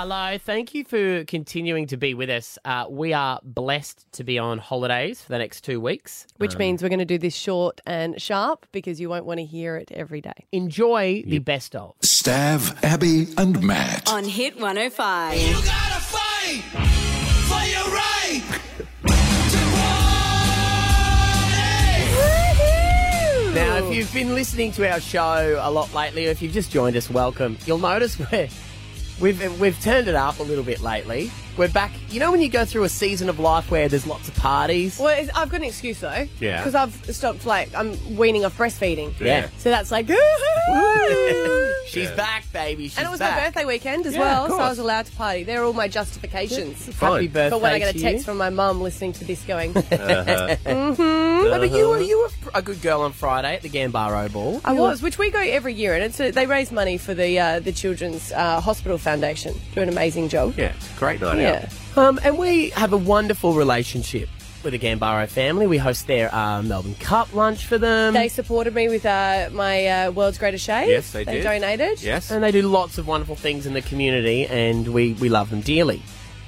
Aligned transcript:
Hello, 0.00 0.38
thank 0.38 0.76
you 0.76 0.84
for 0.84 1.24
continuing 1.24 1.88
to 1.88 1.96
be 1.96 2.14
with 2.14 2.30
us. 2.30 2.56
Uh, 2.64 2.86
we 2.88 3.12
are 3.12 3.40
blessed 3.42 4.06
to 4.12 4.22
be 4.22 4.38
on 4.38 4.58
holidays 4.58 5.20
for 5.20 5.30
the 5.30 5.38
next 5.38 5.62
two 5.62 5.80
weeks. 5.80 6.24
Which 6.36 6.56
means 6.56 6.84
we're 6.84 6.88
going 6.88 7.00
to 7.00 7.04
do 7.04 7.18
this 7.18 7.34
short 7.34 7.80
and 7.84 8.22
sharp 8.22 8.64
because 8.70 9.00
you 9.00 9.08
won't 9.08 9.24
want 9.24 9.38
to 9.38 9.44
hear 9.44 9.74
it 9.74 9.90
every 9.90 10.20
day. 10.20 10.46
Enjoy 10.52 11.24
the 11.26 11.40
best 11.40 11.74
of. 11.74 11.98
Stav, 11.98 12.80
Abby, 12.84 13.26
and 13.36 13.60
Matt. 13.60 14.08
on 14.08 14.22
Hit 14.22 14.54
105. 14.60 15.36
You 15.36 15.54
gotta 15.54 16.00
fight 16.00 16.62
for 17.48 17.64
your 17.66 17.82
right 17.92 18.44
to 19.48 19.58
party. 23.48 23.52
Now, 23.52 23.78
if 23.84 23.92
you've 23.92 24.14
been 24.14 24.36
listening 24.36 24.70
to 24.74 24.88
our 24.88 25.00
show 25.00 25.58
a 25.60 25.68
lot 25.68 25.92
lately, 25.92 26.28
or 26.28 26.30
if 26.30 26.40
you've 26.40 26.52
just 26.52 26.70
joined 26.70 26.94
us, 26.94 27.10
welcome. 27.10 27.58
You'll 27.66 27.78
notice 27.78 28.16
we're, 28.30 28.48
we've 29.20 29.60
we've 29.60 29.80
turned 29.80 30.08
it 30.08 30.14
up 30.14 30.38
a 30.38 30.42
little 30.42 30.64
bit 30.64 30.80
lately. 30.80 31.30
We're 31.58 31.66
back. 31.68 31.90
You 32.10 32.20
know 32.20 32.30
when 32.30 32.40
you 32.40 32.48
go 32.48 32.64
through 32.64 32.84
a 32.84 32.88
season 32.88 33.28
of 33.28 33.40
life 33.40 33.68
where 33.68 33.88
there's 33.88 34.06
lots 34.06 34.28
of 34.28 34.34
parties. 34.36 34.96
Well, 34.96 35.08
it's- 35.08 35.28
I've 35.36 35.50
got 35.50 35.56
an 35.56 35.64
excuse 35.66 35.98
though. 35.98 36.28
Yeah. 36.38 36.58
Because 36.58 36.76
I've 36.76 36.94
stopped, 37.14 37.44
like, 37.46 37.74
I'm 37.74 38.16
weaning 38.16 38.44
off 38.44 38.56
breastfeeding. 38.56 39.18
Yeah. 39.18 39.48
So 39.58 39.68
that's 39.70 39.90
like, 39.90 40.06
She's 41.88 42.10
back, 42.12 42.44
baby. 42.52 42.84
She's 42.88 42.98
and 42.98 43.06
it 43.08 43.10
was 43.10 43.18
back. 43.18 43.36
my 43.38 43.44
birthday 43.46 43.64
weekend 43.64 44.06
as 44.06 44.14
Yeah, 44.14 44.20
well, 44.20 44.44
of 44.44 44.50
so 44.50 44.54
I 44.56 44.58
course. 44.58 44.70
was 44.70 44.78
allowed 44.78 45.06
to 45.06 45.12
party. 45.12 45.42
They're 45.42 45.64
all 45.64 45.72
my 45.72 45.88
justifications. 45.88 46.84
Happy 46.98 47.26
birthday 47.28 47.50
But 47.50 47.60
when 47.60 47.72
I 47.72 47.78
get 47.78 47.90
a 47.90 47.92
to 47.94 47.98
text 48.04 48.18
you. 48.18 48.24
from 48.24 48.36
my 48.36 48.50
mum 48.50 48.80
listening 48.82 49.14
to 49.14 49.24
this 49.24 49.42
going, 49.44 49.72
Oh, 49.74 49.82
but 51.50 51.70
you 51.72 51.88
were 51.88 52.00
you 52.00 52.20
were 52.20 52.30
a 52.54 52.60
good 52.62 52.80
girl 52.82 53.00
on 53.00 53.12
Friday 53.12 53.56
at 53.56 53.62
the 53.62 53.70
Gambaro 53.70 54.30
ball. 54.32 54.60
I 54.64 54.74
was, 54.74 55.00
which 55.02 55.18
we 55.18 55.30
go 55.30 55.40
every 55.40 55.72
year, 55.72 55.94
and 55.94 56.04
it's 56.04 56.20
a, 56.20 56.30
they 56.30 56.46
raise 56.46 56.70
money 56.70 56.98
for 56.98 57.14
the 57.14 57.38
uh, 57.40 57.60
the 57.60 57.72
Children's 57.72 58.30
uh, 58.32 58.60
Hospital 58.60 58.98
Foundation. 58.98 59.58
Do 59.74 59.80
an 59.80 59.88
amazing 59.88 60.28
job. 60.28 60.54
Yeah, 60.58 60.72
it's 60.76 60.94
a 60.94 60.98
great 60.98 61.20
night 61.22 61.40
out. 61.40 61.47
Yeah. 61.52 61.68
Um, 61.96 62.20
and 62.22 62.38
we 62.38 62.70
have 62.70 62.92
a 62.92 62.96
wonderful 62.96 63.54
relationship 63.54 64.28
with 64.62 64.72
the 64.72 64.78
Gambaro 64.78 65.28
family. 65.28 65.66
We 65.66 65.78
host 65.78 66.06
their 66.06 66.34
uh, 66.34 66.62
Melbourne 66.62 66.94
Cup 66.96 67.32
lunch 67.34 67.66
for 67.66 67.78
them. 67.78 68.14
They 68.14 68.28
supported 68.28 68.74
me 68.74 68.88
with 68.88 69.06
uh, 69.06 69.50
my 69.52 69.86
uh, 69.86 70.10
World's 70.10 70.38
Greatest 70.38 70.64
Shave. 70.64 70.88
Yes, 70.88 71.12
they 71.12 71.24
did. 71.24 71.42
donated. 71.42 72.02
Yes. 72.02 72.30
and 72.30 72.42
they 72.42 72.52
do 72.52 72.62
lots 72.62 72.98
of 72.98 73.06
wonderful 73.06 73.36
things 73.36 73.66
in 73.66 73.72
the 73.74 73.82
community, 73.82 74.46
and 74.46 74.88
we, 74.88 75.12
we 75.14 75.28
love 75.28 75.50
them 75.50 75.60
dearly. 75.60 76.02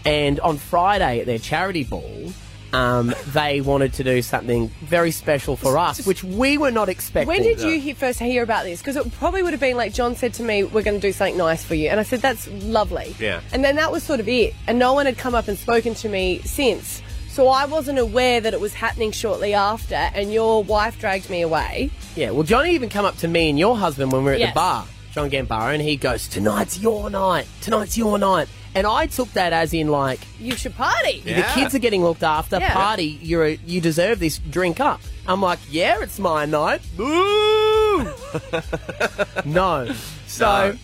And 0.04 0.40
on 0.40 0.56
Friday 0.56 1.20
at 1.20 1.26
their 1.26 1.38
charity 1.38 1.84
ball, 1.84 2.32
um, 2.72 3.14
they 3.28 3.60
wanted 3.60 3.94
to 3.94 4.04
do 4.04 4.22
something 4.22 4.68
very 4.82 5.10
special 5.10 5.56
for 5.56 5.76
us, 5.78 6.06
which 6.06 6.22
we 6.22 6.56
were 6.58 6.70
not 6.70 6.88
expecting. 6.88 7.28
When 7.28 7.42
did 7.42 7.60
you 7.60 7.80
he- 7.80 7.94
first 7.94 8.18
hear 8.20 8.42
about 8.42 8.64
this? 8.64 8.80
Because 8.80 8.96
it 8.96 9.10
probably 9.18 9.42
would 9.42 9.52
have 9.52 9.60
been 9.60 9.76
like 9.76 9.92
John 9.92 10.14
said 10.16 10.34
to 10.34 10.42
me, 10.42 10.62
"We're 10.64 10.82
going 10.82 11.00
to 11.00 11.06
do 11.06 11.12
something 11.12 11.36
nice 11.36 11.64
for 11.64 11.74
you," 11.74 11.88
and 11.88 11.98
I 11.98 12.04
said, 12.04 12.20
"That's 12.22 12.46
lovely." 12.48 13.14
Yeah. 13.18 13.40
And 13.52 13.64
then 13.64 13.76
that 13.76 13.90
was 13.92 14.02
sort 14.02 14.20
of 14.20 14.28
it, 14.28 14.54
and 14.66 14.78
no 14.78 14.92
one 14.92 15.06
had 15.06 15.18
come 15.18 15.34
up 15.34 15.48
and 15.48 15.58
spoken 15.58 15.94
to 15.96 16.08
me 16.08 16.40
since. 16.44 17.02
So 17.28 17.48
I 17.48 17.64
wasn't 17.66 17.98
aware 17.98 18.40
that 18.40 18.54
it 18.54 18.60
was 18.60 18.74
happening 18.74 19.12
shortly 19.12 19.54
after, 19.54 19.94
and 19.94 20.32
your 20.32 20.64
wife 20.64 20.98
dragged 20.98 21.30
me 21.30 21.42
away. 21.42 21.90
Yeah, 22.16 22.30
well, 22.30 22.42
Johnny 22.42 22.72
even 22.74 22.88
come 22.88 23.04
up 23.04 23.16
to 23.18 23.28
me 23.28 23.50
and 23.50 23.58
your 23.58 23.76
husband 23.76 24.10
when 24.12 24.22
we 24.22 24.26
were 24.26 24.32
at 24.34 24.40
Yes. 24.40 24.50
the 24.52 24.54
bar, 24.56 24.84
John 25.14 25.30
Gambaro, 25.30 25.72
and 25.72 25.80
he 25.82 25.96
goes, 25.96 26.26
"Tonight's 26.28 26.78
your 26.80 27.08
night. 27.10 27.46
Tonight's 27.62 27.96
your 27.96 28.18
night." 28.18 28.48
And 28.74 28.86
I 28.86 29.06
took 29.08 29.28
that 29.32 29.52
as 29.52 29.74
in 29.74 29.88
like 29.88 30.20
You 30.38 30.54
should 30.56 30.76
party. 30.76 31.20
the 31.24 31.44
kids 31.54 31.74
are 31.74 31.78
getting 31.80 32.02
looked 32.04 32.22
after. 32.22 32.58
Yeah. 32.60 32.72
Party, 32.72 33.18
you're 33.20 33.44
a, 33.46 33.58
you 33.66 33.80
deserve 33.80 34.20
this. 34.20 34.38
Drink 34.38 34.78
up. 34.78 35.00
I'm 35.26 35.42
like, 35.42 35.58
yeah, 35.70 36.00
it's 36.02 36.18
my 36.20 36.44
night. 36.46 36.80
Boo! 36.96 38.04
no. 39.44 39.92
So 40.26 40.72
No. 40.72 40.78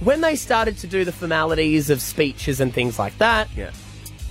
when 0.00 0.20
they 0.20 0.36
started 0.36 0.78
to 0.78 0.86
do 0.86 1.04
the 1.04 1.12
formalities 1.12 1.90
of 1.90 2.00
speeches 2.02 2.60
and 2.60 2.72
things 2.72 2.98
like 2.98 3.16
that, 3.18 3.48
Yeah. 3.56 3.70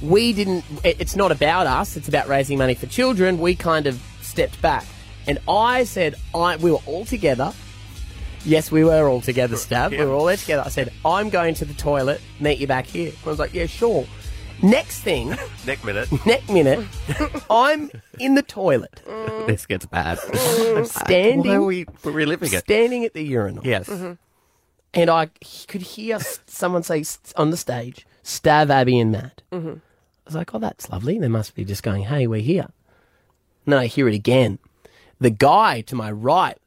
we 0.02 0.34
didn't. 0.34 0.64
It, 0.84 0.98
it's 1.00 1.16
not 1.16 1.32
about 1.32 1.68
us. 1.68 1.98
It's 1.98 2.08
about 2.08 2.28
raising 2.28 2.58
money 2.58 2.76
for 2.76 2.86
children. 2.88 3.40
We 3.40 3.56
kind 3.56 3.88
of 3.88 4.02
stepped 4.22 4.62
back, 4.62 4.86
and 5.28 5.40
I 5.50 5.84
said, 5.84 6.16
I 6.36 6.58
we 6.58 6.72
were 6.72 6.80
all 6.86 7.06
together. 7.06 7.54
Yes, 8.48 8.72
we 8.72 8.84
were 8.84 9.08
all 9.10 9.22
together, 9.22 9.56
Stav. 9.56 9.92
We 9.92 9.98
were 9.98 10.14
all 10.14 10.26
there 10.26 10.38
together. 10.38 10.64
I 10.66 10.70
said, 10.70 10.92
I'm 11.04 11.30
going 11.30 11.54
to 11.56 11.66
the 11.66 11.74
toilet. 11.74 12.22
Meet 12.40 12.60
you 12.60 12.68
back 12.68 12.86
here. 12.86 13.12
I 13.26 13.30
was 13.30 13.40
like, 13.40 13.54
yeah, 13.54 13.66
sure. 13.66 14.06
Next 14.64 15.02
thing, 15.02 15.30
Next 15.68 15.84
minute, 15.84 16.10
next 16.26 16.50
minute, 16.50 16.88
I'm 17.48 17.92
in 18.18 18.34
the 18.34 18.42
toilet, 18.42 19.02
this 19.46 19.68
gets 19.68 19.86
bad. 19.86 20.18
I'm 20.34 20.86
standing, 20.86 21.52
Why 21.52 21.56
are 21.58 21.62
we 21.62 21.86
we're 22.04 22.12
reliving 22.12 22.52
it? 22.52 22.60
standing 22.64 23.06
at 23.06 23.14
the 23.14 23.22
urinal. 23.22 23.64
Yes. 23.64 23.88
and 24.96 25.10
I 25.12 25.28
could 25.68 25.82
hear 25.84 26.16
s- 26.16 26.40
someone 26.48 26.82
say 26.82 27.02
s- 27.02 27.20
on 27.36 27.52
the 27.52 27.58
stage, 27.58 28.08
"Stav, 28.24 28.72
Abby, 28.72 28.98
and 29.00 29.12
Matt." 29.12 29.44
Mm-hmm. 29.52 29.70
I 29.76 29.82
was 30.26 30.34
like, 30.36 30.56
"Oh, 30.56 30.60
that's 30.60 30.90
lovely." 30.90 31.20
They 31.20 31.28
must 31.28 31.54
be 31.54 31.64
just 31.64 31.84
going, 31.84 32.04
"Hey, 32.06 32.26
we're 32.26 32.42
here." 32.42 32.66
And 33.66 33.74
then 33.74 33.80
I 33.80 33.86
hear 33.86 34.08
it 34.08 34.16
again. 34.16 34.58
The 35.20 35.30
guy 35.30 35.82
to 35.82 35.94
my 35.96 36.10
right, 36.12 36.58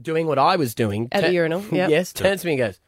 doing 0.00 0.26
what 0.26 0.38
I 0.38 0.56
was 0.56 0.74
doing 0.74 1.08
At 1.12 1.22
the 1.24 1.32
urinal, 1.32 1.64
yep. 1.72 1.90
yes, 1.90 2.12
turns 2.12 2.40
to 2.42 2.46
me 2.46 2.52
and 2.54 2.58
goes, 2.58 2.80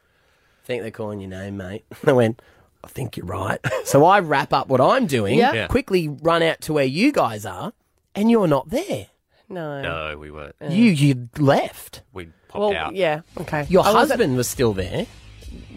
"I 0.63 0.67
think 0.67 0.83
they're 0.83 0.91
calling 0.91 1.21
your 1.21 1.31
name, 1.31 1.57
mate." 1.57 1.85
I 2.07 2.13
went. 2.13 2.41
I 2.85 2.89
think 2.89 3.17
you're 3.17 3.27
right. 3.27 3.59
So 3.85 4.05
I 4.05 4.21
wrap 4.21 4.53
up 4.53 4.69
what 4.69 4.81
I'm 4.81 5.07
doing, 5.07 5.39
Yeah. 5.39 5.53
Yeah. 5.53 5.67
quickly 5.67 6.09
run 6.09 6.43
out 6.43 6.61
to 6.63 6.73
where 6.75 6.85
you 6.85 7.11
guys 7.11 7.45
are, 7.47 7.73
and 8.15 8.31
you're 8.31 8.47
not 8.47 8.69
there. 8.69 9.07
No. 9.49 9.81
No, 9.81 10.19
we 10.19 10.31
weren't. 10.31 10.55
You 10.69 10.85
you 10.93 11.29
left. 11.39 12.03
We 12.13 12.27
popped 12.49 12.61
Well, 12.61 12.75
out. 12.77 12.95
yeah. 12.95 13.23
Okay. 13.41 13.67
Your 13.71 13.83
I 13.85 13.93
wasn't- 13.93 14.11
husband 14.11 14.37
was 14.37 14.47
still 14.49 14.75
there. 14.75 15.07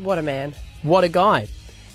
What 0.02 0.18
a 0.20 0.22
man. 0.22 0.54
What 0.84 1.04
a 1.06 1.10
guy. 1.10 1.48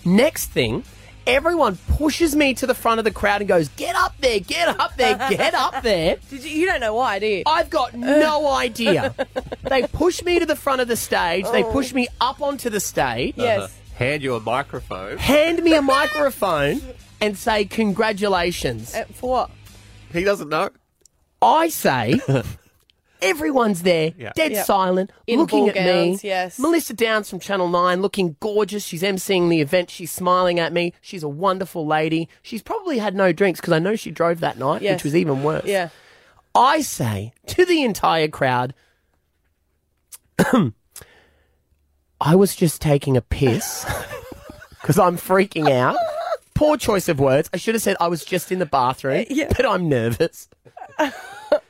Next 0.05 0.47
thing, 0.47 0.85
everyone 1.27 1.77
pushes 1.77 2.37
me 2.37 2.55
to 2.55 2.67
the 2.67 2.75
front 2.75 2.99
of 2.99 3.05
the 3.05 3.11
crowd 3.11 3.41
and 3.41 3.49
goes, 3.49 3.69
Get 3.71 3.97
up 3.97 4.15
there, 4.21 4.41
get 4.41 4.69
up 4.81 4.97
there, 4.97 5.17
get 5.17 5.55
up 5.55 5.83
there. 5.83 6.17
Did 6.31 6.45
you, 6.45 6.51
you 6.51 6.67
don't 6.67 6.81
know 6.81 6.95
why, 6.95 7.19
do 7.19 7.27
you? 7.27 7.43
I've 7.47 7.71
got 7.71 7.95
no 7.95 8.47
idea. 8.53 9.15
They 9.63 9.83
push 9.87 10.23
me 10.23 10.39
to 10.39 10.47
the 10.47 10.57
front 10.57 10.81
of 10.81 10.89
the 10.89 10.97
stage, 10.97 11.47
they 11.53 11.63
push 11.63 11.93
me 11.93 12.09
up 12.21 12.41
onto 12.41 12.71
the 12.71 12.81
stage, 12.81 13.35
yes. 13.37 13.77
Hand 13.97 14.23
you 14.23 14.35
a 14.35 14.41
microphone. 14.41 15.17
hand 15.17 15.63
me 15.63 15.75
a 15.75 15.83
microphone, 15.99 16.81
and 17.21 17.37
say, 17.37 17.65
Congratulations. 17.65 18.95
Uh, 18.95 19.05
for 19.15 19.31
what? 19.31 19.51
He 20.13 20.23
doesn't 20.23 20.49
know. 20.49 20.71
I 21.43 21.69
say, 21.69 22.21
Everyone's 23.23 23.83
there, 23.83 24.13
Yeah. 24.19 24.33
dead 24.35 24.53
Yeah. 24.53 24.63
silent, 24.65 25.11
In 25.27 25.39
looking 25.41 25.67
ball 25.67 25.71
at 25.71 25.85
me. 25.85 26.19
yes. 26.23 26.59
Melissa 26.59 26.93
Downes 26.95 27.31
from 27.31 27.41
Channel 27.41 27.69
9, 27.69 28.03
looking 28.03 28.37
gorgeous. 28.41 28.85
She's 28.85 29.03
emceeing 29.03 29.49
the 29.49 29.61
event. 29.61 29.91
She's 29.91 30.11
smiling 30.13 30.59
at 30.61 30.73
me. 30.73 30.93
She's 31.01 31.23
a 31.23 31.29
wonderful 31.29 31.87
lady. 31.87 32.29
She's 32.43 32.63
probably 32.63 32.99
had 32.99 33.15
no 33.15 33.33
drinks 33.33 33.61
because 33.61 33.73
I 33.73 33.79
know 33.79 33.97
she 33.97 34.11
drove 34.11 34.41
that 34.41 34.59
night, 34.59 34.83
Yes. 34.83 34.97
which 34.97 35.05
was 35.05 35.17
even 35.17 35.43
worse. 35.43 35.65
Yeah. 35.65 35.89
I 36.55 36.81
say 36.83 37.33
to 37.49 37.65
the 37.65 37.83
entire 37.83 38.29
crowd, 38.29 38.75
I 42.21 42.35
was 42.35 42.57
just 42.57 42.81
taking 42.81 43.17
a 43.17 43.21
piss 43.23 43.85
because 44.81 44.99
I'm 44.99 45.17
freaking 45.17 45.71
out. 45.71 45.97
Poor 46.55 46.77
choice 46.79 47.09
of 47.11 47.21
words. 47.21 47.51
I 47.53 47.59
should 47.59 47.75
have 47.75 47.83
said 47.83 47.97
I 48.01 48.09
was 48.09 48.25
just 48.25 48.51
in 48.51 48.59
the 48.59 48.67
bathroom, 48.67 49.27
Yeah. 49.31 49.49
but 49.55 49.67
I'm 49.67 49.89
nervous. 49.89 50.49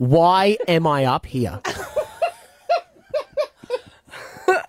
Why 0.00 0.56
am 0.66 0.86
I 0.86 1.04
up 1.04 1.26
here? 1.26 1.60
What 4.46 4.66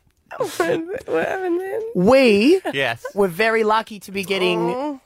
happened 1.07 1.61
then? 1.61 1.81
We 1.95 2.59
Yes. 2.73 3.05
were 3.13 3.29
very 3.29 3.63
lucky 3.63 4.01
to 4.01 4.11
be 4.11 4.25
getting 4.25 4.99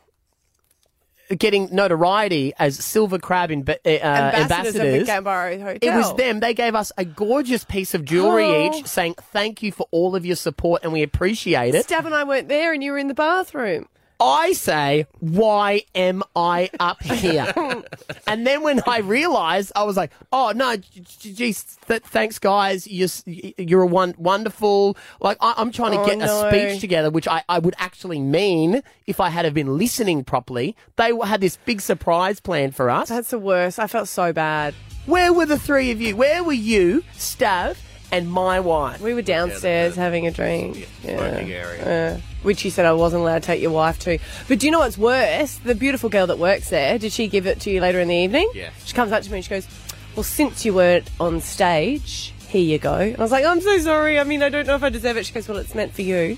getting 1.38 1.70
notoriety 1.72 2.54
as 2.58 2.84
Silver 2.84 3.20
Crab 3.20 3.52
in, 3.52 3.62
uh, 3.70 3.74
ambassadors. 3.88 4.42
Ambassadors, 4.42 4.76
of 5.02 5.06
the 5.08 5.12
Gambaro 5.12 5.62
Hotel. 5.62 5.78
It 5.82 5.96
was 5.96 6.16
them. 6.16 6.40
They 6.40 6.56
gave 6.56 6.74
us 6.74 6.92
a 6.98 7.06
gorgeous 7.06 7.64
piece 7.64 7.94
of 7.94 8.04
jewellery 8.04 8.46
Oh. 8.46 8.74
each, 8.80 8.88
saying 8.88 9.14
thank 9.32 9.62
you 9.62 9.72
for 9.72 9.88
all 9.92 10.16
of 10.16 10.26
your 10.26 10.36
support 10.36 10.84
and 10.84 10.92
we 10.92 11.04
appreciate 11.04 11.76
it. 11.76 11.88
Stav 11.88 12.06
and 12.06 12.16
I 12.16 12.24
weren't 12.24 12.48
there, 12.48 12.74
and 12.74 12.84
you 12.84 12.92
were 12.92 12.98
in 12.98 13.08
the 13.10 13.14
bathroom. 13.14 13.88
I 14.20 14.54
say, 14.54 15.08
why 15.20 15.84
am 15.94 16.24
I 16.36 16.70
up 16.80 17.04
here? 17.04 17.54
and 18.28 18.48
then 18.48 18.62
when 18.64 18.82
I 18.88 19.00
realised, 19.00 19.72
I 19.76 19.84
was 19.84 19.98
like, 19.98 20.12
oh 20.32 20.54
no, 20.56 20.78
geez, 20.78 21.78
th- 21.88 22.04
thanks 22.04 22.40
guys. 22.40 22.88
You're 22.88 23.10
you're 23.58 23.82
a 23.82 23.88
one 23.88 24.16
wonderful. 24.18 24.96
Like 25.20 25.38
I- 25.42 25.56
I'm 25.58 25.72
trying 25.72 25.92
to 25.94 26.00
Oh, 26.02 26.06
get 26.06 26.18
no. 26.20 26.48
a 26.48 26.50
speech 26.50 26.80
together, 26.82 27.10
which 27.10 27.28
I, 27.28 27.44
I 27.50 27.60
would 27.60 27.76
actually 27.78 28.20
mean 28.20 28.82
if 29.06 29.20
I 29.20 29.30
had 29.30 29.46
have 29.46 29.54
been 29.54 29.78
listening 29.78 30.24
properly. 30.24 30.76
They 30.96 31.12
had 31.24 31.42
this 31.42 31.58
big 31.66 31.82
surprise 31.82 32.40
planned 32.40 32.76
for 32.76 32.90
us. 32.90 33.10
That's 33.10 33.30
the 33.32 33.40
worst. 33.40 33.80
I 33.80 33.88
felt 33.88 34.08
so 34.08 34.32
bad. 34.32 34.74
Where 35.06 35.32
were 35.34 35.46
the 35.46 35.60
three 35.60 35.92
of 35.92 36.02
you? 36.02 36.16
Where 36.16 36.44
were 36.44 36.54
you, 36.54 37.04
Stav, 37.16 37.76
and 38.12 38.32
my 38.32 38.60
wife? 38.60 39.02
We 39.02 39.14
were 39.14 39.22
downstairs 39.22 39.96
having 39.96 40.28
a 40.28 40.32
drink. 40.32 40.88
Smoking 41.02 41.52
area. 41.52 42.16
Uh, 42.16 42.20
which 42.44 42.64
you 42.64 42.72
said 42.72 42.86
I 42.86 42.94
wasn't 42.94 43.22
allowed 43.22 43.44
to 43.44 43.48
take 43.48 43.62
your 43.62 43.72
wife 43.72 44.00
to. 44.00 44.20
But 44.48 44.60
do 44.60 44.68
you 44.68 44.72
know 44.72 44.80
what's 44.80 44.98
worse? 44.98 45.56
The 45.58 45.76
beautiful 45.76 46.10
girl 46.10 46.28
that 46.28 46.38
works 46.40 46.70
there, 46.70 46.98
did 47.00 47.12
she 47.12 47.28
give 47.28 47.48
it 47.48 47.60
to 47.62 47.72
you 47.72 47.82
later 47.82 48.00
in 48.00 48.08
the 48.08 48.16
evening? 48.16 48.50
Yes. 48.54 48.74
She 48.86 48.94
comes 48.94 49.12
up 49.12 49.24
to 49.24 49.32
me 49.32 49.38
and 49.38 49.44
she 49.46 49.50
goes, 49.50 49.68
Well, 50.16 50.24
since 50.24 50.64
you 50.66 50.74
weren't 50.74 51.10
on 51.20 51.42
stage, 51.42 52.34
here 52.48 52.62
you 52.64 52.78
go. 52.78 52.96
And 52.96 53.18
I 53.18 53.22
was 53.22 53.32
like, 53.32 53.46
I'm 53.46 53.62
so 53.62 53.78
sorry. 53.80 54.20
I 54.20 54.24
mean, 54.24 54.44
I 54.44 54.50
don't 54.50 54.68
know 54.68 54.76
if 54.76 54.84
I 54.84 54.90
deserve 54.90 55.18
it. 55.18 55.26
She 55.26 55.34
goes, 55.34 55.48
Well, 55.48 55.58
it's 55.58 55.74
meant 55.76 55.94
for 55.94 56.04
you. 56.04 56.38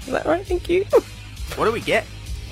Is 0.00 0.06
that 0.12 0.26
right? 0.26 0.46
Thank 0.46 0.68
you. 0.68 0.86
What 1.56 1.64
do 1.64 1.72
we 1.72 1.80
get? 1.80 2.04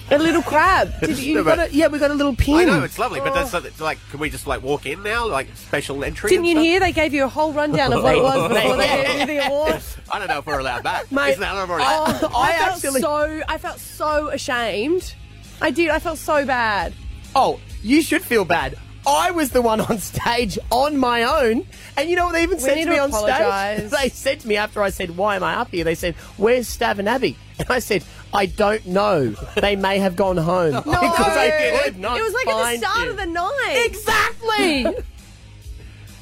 A 0.08 0.18
little 0.18 0.42
crab. 0.42 0.92
Did 1.00 1.18
you? 1.18 1.38
You 1.38 1.44
got 1.44 1.58
a, 1.58 1.74
yeah, 1.74 1.88
we 1.88 1.98
got 1.98 2.10
a 2.12 2.14
little 2.14 2.34
pin. 2.36 2.54
I 2.54 2.64
know 2.64 2.84
it's 2.84 2.98
lovely, 2.98 3.18
but 3.20 3.34
that's 3.34 3.80
like, 3.80 3.98
can 4.10 4.20
we 4.20 4.30
just 4.30 4.46
like 4.46 4.62
walk 4.62 4.86
in 4.86 5.02
now, 5.02 5.26
like 5.26 5.48
special 5.56 6.04
entry? 6.04 6.30
Didn't 6.30 6.44
you 6.44 6.52
stuff? 6.52 6.64
hear 6.64 6.80
they 6.80 6.92
gave 6.92 7.12
you 7.12 7.24
a 7.24 7.28
whole 7.28 7.52
rundown 7.52 7.92
of 7.92 8.02
what 8.04 8.14
it 8.14 8.22
was 8.22 8.48
before 8.54 8.76
they 8.76 8.86
gave 9.04 9.20
you 9.20 9.26
the 9.26 9.46
award? 9.46 9.82
I 10.12 10.18
don't 10.20 10.28
know 10.28 10.38
if 10.38 10.46
we're 10.46 10.60
allowed 10.60 10.84
back. 10.84 11.10
Mate, 11.10 11.30
Isn't 11.30 11.40
that 11.40 11.54
already- 11.56 11.84
Oh, 11.86 12.30
I 12.36 12.52
I, 12.52 12.58
felt 12.58 12.76
actually- 12.84 13.00
so. 13.00 13.42
I 13.48 13.58
felt 13.58 13.80
so 13.80 14.28
ashamed. 14.28 15.14
I 15.60 15.70
did. 15.72 15.88
I 15.88 15.98
felt 15.98 16.18
so 16.18 16.44
bad. 16.46 16.92
Oh, 17.34 17.58
you 17.82 18.00
should 18.02 18.22
feel 18.22 18.44
bad. 18.44 18.78
I 19.08 19.30
was 19.30 19.50
the 19.50 19.62
one 19.62 19.80
on 19.80 19.98
stage 19.98 20.58
on 20.70 20.96
my 20.98 21.22
own, 21.22 21.64
and 21.96 22.10
you 22.10 22.16
know 22.16 22.26
what 22.26 22.32
they 22.32 22.42
even 22.42 22.58
said 22.58 22.74
need 22.76 22.84
to 22.84 22.90
me 22.90 22.96
to 22.96 23.02
on 23.02 23.12
stage? 23.12 23.90
They 23.90 24.08
said 24.08 24.40
to 24.40 24.48
me 24.48 24.56
after 24.56 24.82
I 24.82 24.90
said, 24.90 25.16
"Why 25.16 25.36
am 25.36 25.44
I 25.44 25.54
up 25.54 25.70
here?" 25.70 25.84
They 25.84 25.94
said, 25.94 26.16
"Where's 26.36 26.66
Stav 26.76 26.98
and 26.98 27.08
Abby?" 27.08 27.36
And 27.58 27.70
I 27.70 27.78
said, 27.78 28.02
"I 28.34 28.46
don't 28.46 28.84
know. 28.86 29.30
They 29.60 29.76
may 29.76 29.98
have 29.98 30.16
gone 30.16 30.36
home 30.36 30.74
because 30.74 30.92
I 31.36 31.80
could 31.84 31.98
not 31.98 32.18
it 32.18 32.22
was 32.22 32.34
like 32.34 32.46
at 32.48 32.72
the 32.72 32.78
start 32.86 33.04
you." 33.04 33.10
of 33.10 33.16
the 33.16 33.26
night. 33.26 33.82
Exactly. 33.86 34.86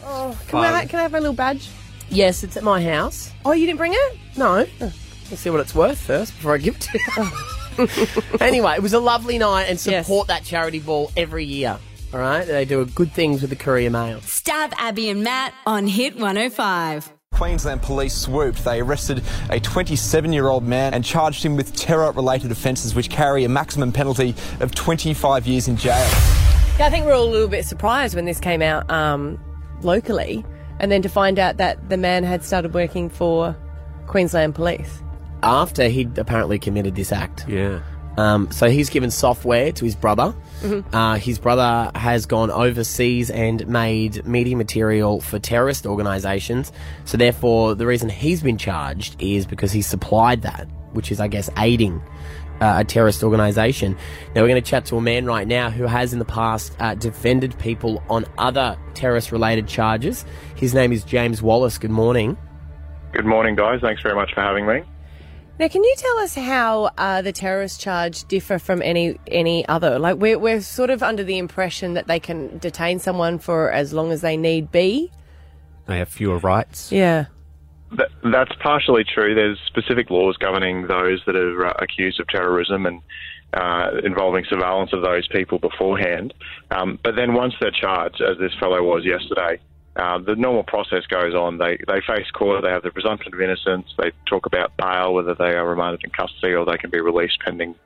Oh, 0.07 0.39
can, 0.49 0.59
I, 0.59 0.85
can 0.85 0.99
I 0.99 1.03
have 1.03 1.13
my 1.13 1.19
little 1.19 1.33
badge? 1.35 1.71
yes, 2.11 2.45
it's 2.45 2.59
at 2.59 2.63
my 2.63 2.83
house. 2.83 3.33
Oh, 3.47 3.53
you 3.53 3.65
didn't 3.65 3.79
bring 3.79 3.95
it? 3.95 4.19
No. 4.37 4.67
Let's 4.79 5.41
see 5.41 5.49
what 5.49 5.61
it's 5.61 5.75
worth 5.75 5.97
first 5.99 6.35
before 6.37 6.53
I 6.55 6.59
give 6.59 6.77
it 6.77 6.81
to 6.83 6.99
you. 7.79 8.37
anyway, 8.41 8.75
it 8.75 8.83
was 8.83 8.93
a 8.93 9.01
lovely 9.01 9.39
night 9.39 9.65
and 9.71 9.83
Yes. 9.87 10.05
support 10.07 10.29
that 10.29 10.45
charity 10.45 10.79
ball 10.79 11.11
every 11.17 11.47
year. 11.47 11.79
All 12.13 12.21
right? 12.21 12.47
They 12.47 12.67
do 12.67 12.85
good 12.85 13.13
things 13.13 13.41
with 13.41 13.49
the 13.49 13.57
Courier 13.57 13.89
Mail. 13.89 14.19
Stav 14.19 14.75
Abby 14.77 15.09
and 15.09 15.25
Matt 15.25 15.55
on 15.67 15.87
Hit 15.87 16.17
105. 16.17 17.11
Queensland 17.35 17.83
police 17.83 18.15
swooped. 18.15 18.65
They 18.65 18.81
arrested 18.81 19.23
a 19.51 19.61
27 19.61 20.33
year 20.33 20.49
old 20.49 20.65
man 20.65 20.95
and 20.95 21.05
charged 21.05 21.45
him 21.45 21.57
with 21.57 21.75
terror 21.75 22.13
related 22.13 22.51
offences 22.53 22.95
which 22.95 23.11
carry 23.11 23.45
a 23.45 23.49
maximum 23.49 23.93
penalty 23.93 24.35
of 24.61 24.75
25 24.75 25.47
years 25.47 25.69
in 25.69 25.77
jail. 25.77 26.09
Yeah, 26.79 26.87
I 26.87 26.91
think 26.91 27.07
we're 27.07 27.15
all 27.15 27.29
a 27.29 27.31
little 27.31 27.49
bit 27.49 27.65
surprised 27.65 28.15
when 28.15 28.25
this 28.25 28.41
came 28.41 28.63
out 28.63 28.89
um, 28.91 29.39
locally, 29.83 30.45
and 30.81 30.91
then 30.91 31.03
to 31.03 31.09
find 31.09 31.39
out 31.39 31.57
that 31.59 31.89
the 31.89 31.97
man 31.97 32.25
had 32.25 32.45
started 32.45 32.73
working 32.73 33.09
for 33.09 33.57
Queensland 34.07 34.55
Police. 34.55 35.03
After 35.43 35.89
he'd 35.89 36.17
apparently 36.17 36.59
committed 36.59 36.95
this 36.95 37.13
act. 37.13 37.47
Yeah. 37.49 37.81
Um, 38.17 38.51
so 38.51 38.71
he's 38.71 38.91
given 38.91 39.11
software 39.11 39.73
to 39.73 39.85
his 39.85 39.97
brother. 39.97 40.35
Mm-hmm. 40.63 40.95
Uh, 40.95 41.17
his 41.17 41.39
brother 41.39 41.91
has 41.95 42.27
gone 42.27 42.51
overseas 42.51 43.31
and 43.31 43.67
made 43.67 44.25
media 44.25 44.57
material 44.57 45.21
for 45.21 45.39
terrorist 45.39 45.87
organisations. 45.87 46.73
So 47.05 47.17
therefore, 47.17 47.75
the 47.75 47.87
reason 47.87 48.09
he's 48.09 48.43
been 48.43 48.59
charged 48.59 49.21
is 49.21 49.47
because 49.47 49.73
he 49.73 49.83
supplied 49.83 50.43
that, 50.43 50.69
which 50.93 51.11
is, 51.11 51.21
I 51.21 51.29
guess, 51.29 51.51
aiding 51.59 52.01
uh, 52.61 52.77
a 52.79 52.85
terrorist 52.85 53.25
organisation. 53.25 53.97
Now 54.35 54.43
we're 54.43 54.49
going 54.49 54.63
to 54.63 54.71
chat 54.71 54.87
to 54.87 54.97
a 54.97 55.03
man 55.03 55.27
right 55.27 55.47
now 55.47 55.71
who 55.71 55.85
has 55.85 56.13
in 56.13 56.21
the 56.21 56.25
past 56.25 56.77
uh, 56.79 56.95
defended 56.95 57.59
people 57.59 58.03
on 58.09 58.27
other 58.39 58.79
terrorist-related 58.95 59.67
charges. 59.67 60.25
His 60.55 60.73
name 60.73 60.93
is 60.93 61.03
James 61.05 61.43
Wallace. 61.43 61.79
Good 61.79 61.91
morning. 61.91 62.39
Good 63.13 63.27
morning, 63.27 63.57
guys. 63.57 63.81
Thanks 63.81 64.03
very 64.03 64.15
much 64.15 64.33
for 64.35 64.41
having 64.41 64.67
me. 64.67 64.83
Now, 65.57 65.69
can 65.69 65.85
you 65.85 65.95
tell 65.97 66.19
us 66.19 66.35
how 66.35 66.91
uh, 66.99 67.23
the 67.23 67.31
terrorist 67.31 67.81
charge 67.81 68.25
differ 68.25 68.59
from 68.59 68.83
any 68.83 69.19
any 69.29 69.67
other? 69.69 70.01
Like, 70.01 70.17
we're 70.17 70.39
we're 70.39 70.61
sort 70.61 70.91
of 70.91 71.01
under 71.03 71.23
the 71.23 71.39
impression 71.39 71.95
that 71.95 72.09
they 72.09 72.19
can 72.19 72.59
detain 72.59 72.99
someone 72.99 73.39
for 73.39 73.71
as 73.71 73.93
long 73.93 74.11
as 74.11 74.21
they 74.21 74.37
need 74.37 74.73
be. 74.73 75.13
They 75.87 75.99
have 75.99 76.09
fewer 76.09 76.39
rights. 76.39 76.91
Yeah. 76.91 77.27
Th- 77.97 78.11
that's 78.33 78.51
partially 78.61 79.05
true. 79.05 79.37
There's 79.37 79.61
specific 79.67 80.11
laws 80.11 80.37
governing 80.39 80.89
those 80.89 81.23
that 81.27 81.37
are 81.37 81.67
uh, 81.67 81.75
accused 81.79 82.19
of 82.19 82.27
terrorism 82.27 82.87
and 82.87 83.01
uh, 83.53 84.01
involving 84.03 84.45
surveillance 84.49 84.93
of 84.93 85.03
those 85.03 85.29
people 85.29 85.61
beforehand. 85.61 86.35
Um, 86.73 86.99
but 87.05 87.15
then 87.15 87.35
once 87.35 87.55
they're 87.61 87.71
charged, 87.71 88.21
as 88.21 88.39
this 88.39 88.53
fellow 88.59 88.83
was 88.83 89.05
yesterday, 89.05 89.61
uh, 89.97 90.19
the 90.19 90.35
normal 90.35 90.65
process 90.65 91.07
goes 91.07 91.35
on. 91.35 91.59
They 91.59 91.79
they 91.87 92.01
face 92.07 92.31
court. 92.33 92.65
They 92.65 92.71
have 92.71 92.83
the 92.83 92.91
presumption 92.91 93.33
of 93.33 93.41
innocence. 93.41 93.87
They 93.97 94.11
talk 94.27 94.47
about 94.47 94.77
bail, 94.77 95.15
whether 95.15 95.35
they 95.35 95.55
are 95.55 95.69
remanded 95.69 96.03
in 96.03 96.11
custody 96.11 96.55
or 96.55 96.65
they 96.65 96.79
can 96.79 96.91
be 96.91 97.01
released 97.01 97.39
pending 97.45 97.77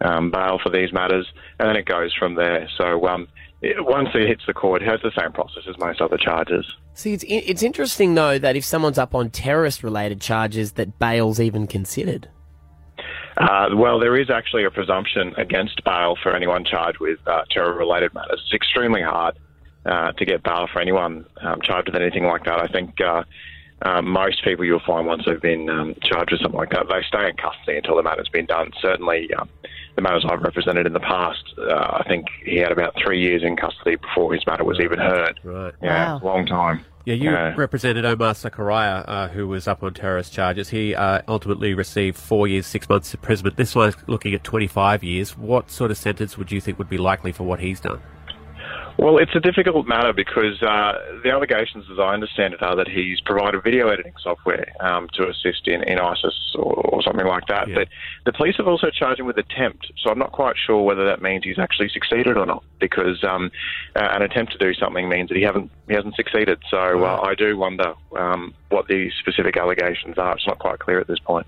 um, 0.00 0.30
bail 0.30 0.60
for 0.62 0.70
these 0.70 0.92
matters, 0.92 1.26
and 1.58 1.68
then 1.68 1.76
it 1.76 1.86
goes 1.86 2.14
from 2.14 2.36
there. 2.36 2.68
So 2.76 3.08
um, 3.08 3.26
it, 3.60 3.84
once 3.84 4.10
it 4.14 4.28
hits 4.28 4.44
the 4.46 4.54
court, 4.54 4.82
it 4.82 4.88
has 4.88 5.00
the 5.02 5.10
same 5.18 5.32
process 5.32 5.64
as 5.68 5.76
most 5.78 6.00
other 6.00 6.16
charges. 6.16 6.64
See, 6.94 7.12
it's 7.12 7.24
it's 7.26 7.62
interesting 7.64 8.14
though 8.14 8.38
that 8.38 8.54
if 8.54 8.64
someone's 8.64 8.98
up 8.98 9.14
on 9.14 9.30
terrorist-related 9.30 10.20
charges, 10.20 10.72
that 10.72 11.00
bail's 11.00 11.40
even 11.40 11.66
considered. 11.66 12.28
Uh, 13.36 13.68
well, 13.74 14.00
there 14.00 14.16
is 14.16 14.30
actually 14.30 14.64
a 14.64 14.70
presumption 14.70 15.32
against 15.36 15.82
bail 15.84 16.16
for 16.20 16.34
anyone 16.34 16.64
charged 16.64 16.98
with 16.98 17.18
uh, 17.26 17.42
terror-related 17.50 18.12
matters. 18.14 18.42
It's 18.44 18.54
extremely 18.54 19.02
hard 19.02 19.38
uh, 19.88 20.12
to 20.12 20.24
get 20.24 20.42
bail 20.42 20.68
for 20.72 20.80
anyone 20.80 21.24
um, 21.40 21.60
charged 21.62 21.88
with 21.90 22.00
anything 22.00 22.24
like 22.24 22.44
that. 22.44 22.60
I 22.60 22.66
think 22.68 23.00
uh, 23.00 23.24
uh, 23.82 24.02
most 24.02 24.44
people 24.44 24.64
you'll 24.64 24.80
find 24.86 25.06
once 25.06 25.22
they've 25.26 25.40
been 25.40 25.68
um, 25.70 25.94
charged 26.02 26.32
with 26.32 26.40
something 26.42 26.58
like 26.58 26.70
that, 26.70 26.86
they 26.88 27.00
stay 27.08 27.28
in 27.28 27.36
custody 27.36 27.76
until 27.78 27.96
the 27.96 28.02
matter's 28.02 28.28
been 28.28 28.46
done. 28.46 28.70
Certainly, 28.82 29.32
um, 29.34 29.48
the 29.96 30.02
matters 30.02 30.24
I've 30.28 30.42
represented 30.42 30.86
in 30.86 30.92
the 30.92 31.00
past, 31.00 31.42
uh, 31.58 31.74
I 32.00 32.04
think 32.06 32.26
he 32.44 32.56
had 32.56 32.70
about 32.72 32.94
three 33.02 33.20
years 33.20 33.42
in 33.42 33.56
custody 33.56 33.96
before 33.96 34.32
his 34.34 34.46
matter 34.46 34.64
was 34.64 34.78
even 34.80 34.98
heard. 34.98 35.40
Right. 35.42 35.74
Yeah, 35.82 36.14
Wow. 36.14 36.20
a 36.22 36.24
long 36.24 36.46
time. 36.46 36.84
Yeah, 37.04 37.14
you 37.14 37.30
Yeah. 37.30 37.54
represented 37.56 38.04
Omar 38.04 38.34
Sakaraya, 38.34 39.04
uh, 39.08 39.28
who 39.28 39.48
was 39.48 39.66
up 39.66 39.82
on 39.82 39.94
terrorist 39.94 40.32
charges. 40.32 40.68
He 40.68 40.94
uh, 40.94 41.22
ultimately 41.26 41.72
received 41.72 42.16
four 42.18 42.46
years, 42.46 42.66
six 42.66 42.88
months 42.88 43.14
imprisonment. 43.14 43.56
This 43.56 43.74
one's 43.74 43.96
looking 44.06 44.34
at 44.34 44.44
25 44.44 45.02
years. 45.02 45.36
What 45.38 45.70
sort 45.70 45.90
of 45.90 45.96
sentence 45.96 46.36
would 46.36 46.52
you 46.52 46.60
think 46.60 46.78
would 46.78 46.90
be 46.90 46.98
likely 46.98 47.32
for 47.32 47.44
what 47.44 47.60
he's 47.60 47.80
done? 47.80 48.00
Well, 48.98 49.18
it's 49.18 49.34
a 49.36 49.40
difficult 49.40 49.86
matter 49.86 50.12
because 50.12 50.60
uh, 50.60 51.20
the 51.22 51.30
allegations, 51.30 51.84
as 51.88 52.00
I 52.00 52.14
understand 52.14 52.54
it, 52.54 52.62
are 52.64 52.74
that 52.74 52.88
he's 52.88 53.20
provided 53.20 53.62
video 53.62 53.88
editing 53.90 54.14
software 54.20 54.72
um, 54.80 55.08
to 55.14 55.28
assist 55.28 55.68
in, 55.68 55.84
in 55.84 56.00
ISIS 56.00 56.34
or, 56.56 56.74
or 56.74 57.02
something 57.02 57.24
like 57.24 57.46
that. 57.46 57.68
Yeah. 57.68 57.76
But 57.76 57.88
the 58.26 58.32
police 58.32 58.56
have 58.56 58.66
also 58.66 58.90
charged 58.90 59.20
him 59.20 59.26
with 59.26 59.38
attempt, 59.38 59.92
so 60.02 60.10
I'm 60.10 60.18
not 60.18 60.32
quite 60.32 60.56
sure 60.58 60.82
whether 60.82 61.06
that 61.06 61.22
means 61.22 61.44
he's 61.44 61.60
actually 61.60 61.90
succeeded 61.90 62.36
or 62.36 62.44
not. 62.44 62.64
Because 62.80 63.22
um, 63.22 63.52
uh, 63.94 64.00
an 64.00 64.22
attempt 64.22 64.50
to 64.52 64.58
do 64.58 64.74
something 64.74 65.08
means 65.08 65.28
that 65.28 65.36
he 65.36 65.44
haven't 65.44 65.70
he 65.86 65.94
hasn't 65.94 66.16
succeeded. 66.16 66.58
So 66.68 67.04
uh, 67.04 67.20
I 67.22 67.36
do 67.36 67.56
wonder 67.56 67.94
um, 68.16 68.52
what 68.70 68.88
the 68.88 69.12
specific 69.20 69.56
allegations 69.56 70.18
are. 70.18 70.34
It's 70.34 70.46
not 70.46 70.58
quite 70.58 70.80
clear 70.80 70.98
at 70.98 71.06
this 71.06 71.20
point. 71.20 71.46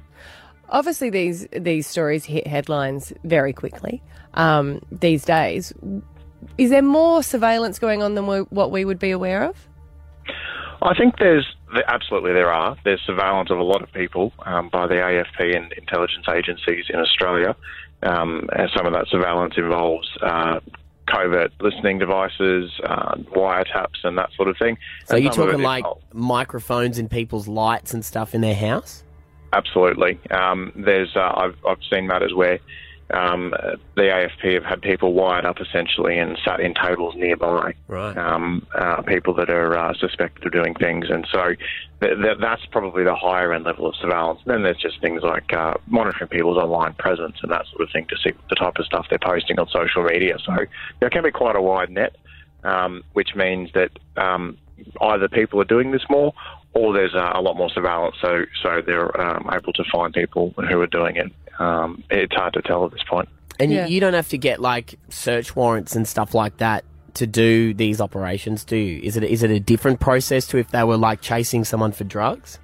Obviously, 0.69 1.11
these 1.11 1.49
these 1.51 1.89
stories 1.89 2.25
hit 2.27 2.47
headlines 2.47 3.13
very 3.25 3.53
quickly 3.53 4.05
um, 4.35 4.81
these 4.93 5.25
days. 5.25 5.73
Is 6.59 6.71
there 6.71 6.83
more 6.83 7.23
surveillance 7.23 7.79
going 7.79 8.03
on 8.03 8.15
than 8.15 8.27
we, 8.27 8.39
what 8.51 8.71
we 8.71 8.85
would 8.85 8.99
be 8.99 9.11
aware 9.11 9.45
of? 9.45 9.57
I 10.83 10.95
think 10.95 11.19
there's 11.19 11.47
absolutely 11.89 12.33
there 12.33 12.51
are. 12.51 12.77
There's 12.85 13.01
surveillance 13.07 13.51
of 13.51 13.59
a 13.59 13.63
lot 13.63 13.83
of 13.83 13.93
people 13.93 14.33
um, 14.47 14.71
by 14.71 14.87
the 14.87 14.95
AFP 14.95 15.55
and 15.55 15.73
intelligence 15.75 16.27
agencies 16.33 16.87
in 16.89 16.99
Australia, 16.99 17.55
um, 18.03 18.49
and 18.57 18.71
some 18.75 18.87
of 18.87 18.93
that 18.95 19.07
surveillance 19.09 19.55
involves 19.59 20.09
uh, 20.23 20.61
covert 21.07 21.53
listening 21.61 21.99
devices, 21.99 22.71
uh, 22.85 23.15
wiretaps, 23.37 24.05
and 24.05 24.17
that 24.17 24.31
sort 24.37 24.49
of 24.49 24.57
thing. 24.57 24.79
So 25.07 25.17
And 25.17 25.25
you're 25.25 25.33
talking 25.33 25.61
like 25.61 25.81
involves- 25.81 26.05
microphones 26.15 26.99
in 26.99 27.09
people's 27.09 27.47
lights 27.47 27.93
and 27.93 28.03
stuff 28.05 28.35
in 28.35 28.41
their 28.41 28.55
house? 28.55 29.05
Absolutely. 29.53 30.19
Um, 30.31 30.73
there's 30.77 31.15
uh, 31.17 31.33
I've 31.37 31.57
I've 31.69 31.83
seen 31.93 32.07
matters 32.07 32.33
where 32.33 32.59
um, 33.13 33.53
the 33.97 34.03
AFP 34.03 34.55
have 34.55 34.65
had 34.65 34.83
people 34.83 35.13
wired 35.15 35.45
up 35.45 35.61
essentially 35.61 36.19
and 36.19 36.39
sat 36.45 36.61
in 36.61 36.75
tables 36.75 37.15
nearby. 37.17 37.75
Right. 37.89 38.17
Um, 38.17 38.67
uh, 38.75 39.03
people 39.03 39.35
that 39.35 39.51
are 39.51 39.77
uh, 39.77 39.95
suspected 39.95 40.47
of 40.47 40.53
doing 40.53 40.75
things, 40.75 41.11
and 41.11 41.27
so 41.31 41.55
th- 42.01 42.19
th- 42.23 42.39
that's 42.41 42.65
probably 42.67 43.05
the 43.05 43.15
higher 43.15 43.53
end 43.53 43.65
level 43.65 43.87
of 43.87 43.97
surveillance. 43.97 44.41
Then 44.47 44.63
there's 44.63 44.79
just 44.79 45.01
things 45.01 45.23
like 45.23 45.53
uh, 45.53 45.75
monitoring 45.87 46.29
people's 46.29 46.59
online 46.59 46.95
presence 46.95 47.37
and 47.43 47.51
that 47.51 47.67
sort 47.69 47.83
of 47.83 47.91
thing 47.93 48.07
to 48.07 48.17
see 48.23 48.33
the 48.49 48.57
type 48.57 48.77
of 48.79 48.87
stuff 48.87 49.07
they're 49.11 49.19
posting 49.19 49.59
on 49.59 49.69
social 49.69 50.05
media. 50.05 50.37
So 50.45 50.55
there 51.01 51.11
can 51.11 51.23
be 51.23 51.31
quite 51.31 51.57
a 51.57 51.63
wide 51.63 51.91
net, 51.91 52.17
um, 52.65 53.03
which 53.15 53.35
means 53.35 53.71
that 53.75 53.91
um, 54.17 54.57
either 55.01 55.29
people 55.29 55.61
are 55.61 55.65
doing 55.65 55.91
this 55.91 56.05
more 56.09 56.33
or 56.73 56.93
there's 56.93 57.15
uh, 57.15 57.33
a 57.35 57.41
lot 57.41 57.57
more 57.57 57.71
surveillance, 57.71 58.15
so 58.21 58.45
so 58.63 58.81
they're 58.85 59.21
um, 59.21 59.51
able 59.53 59.73
to 59.73 59.85
find 59.93 60.15
people 60.15 60.55
who 60.57 60.81
are 60.81 60.87
doing 60.87 61.17
it. 61.17 61.33
Um, 61.61 62.03
it's 62.11 62.35
hard 62.35 62.55
to 62.55 62.63
tell 62.63 62.85
at 62.85 62.91
this 62.91 63.03
point. 63.09 63.29
And 63.61 63.71
Yeah. 63.71 63.87
you, 63.87 63.95
you 63.95 64.01
don't 64.01 64.15
have 64.15 64.29
to 64.31 64.39
get 64.39 64.61
like 64.61 64.99
search 65.11 65.55
warrants 65.55 65.95
and 65.95 66.09
stuff 66.09 66.35
like 66.35 66.57
that 66.57 66.85
to 67.15 67.27
do 67.27 67.75
these 67.75 68.01
operations, 68.01 68.65
do 68.65 68.77
you? 68.77 69.01
Is 69.03 69.17
it 69.17 69.25
is 69.25 69.43
it 69.43 69.51
a 69.51 69.61
different 69.61 70.01
process 70.01 70.47
to 70.49 70.59
if 70.59 70.71
they 70.71 70.83
were 70.85 70.97
like 70.97 71.21
chasing 71.21 71.65
someone 71.65 71.93
for 71.93 72.05
drugs? 72.05 72.59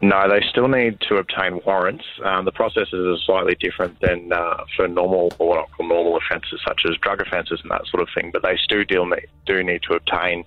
No, 0.00 0.28
they 0.28 0.44
still 0.50 0.66
need 0.66 0.98
to 1.08 1.16
obtain 1.16 1.60
warrants. 1.64 2.04
Um, 2.24 2.44
the 2.44 2.50
processes 2.50 2.92
are 2.92 3.16
slightly 3.24 3.54
different 3.60 4.00
than 4.00 4.32
uh, 4.32 4.64
for 4.76 4.88
normal 4.88 5.32
or 5.38 5.48
what 5.50 5.58
I 5.60 5.64
call 5.76 5.88
normal 5.88 6.16
offences 6.16 6.60
such 6.66 6.82
as 6.90 6.96
drug 6.98 7.20
offences 7.20 7.60
and 7.62 7.70
that 7.70 7.82
sort 7.86 8.02
of 8.02 8.08
thing. 8.14 8.30
But 8.32 8.42
they 8.42 8.56
still 8.56 8.82
deal, 8.82 9.08
do 9.46 9.62
need 9.62 9.82
to 9.88 9.94
obtain 9.94 10.44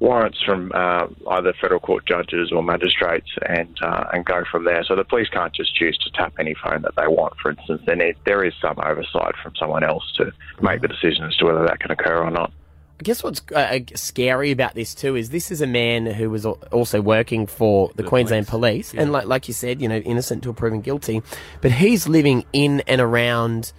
warrants 0.00 0.42
from 0.42 0.72
uh, 0.74 1.06
either 1.28 1.52
federal 1.60 1.78
court 1.78 2.06
judges 2.06 2.50
or 2.50 2.62
magistrates 2.62 3.30
and 3.46 3.76
uh, 3.82 4.04
and 4.12 4.24
go 4.24 4.42
from 4.50 4.64
there. 4.64 4.82
So 4.84 4.96
the 4.96 5.04
police 5.04 5.28
can't 5.28 5.54
just 5.54 5.74
choose 5.74 5.96
to 5.98 6.10
tap 6.10 6.34
any 6.38 6.54
phone 6.54 6.82
that 6.82 6.96
they 6.96 7.06
want. 7.06 7.34
For 7.40 7.50
instance, 7.50 7.82
there, 7.86 7.96
need, 7.96 8.16
there 8.24 8.44
is 8.44 8.54
some 8.60 8.76
oversight 8.82 9.34
from 9.42 9.54
someone 9.56 9.84
else 9.84 10.10
to 10.16 10.32
make 10.60 10.80
the 10.80 10.88
decision 10.88 11.24
as 11.24 11.36
to 11.36 11.44
whether 11.44 11.64
that 11.66 11.78
can 11.80 11.90
occur 11.90 12.24
or 12.24 12.30
not. 12.30 12.52
I 12.98 13.02
guess 13.02 13.24
what's 13.24 13.40
uh, 13.54 13.78
scary 13.94 14.50
about 14.50 14.74
this 14.74 14.94
too 14.94 15.16
is 15.16 15.30
this 15.30 15.50
is 15.50 15.62
a 15.62 15.66
man 15.66 16.04
who 16.04 16.28
was 16.28 16.44
also 16.44 17.00
working 17.00 17.46
for 17.46 17.90
the, 17.94 18.02
Queensland 18.02 18.46
Police, 18.46 18.92
and 18.92 19.10
like 19.10 19.26
like 19.26 19.48
you 19.48 19.54
said, 19.54 19.80
you 19.80 19.88
know, 19.88 19.98
innocent 19.98 20.38
until 20.38 20.52
proven 20.52 20.80
guilty, 20.80 21.22
but 21.62 21.72
he's 21.72 22.06
living 22.06 22.44
in 22.52 22.82
and 22.86 23.00
around 23.00 23.72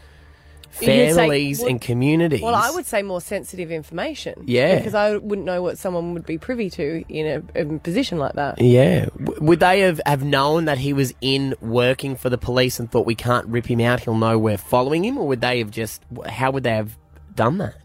You'd 0.79 0.87
say- 0.87 1.13
families 1.15 1.59
well- 1.59 1.69
and 1.69 1.81
communities. 1.81 2.41
Well, 2.41 2.55
I 2.55 2.69
would 2.71 2.85
say 2.85 3.01
more 3.01 3.21
sensitive 3.21 3.71
information. 3.71 4.43
Yeah. 4.45 4.77
Because 4.77 4.95
I 4.95 5.17
wouldn't 5.17 5.45
know 5.45 5.61
what 5.61 5.77
someone 5.77 6.13
would 6.13 6.25
be 6.25 6.37
privy 6.37 6.69
to 6.71 7.03
in 7.09 7.25
a, 7.55 7.59
in 7.59 7.75
a 7.75 7.79
position 7.79 8.17
like 8.17 8.33
that. 8.33 8.61
Yeah. 8.61 9.05
W- 9.23 9.41
would 9.43 9.59
they 9.59 9.81
have, 9.81 9.99
have 10.05 10.23
known 10.23 10.65
that 10.65 10.77
he 10.77 10.93
was 10.93 11.13
in 11.21 11.55
working 11.61 12.15
for 12.15 12.29
the 12.29 12.37
police 12.37 12.79
and 12.79 12.89
thought 12.89 13.05
we 13.05 13.15
can't 13.15 13.47
rip 13.47 13.65
him 13.69 13.81
out, 13.81 14.01
he'll 14.01 14.15
know 14.15 14.37
we're 14.37 14.57
following 14.57 15.03
him? 15.03 15.17
Or 15.17 15.27
would 15.27 15.41
they 15.41 15.59
have 15.59 15.71
just, 15.71 16.01
how 16.27 16.51
would 16.51 16.63
they 16.63 16.71
have 16.75 16.97
done 17.35 17.57
that? 17.57 17.75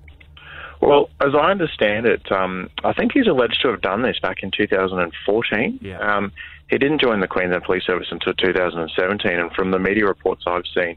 Well, 0.80 1.08
as 1.20 1.34
I 1.34 1.50
understand 1.50 2.04
it, 2.06 2.30
um, 2.30 2.68
I 2.84 2.92
think 2.92 3.12
he's 3.12 3.26
alleged 3.26 3.60
to 3.62 3.68
have 3.68 3.80
done 3.80 4.02
this 4.02 4.18
back 4.20 4.42
in 4.42 4.50
2014. 4.50 5.78
Yeah. 5.80 5.98
Um, 5.98 6.32
he 6.68 6.78
didn't 6.78 7.00
join 7.00 7.20
the 7.20 7.28
Queensland 7.28 7.62
Police 7.64 7.84
Service 7.86 8.08
until 8.10 8.34
2017, 8.34 9.32
and 9.38 9.50
from 9.52 9.70
the 9.70 9.78
media 9.78 10.04
reports 10.04 10.42
I've 10.46 10.64
seen, 10.74 10.96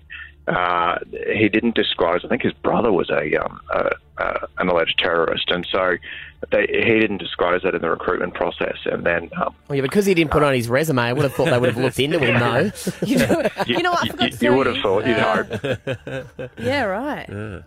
uh, 0.50 0.98
he 1.34 1.48
didn't 1.50 1.76
disclose. 1.76 2.26
I 2.26 2.28
think 2.28 2.42
his 2.42 2.54
brother 2.54 2.92
was 2.92 3.10
a, 3.10 3.36
um, 3.38 3.60
a, 3.72 3.90
a 4.18 4.48
an 4.58 4.68
alleged 4.70 4.98
terrorist, 5.00 5.50
and 5.52 5.68
so 5.72 5.96
they, 6.52 6.62
he 6.68 7.00
didn't 7.00 7.18
disclose 7.20 7.62
that 7.64 7.76
in 7.76 7.82
the 7.82 7.90
recruitment 7.90 8.34
process. 8.34 8.78
And 8.86 9.06
then 9.06 9.30
um, 9.42 9.54
Well, 9.68 9.76
yeah, 9.76 9.82
because 9.82 10.06
he 10.06 10.14
didn't 10.14 10.32
put 10.32 10.42
it 10.42 10.46
on 10.46 10.54
his 10.54 10.68
resume, 10.70 11.00
I 11.02 11.14
would 11.14 11.24
have 11.24 11.34
thought 11.34 11.50
they 11.52 11.60
would 11.60 11.70
have 11.74 11.78
looked 11.84 12.00
into 12.00 12.20
him, 12.20 12.40
though. 12.40 12.72
You 13.06 13.18
know, 13.20 13.42
you, 13.68 13.78
you 13.78 13.84
know 13.84 13.92
what? 13.92 14.02
I 14.02 14.06
you- 14.06 14.12
forgot 14.12 14.32
to 14.32 14.46
you 14.46 14.54
would 14.56 14.68
have 14.68 14.78
thought, 14.78 15.06
you'd 15.08 15.18
Uh, 15.18 15.44
hope. 16.38 16.52
Yeah, 16.60 16.84
right. 16.84 17.64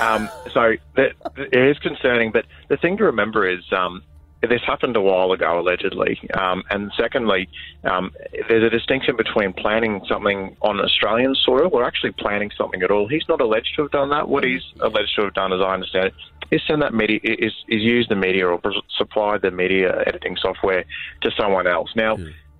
Um, 0.00 0.30
so 0.54 0.74
that, 0.96 1.12
it 1.36 1.54
is 1.70 1.78
concerning, 1.80 2.32
but 2.32 2.46
the 2.68 2.76
thing 2.78 2.96
to 2.96 3.04
remember 3.04 3.46
is 3.46 3.60
um, 3.72 4.02
this 4.48 4.60
happened 4.66 4.96
a 4.96 5.00
while 5.00 5.32
ago, 5.32 5.60
allegedly. 5.60 6.18
Um, 6.34 6.62
and 6.70 6.90
secondly, 6.98 7.48
um, 7.84 8.12
there's 8.48 8.64
a 8.64 8.70
distinction 8.70 9.16
between 9.16 9.52
planning 9.52 10.00
something 10.08 10.56
on 10.62 10.80
Australian 10.80 11.34
soil 11.34 11.70
or 11.72 11.84
actually 11.84 12.12
planning 12.12 12.50
something 12.56 12.82
at 12.82 12.90
all. 12.90 13.08
He's 13.08 13.24
not 13.28 13.40
alleged 13.40 13.72
to 13.76 13.82
have 13.82 13.92
done 13.92 14.10
that. 14.10 14.28
What 14.28 14.44
he's 14.44 14.62
alleged 14.80 15.14
to 15.16 15.24
have 15.24 15.34
done, 15.34 15.52
as 15.52 15.60
I 15.60 15.74
understand 15.74 16.06
it, 16.06 16.14
is 16.50 16.60
send 16.66 16.82
that 16.82 16.92
media, 16.92 17.20
is, 17.22 17.52
is 17.68 17.82
use 17.82 18.06
the 18.08 18.16
media 18.16 18.48
or 18.48 18.60
supply 18.98 19.38
the 19.38 19.50
media 19.50 20.02
editing 20.06 20.36
software 20.36 20.84
to 21.22 21.30
someone 21.38 21.66
else. 21.66 21.90
Now, 21.94 22.16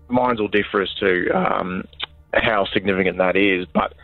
minds 0.09 0.41
will 0.41 0.49
differ 0.49 0.83
as 0.83 0.95
to 1.01 1.31
um, 1.31 1.85
how 2.33 2.65
significant 2.73 3.19
that 3.19 3.37
is, 3.37 3.67
but 3.75 3.95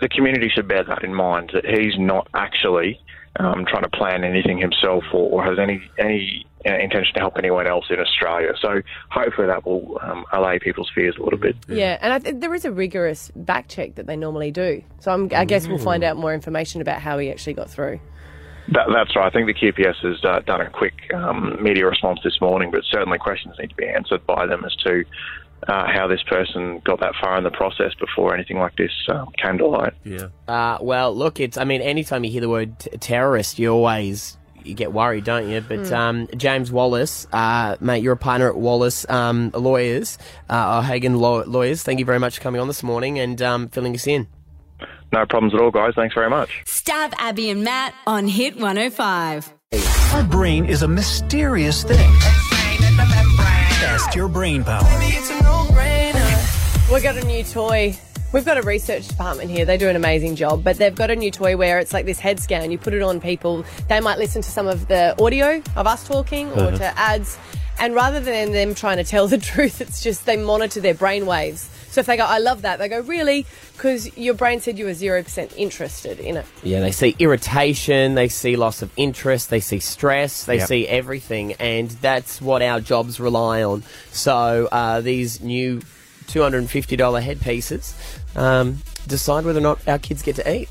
the 0.00 0.08
community 0.08 0.48
should 0.48 0.68
bear 0.68 0.84
that 0.84 1.04
in 1.04 1.14
mind 1.14 1.50
that 1.54 1.64
he's 1.64 1.98
not 1.98 2.28
actually 2.34 3.00
um, 3.38 3.64
trying 3.66 3.82
to 3.82 3.90
plan 3.90 4.24
anything 4.24 4.58
himself 4.58 5.04
or, 5.12 5.30
or 5.30 5.44
has 5.44 5.58
any 5.58 5.82
any 5.98 6.46
intention 6.64 7.14
to 7.14 7.20
help 7.20 7.34
anyone 7.38 7.66
else 7.66 7.86
in 7.90 7.98
Australia. 8.00 8.52
So 8.60 8.82
hopefully 9.10 9.46
that 9.46 9.64
will 9.64 9.98
um, 10.02 10.24
allay 10.32 10.58
people's 10.58 10.90
fears 10.94 11.16
a 11.18 11.22
little 11.22 11.38
bit. 11.38 11.56
Yeah, 11.68 11.98
and 12.00 12.12
I 12.12 12.18
th- 12.18 12.36
there 12.38 12.54
is 12.54 12.64
a 12.64 12.72
rigorous 12.72 13.30
back 13.34 13.68
check 13.68 13.94
that 13.96 14.06
they 14.06 14.16
normally 14.16 14.50
do. 14.50 14.82
So 15.00 15.12
I'm, 15.12 15.30
I 15.34 15.44
guess 15.44 15.66
we'll 15.68 15.78
find 15.78 16.02
out 16.04 16.16
more 16.16 16.34
information 16.34 16.80
about 16.80 17.00
how 17.00 17.18
he 17.18 17.30
actually 17.30 17.54
got 17.54 17.70
through. 17.70 18.00
That, 18.72 18.88
that's 18.92 19.16
right. 19.16 19.26
I 19.26 19.30
think 19.30 19.46
the 19.46 19.54
QPS 19.54 19.96
has 20.02 20.24
uh, 20.24 20.40
done 20.40 20.60
a 20.60 20.68
quick 20.68 20.94
um, 21.14 21.56
media 21.62 21.86
response 21.86 22.20
this 22.22 22.38
morning, 22.40 22.70
but 22.70 22.82
certainly 22.90 23.18
questions 23.18 23.54
need 23.58 23.70
to 23.70 23.76
be 23.76 23.86
answered 23.86 24.26
by 24.26 24.44
them 24.46 24.62
as 24.64 24.74
to 24.84 25.04
uh, 25.66 25.86
how 25.86 26.06
this 26.06 26.22
person 26.24 26.80
got 26.84 27.00
that 27.00 27.14
far 27.20 27.38
in 27.38 27.44
the 27.44 27.50
process 27.50 27.92
before 27.98 28.34
anything 28.34 28.58
like 28.58 28.76
this 28.76 28.92
um, 29.08 29.28
came 29.42 29.58
to 29.58 29.66
light. 29.66 29.94
Yeah. 30.04 30.28
Uh, 30.46 30.78
well, 30.80 31.14
look, 31.14 31.40
it's. 31.40 31.56
I 31.56 31.64
mean, 31.64 31.80
anytime 31.80 32.24
you 32.24 32.30
hear 32.30 32.42
the 32.42 32.48
word 32.48 32.78
t- 32.78 32.90
terrorist, 32.98 33.58
you 33.58 33.70
always 33.70 34.36
you 34.68 34.74
get 34.74 34.92
worried, 34.92 35.24
don't 35.24 35.48
you? 35.48 35.60
But 35.60 35.90
um, 35.92 36.28
James 36.36 36.70
Wallace, 36.70 37.26
uh, 37.32 37.76
mate, 37.80 38.02
you're 38.02 38.12
a 38.12 38.16
partner 38.16 38.48
at 38.48 38.56
Wallace 38.56 39.08
um, 39.10 39.50
Lawyers, 39.54 40.18
uh, 40.50 40.78
O'Hagan 40.78 41.16
Law- 41.18 41.44
Lawyers. 41.46 41.82
Thank 41.82 41.98
you 41.98 42.04
very 42.04 42.18
much 42.18 42.36
for 42.36 42.42
coming 42.42 42.60
on 42.60 42.68
this 42.68 42.82
morning 42.82 43.18
and 43.18 43.40
um, 43.42 43.68
filling 43.68 43.94
us 43.94 44.06
in. 44.06 44.28
No 45.12 45.24
problems 45.26 45.54
at 45.54 45.60
all, 45.60 45.70
guys. 45.70 45.94
Thanks 45.96 46.14
very 46.14 46.28
much. 46.30 46.62
Stav 46.66 47.12
Abby 47.18 47.50
and 47.50 47.64
Matt 47.64 47.94
on 48.06 48.28
Hit 48.28 48.56
105. 48.56 49.52
Our 50.14 50.24
brain 50.24 50.64
is 50.66 50.82
a 50.82 50.88
mysterious 50.88 51.82
thing. 51.82 52.14
Test 53.80 54.14
your 54.14 54.28
brain 54.28 54.64
power. 54.64 54.82
We've 56.90 57.02
got 57.02 57.16
a 57.16 57.26
new 57.26 57.42
toy. 57.44 57.96
We've 58.30 58.44
got 58.44 58.58
a 58.58 58.62
research 58.62 59.08
department 59.08 59.50
here. 59.50 59.64
They 59.64 59.78
do 59.78 59.88
an 59.88 59.96
amazing 59.96 60.36
job, 60.36 60.62
but 60.62 60.76
they've 60.76 60.94
got 60.94 61.10
a 61.10 61.16
new 61.16 61.30
toy 61.30 61.56
where 61.56 61.78
it's 61.78 61.94
like 61.94 62.04
this 62.04 62.18
head 62.18 62.38
scan. 62.38 62.70
You 62.70 62.76
put 62.76 62.92
it 62.92 63.00
on 63.00 63.22
people. 63.22 63.64
They 63.88 64.00
might 64.00 64.18
listen 64.18 64.42
to 64.42 64.50
some 64.50 64.66
of 64.66 64.86
the 64.86 65.14
audio 65.22 65.62
of 65.76 65.86
us 65.86 66.06
talking 66.06 66.52
or 66.52 66.70
to 66.72 66.98
ads. 66.98 67.38
And 67.80 67.94
rather 67.94 68.20
than 68.20 68.52
them 68.52 68.74
trying 68.74 68.98
to 68.98 69.04
tell 69.04 69.28
the 69.28 69.38
truth, 69.52 69.80
it's 69.80 70.02
just 70.02 70.26
they 70.26 70.36
monitor 70.36 70.78
their 70.78 70.92
brain 70.92 71.24
waves. 71.24 71.70
So 71.88 72.00
if 72.00 72.06
they 72.06 72.18
go, 72.18 72.24
I 72.24 72.36
love 72.36 72.62
that, 72.62 72.78
they 72.78 72.88
go, 72.90 73.00
really? 73.00 73.46
Because 73.72 74.14
your 74.14 74.34
brain 74.34 74.60
said 74.60 74.78
you 74.78 74.84
were 74.84 74.90
0% 74.90 75.56
interested 75.56 76.20
in 76.20 76.36
it. 76.36 76.44
Yeah, 76.62 76.80
they 76.80 76.92
see 76.92 77.16
irritation, 77.18 78.14
they 78.14 78.28
see 78.28 78.56
loss 78.56 78.82
of 78.82 78.92
interest, 78.98 79.48
they 79.48 79.60
see 79.60 79.78
stress, 79.80 80.44
they 80.44 80.58
Yep. 80.58 80.68
see 80.68 80.86
everything, 80.86 81.54
and 81.54 81.88
that's 81.92 82.42
what 82.42 82.60
our 82.60 82.80
jobs 82.80 83.18
rely 83.20 83.62
on. 83.62 83.84
So 84.12 84.68
uh, 84.70 85.00
these 85.00 85.40
new 85.40 85.80
$250 86.28 87.22
headpieces 87.22 87.94
um, 88.36 88.78
decide 89.06 89.44
whether 89.44 89.58
or 89.58 89.62
not 89.62 89.86
our 89.88 89.98
kids 89.98 90.22
get 90.22 90.36
to 90.36 90.52
eat. 90.54 90.68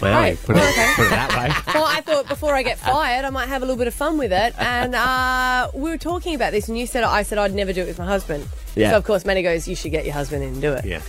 Wow. 0.00 0.12
Right. 0.18 0.38
Put, 0.44 0.56
it, 0.56 0.62
Okay. 0.62 0.92
put 0.96 1.06
it 1.06 1.10
that 1.10 1.30
way. 1.36 1.72
Well, 1.74 1.84
I 1.84 2.00
thought 2.00 2.26
before 2.28 2.54
I 2.54 2.62
get 2.62 2.78
fired, 2.78 3.24
I 3.24 3.30
might 3.30 3.48
have 3.48 3.62
a 3.62 3.66
little 3.66 3.76
bit 3.78 3.86
of 3.88 3.94
fun 3.94 4.16
with 4.16 4.32
it. 4.32 4.54
And 4.58 4.94
uh, 4.94 5.70
we 5.74 5.90
were 5.90 5.98
talking 5.98 6.34
about 6.34 6.52
this, 6.52 6.68
and 6.68 6.78
you 6.78 6.86
said 6.86 7.04
I 7.04 7.22
said 7.22 7.36
I'd 7.36 7.52
never 7.52 7.72
do 7.72 7.82
it 7.82 7.86
with 7.88 7.98
my 7.98 8.06
husband. 8.06 8.46
Yeah. 8.76 8.90
So 8.92 8.96
of 8.96 9.04
course, 9.04 9.24
Manny 9.26 9.42
goes, 9.42 9.68
"You 9.68 9.76
should 9.76 9.90
get 9.90 10.04
your 10.06 10.14
husband 10.14 10.42
in 10.42 10.50
and 10.54 10.62
do 10.62 10.72
it." 10.72 10.84
Yeah. 10.86 11.00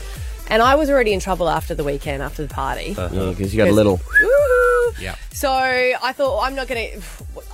And 0.49 0.61
I 0.61 0.75
was 0.75 0.89
already 0.89 1.13
in 1.13 1.19
trouble 1.21 1.47
after 1.49 1.73
the 1.73 1.83
weekend, 1.83 2.21
after 2.21 2.45
the 2.45 2.53
party. 2.53 2.89
Because 2.95 3.53
you 3.53 3.57
got 3.57 3.69
a 3.69 3.71
little. 3.71 3.97
Woohoo! 3.97 4.99
Yeah. 5.01 5.15
So 5.31 5.49
I 5.51 6.11
thought 6.13 6.41
I'm 6.41 6.55
not 6.55 6.67
going 6.67 6.91
to. 6.99 7.01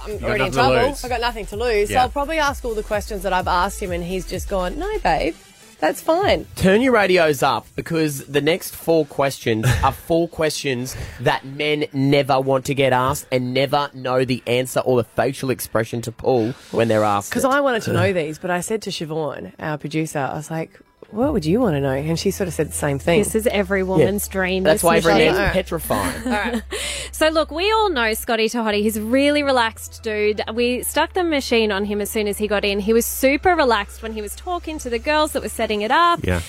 I'm 0.04 0.18
got 0.18 0.24
already 0.30 0.46
in 0.46 0.51
trouble. 0.54 0.75
I've 0.78 1.10
got 1.10 1.22
nothing 1.22 1.46
to 1.48 1.56
lose. 1.58 1.90
So 1.90 1.98
I'll 1.98 2.10
probably 2.10 2.40
ask 2.40 2.66
all 2.66 2.74
the 2.74 2.84
questions 2.84 3.22
that 3.24 3.34
I've 3.34 3.48
asked 3.48 3.80
him, 3.82 3.92
and 3.92 4.04
he's 4.04 4.28
just 4.28 4.50
gone, 4.50 4.80
"No, 4.80 4.90
babe, 5.00 5.36
that's 5.82 6.02
fine." 6.02 6.46
Turn 6.56 6.82
your 6.82 6.94
radios 6.94 7.44
up 7.44 7.68
because 7.76 8.26
the 8.28 8.42
next 8.42 8.76
four 8.76 9.06
questions 9.06 9.66
are 9.84 9.92
four 9.92 10.30
questions 10.30 10.96
that 11.20 11.44
men 11.46 11.86
never 11.92 12.40
want 12.40 12.66
to 12.66 12.74
get 12.74 12.94
asked 12.94 13.26
and 13.32 13.54
never 13.54 13.90
know 13.94 14.24
the 14.24 14.42
answer 14.48 14.80
or 14.80 14.98
the 15.04 15.04
facial 15.04 15.50
expression 15.50 16.02
to 16.04 16.12
pull 16.12 16.52
when 16.72 16.88
they're 16.88 17.04
asked. 17.04 17.32
Because. 17.32 17.44
I 17.46 17.60
wanted 17.60 17.82
to 17.84 17.94
know 17.94 18.14
these, 18.22 18.40
but 18.40 18.50
I 18.50 18.62
said 18.62 18.82
to 18.84 18.92
Siobhan, 18.92 19.52
our 19.60 19.78
producer, 19.78 20.20
I 20.20 20.36
was 20.36 20.50
like, 20.50 20.80
"What 21.12 21.34
would 21.34 21.46
you 21.46 21.60
want 21.60 21.75
to 21.75 21.82
know?" 21.82 21.91
And 21.94 22.18
she 22.18 22.32
sort 22.32 22.48
of 22.48 22.53
said 22.53 22.70
the 22.70 22.74
same 22.74 23.00
thing. 23.00 23.20
This 23.20 23.36
is 23.36 23.48
every 23.48 23.84
woman's 23.84 24.27
dream. 24.27 24.63
That's 24.63 24.84
why 24.84 24.98
every 24.98 25.13
machine. 25.13 25.25
man's 25.27 25.38
Alright. 25.38 25.53
petrifying. 25.53 26.62
So 27.13 27.27
look, 27.27 27.51
we 27.51 27.70
all 27.72 27.89
know 27.89 28.13
Scotty 28.15 28.48
Tahoti. 28.50 28.82
He's 28.82 28.98
a 28.98 29.01
really 29.03 29.44
relaxed 29.44 30.01
dude. 30.01 30.41
We 30.56 30.82
stuck 30.82 31.13
the 31.13 31.24
machine 31.24 31.72
on 31.72 31.86
him 31.86 32.01
as 32.01 32.10
soon 32.10 32.27
as 32.27 32.39
he 32.39 32.48
got 32.48 32.65
in. 32.65 32.80
He 32.80 32.94
was 32.94 33.06
super 33.06 33.53
relaxed 33.53 34.01
when 34.01 34.13
he 34.13 34.22
was 34.24 34.34
talking 34.36 34.80
to 34.80 34.89
the 34.89 34.98
girls 34.98 35.34
that 35.34 35.44
were 35.44 35.50
setting 35.50 35.82
it 35.84 35.91
up. 35.91 36.22
Yeah. 36.24 36.41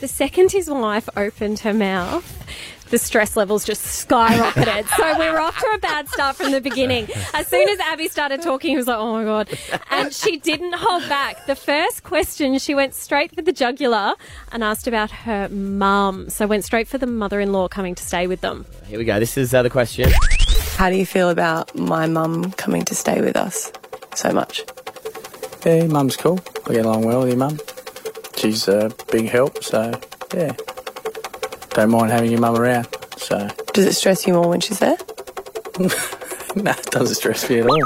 The 0.00 0.08
second 0.08 0.50
his 0.50 0.68
wife 0.68 1.08
opened 1.16 1.60
her 1.60 1.72
mouth, 1.74 2.24
the 2.90 2.98
stress 2.98 3.36
levels 3.36 3.64
just 3.64 4.08
skyrocketed. 4.08 4.86
so 4.96 5.18
we 5.18 5.30
were 5.30 5.40
off 5.40 5.58
to 5.58 5.66
a 5.74 5.78
bad 5.78 6.08
start 6.08 6.36
from 6.36 6.50
the 6.52 6.60
beginning. 6.60 7.08
As 7.34 7.46
soon 7.46 7.68
as 7.68 7.78
Abby 7.80 8.08
started 8.08 8.42
talking, 8.42 8.70
he 8.70 8.76
was 8.76 8.86
like, 8.86 8.98
"Oh 8.98 9.12
my 9.12 9.24
god!" 9.24 9.48
And 9.90 10.12
she 10.12 10.38
didn't 10.38 10.74
hold 10.74 11.08
back. 11.08 11.46
The 11.46 11.56
first 11.56 12.02
question, 12.02 12.58
she 12.58 12.74
went 12.74 12.94
straight 12.94 13.34
for 13.34 13.42
the 13.42 13.52
jugular 13.52 14.14
and 14.52 14.62
asked 14.64 14.86
about 14.86 15.10
her 15.10 15.48
mum. 15.48 16.30
So 16.30 16.46
went 16.46 16.64
straight 16.64 16.88
for 16.88 16.98
the 16.98 17.06
mother-in-law 17.06 17.68
coming 17.68 17.94
to 17.94 18.02
stay 18.02 18.26
with 18.26 18.40
them. 18.40 18.66
Here 18.86 18.98
we 18.98 19.04
go. 19.04 19.18
This 19.18 19.36
is 19.36 19.52
uh, 19.54 19.62
the 19.62 19.70
question. 19.70 20.10
How 20.76 20.90
do 20.90 20.96
you 20.96 21.06
feel 21.06 21.30
about 21.30 21.74
my 21.74 22.06
mum 22.06 22.52
coming 22.52 22.84
to 22.84 22.94
stay 22.94 23.20
with 23.20 23.36
us 23.36 23.72
so 24.14 24.30
much? 24.32 24.64
Yeah, 25.64 25.86
mum's 25.86 26.16
cool. 26.16 26.38
I 26.68 26.74
get 26.74 26.84
along 26.86 27.04
well 27.04 27.20
with 27.20 27.30
your 27.30 27.38
mum. 27.38 27.58
She's 28.36 28.68
a 28.68 28.92
big 29.10 29.28
help, 29.28 29.64
so 29.64 29.98
yeah. 30.34 30.52
Don't 31.76 31.90
mind 31.90 32.10
having 32.10 32.30
your 32.30 32.40
mum 32.40 32.56
around. 32.56 32.88
So 33.18 33.50
Does 33.74 33.84
it 33.84 33.92
stress 33.92 34.26
you 34.26 34.32
more 34.32 34.48
when 34.48 34.60
she's 34.60 34.78
there? 34.78 34.96
no, 36.56 36.70
it 36.70 36.90
doesn't 36.90 37.16
stress 37.16 37.50
me 37.50 37.58
at 37.58 37.66
all. 37.68 37.78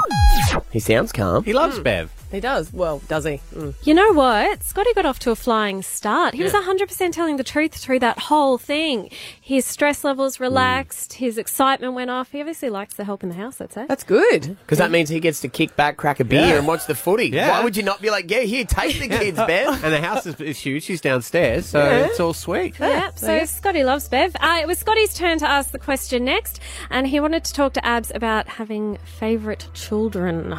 He 0.71 0.79
sounds 0.79 1.11
calm. 1.11 1.43
He 1.43 1.51
loves 1.51 1.77
Bev. 1.77 2.09
He 2.31 2.39
does. 2.39 2.71
Well, 2.71 2.99
does 3.07 3.25
he? 3.25 3.41
Mm. 3.53 3.73
You 3.83 3.93
know 3.93 4.13
what? 4.13 4.63
Scotty 4.63 4.93
got 4.93 5.05
off 5.05 5.19
to 5.19 5.31
a 5.31 5.35
flying 5.35 5.81
start. 5.81 6.33
He 6.33 6.43
was 6.43 6.53
100% 6.53 7.11
telling 7.11 7.37
the 7.37 7.43
truth 7.43 7.73
through 7.75 7.99
that 7.99 8.17
whole 8.19 8.57
thing. 8.57 9.09
His 9.39 9.65
stress 9.65 10.03
levels 10.03 10.39
relaxed, 10.39 11.13
his 11.13 11.37
excitement 11.37 11.93
went 11.93 12.09
off. 12.09 12.31
He 12.31 12.39
obviously 12.39 12.69
likes 12.69 12.93
the 12.95 13.03
help 13.03 13.21
in 13.23 13.29
the 13.29 13.35
house, 13.35 13.59
I'd 13.59 13.73
say. 13.73 13.85
That's 13.87 14.03
good. 14.03 14.57
Because 14.61 14.77
that 14.77 14.91
means 14.91 15.09
he 15.09 15.19
gets 15.19 15.41
to 15.41 15.47
kick 15.49 15.75
back, 15.75 15.97
crack 15.97 16.19
a 16.19 16.23
beer, 16.23 16.47
Yeah. 16.47 16.57
and 16.57 16.67
watch 16.67 16.85
the 16.87 16.95
footy. 16.95 17.27
Yeah. 17.27 17.49
Why 17.49 17.63
would 17.63 17.75
you 17.75 17.83
not 17.83 18.01
be 18.01 18.09
like, 18.09 18.31
yeah, 18.31 18.41
here, 18.41 18.63
take 18.65 18.97
the 18.99 19.07
kids, 19.17 19.37
Bev? 19.37 19.83
And 19.83 19.93
the 19.93 20.01
house 20.01 20.25
is, 20.25 20.39
is 20.39 20.57
huge. 20.59 20.83
She's 20.83 21.01
downstairs, 21.01 21.65
so 21.65 21.79
Yeah. 21.83 22.05
it's 22.05 22.19
all 22.19 22.33
sweet. 22.33 22.79
Yeah, 22.79 23.11
so 23.15 23.43
Scotty 23.45 23.83
loves 23.83 24.07
Bev. 24.07 24.35
Uh, 24.39 24.59
it 24.61 24.67
was 24.67 24.79
Scotty's 24.79 25.13
turn 25.13 25.37
to 25.39 25.49
ask 25.49 25.71
the 25.71 25.79
question 25.79 26.23
next, 26.25 26.59
and 26.89 27.07
he 27.07 27.19
wanted 27.19 27.43
to 27.43 27.53
talk 27.53 27.73
to 27.73 27.85
Abs 27.85 28.11
about 28.15 28.47
having 28.47 28.97
favourite 29.19 29.67
children. 29.73 30.57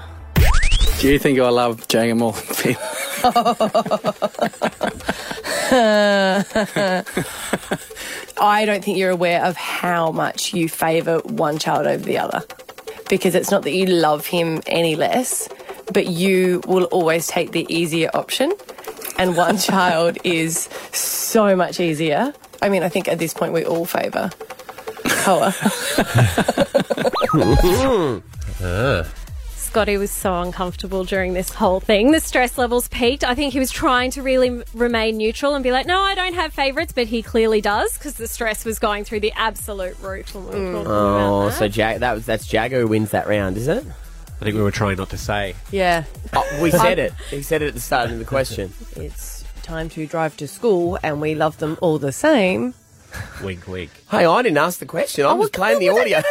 Do 1.02 1.10
you 1.10 1.18
think 1.18 1.36
I 1.40 1.48
love 1.48 1.88
Jagger 1.88 2.14
more 2.14 2.32
than 2.32 2.42
Finn? 2.44 2.76
I 8.38 8.64
don't 8.64 8.84
think 8.84 8.98
you're 8.98 9.10
aware 9.10 9.44
of 9.44 9.56
how 9.56 10.12
much 10.12 10.54
you 10.54 10.68
favour 10.68 11.18
one 11.24 11.58
child 11.58 11.88
over 11.88 12.04
the 12.04 12.18
other. 12.18 12.44
Because 13.08 13.34
it's 13.34 13.50
not 13.50 13.64
that 13.64 13.72
you 13.72 13.86
love 13.86 14.26
him 14.26 14.60
any 14.66 14.94
less, 14.94 15.48
but 15.92 16.06
you 16.06 16.60
will 16.68 16.84
always 16.84 17.26
take 17.26 17.50
the 17.50 17.66
easier 17.68 18.08
option. 18.14 18.52
And 19.18 19.36
one 19.36 19.58
child 19.70 20.18
is 20.22 20.68
so 20.92 21.56
much 21.56 21.80
easier. 21.80 22.32
I 22.62 22.68
mean, 22.68 22.84
I 22.84 22.88
think 22.88 23.08
at 23.08 23.18
this 23.18 23.34
point 23.34 23.52
we 23.52 23.64
all 23.64 23.86
favour 23.86 24.30
Koa. 25.08 25.52
Uh. 28.62 29.02
Scotty 29.72 29.96
was 29.96 30.10
so 30.10 30.38
uncomfortable 30.42 31.02
during 31.02 31.32
this 31.32 31.48
whole 31.48 31.80
thing. 31.80 32.12
The 32.12 32.20
stress 32.20 32.58
levels 32.58 32.88
peaked. 32.88 33.24
I 33.24 33.34
think 33.34 33.54
he 33.54 33.58
was 33.58 33.70
trying 33.70 34.10
to 34.10 34.20
really 34.22 34.62
remain 34.74 35.16
neutral 35.16 35.54
and 35.54 35.64
be 35.64 35.72
like, 35.72 35.86
no, 35.86 35.98
I 35.98 36.14
don't 36.14 36.34
have 36.34 36.52
favourites, 36.52 36.92
but 36.92 37.06
he 37.06 37.22
clearly 37.22 37.62
does 37.62 37.96
because 37.96 38.16
the 38.16 38.28
stress 38.28 38.66
was 38.66 38.78
going 38.78 39.04
through 39.04 39.20
the 39.20 39.32
absolute 39.34 39.98
roof 40.00 40.34
when 40.34 40.44
we 40.44 40.50
were 40.50 40.72
talking 40.72 40.74
mm. 40.74 40.86
Oh, 40.86 41.14
about 41.40 41.48
that. 41.52 41.58
so 41.58 41.68
Jag- 41.68 42.00
that 42.00 42.12
was 42.12 42.26
that's 42.26 42.52
Jago 42.52 42.82
who 42.82 42.86
wins 42.86 43.12
that 43.12 43.26
round, 43.26 43.56
is 43.56 43.66
it? 43.66 43.82
I 44.42 44.44
think 44.44 44.56
we 44.56 44.62
were 44.62 44.70
trying 44.70 44.98
not 44.98 45.08
to 45.08 45.16
say. 45.16 45.54
yeah. 45.70 46.04
Oh, 46.34 46.58
we 46.60 46.70
said 46.70 46.98
it. 46.98 47.14
He 47.30 47.40
said 47.40 47.62
it 47.62 47.68
at 47.68 47.74
the 47.74 47.80
start 47.80 48.10
of 48.10 48.18
the 48.18 48.26
question. 48.26 48.74
It's 48.94 49.42
time 49.62 49.88
to 49.88 50.06
drive 50.06 50.36
to 50.36 50.48
school, 50.48 50.98
and 51.02 51.18
we 51.18 51.34
love 51.34 51.56
them 51.56 51.78
all 51.80 51.98
the 51.98 52.12
same. 52.12 52.74
Wink, 53.42 53.66
wink. 53.66 53.90
Hey, 54.10 54.24
I 54.24 54.42
didn't 54.42 54.58
ask 54.58 54.78
the 54.78 54.86
question. 54.86 55.26
I 55.26 55.32
was 55.32 55.50
playing 55.50 55.80
the 55.80 55.88
audio. 55.88 56.18
All 56.18 56.22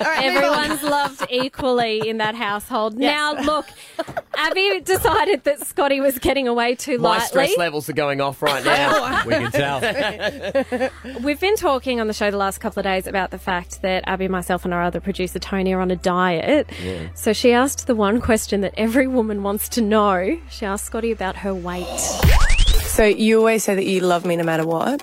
right. 0.00 0.24
Everyone's 0.24 0.82
loved 0.82 1.26
equally 1.28 2.08
in 2.08 2.18
that 2.18 2.34
household. 2.34 2.96
Now, 2.96 3.34
look, 3.34 3.66
Abby 4.36 4.80
decided 4.80 5.42
that 5.44 5.66
Scotty 5.66 6.00
was 6.00 6.18
getting 6.18 6.46
away 6.46 6.74
too 6.76 6.98
My 6.98 7.10
lightly. 7.10 7.22
My 7.22 7.26
stress 7.26 7.58
levels 7.58 7.88
are 7.88 7.94
going 7.94 8.20
off 8.20 8.42
right 8.42 8.64
now. 8.64 9.22
We 9.26 9.34
can 9.34 9.50
tell. 9.52 10.90
We've 11.22 11.40
been 11.40 11.56
talking 11.56 12.00
on 12.00 12.06
the 12.06 12.12
show 12.12 12.30
the 12.30 12.36
last 12.36 12.58
couple 12.58 12.80
of 12.80 12.84
days 12.84 13.06
about 13.06 13.30
the 13.30 13.38
fact 13.38 13.82
that 13.82 14.04
Abby, 14.06 14.28
myself, 14.28 14.64
and 14.64 14.72
our 14.72 14.82
other 14.82 15.00
producer 15.00 15.38
Tony 15.38 15.72
are 15.74 15.80
on 15.80 15.90
a 15.90 15.96
diet. 15.96 16.68
So 17.14 17.32
she 17.32 17.52
asked 17.52 17.86
the 17.86 17.94
one 17.94 18.20
question 18.20 18.60
that 18.62 18.74
every 18.76 19.06
woman 19.06 19.42
wants 19.42 19.68
to 19.70 19.80
know. 19.80 20.40
She 20.50 20.64
asked 20.66 20.86
Scotty 20.86 21.10
about 21.12 21.36
her 21.36 21.54
weight. 21.54 21.86
So 22.92 23.04
you 23.04 23.38
always 23.38 23.64
say 23.64 23.74
that 23.74 23.86
you 23.86 24.00
love 24.00 24.26
me 24.26 24.36
no 24.36 24.44
matter 24.44 24.66
what, 24.66 25.02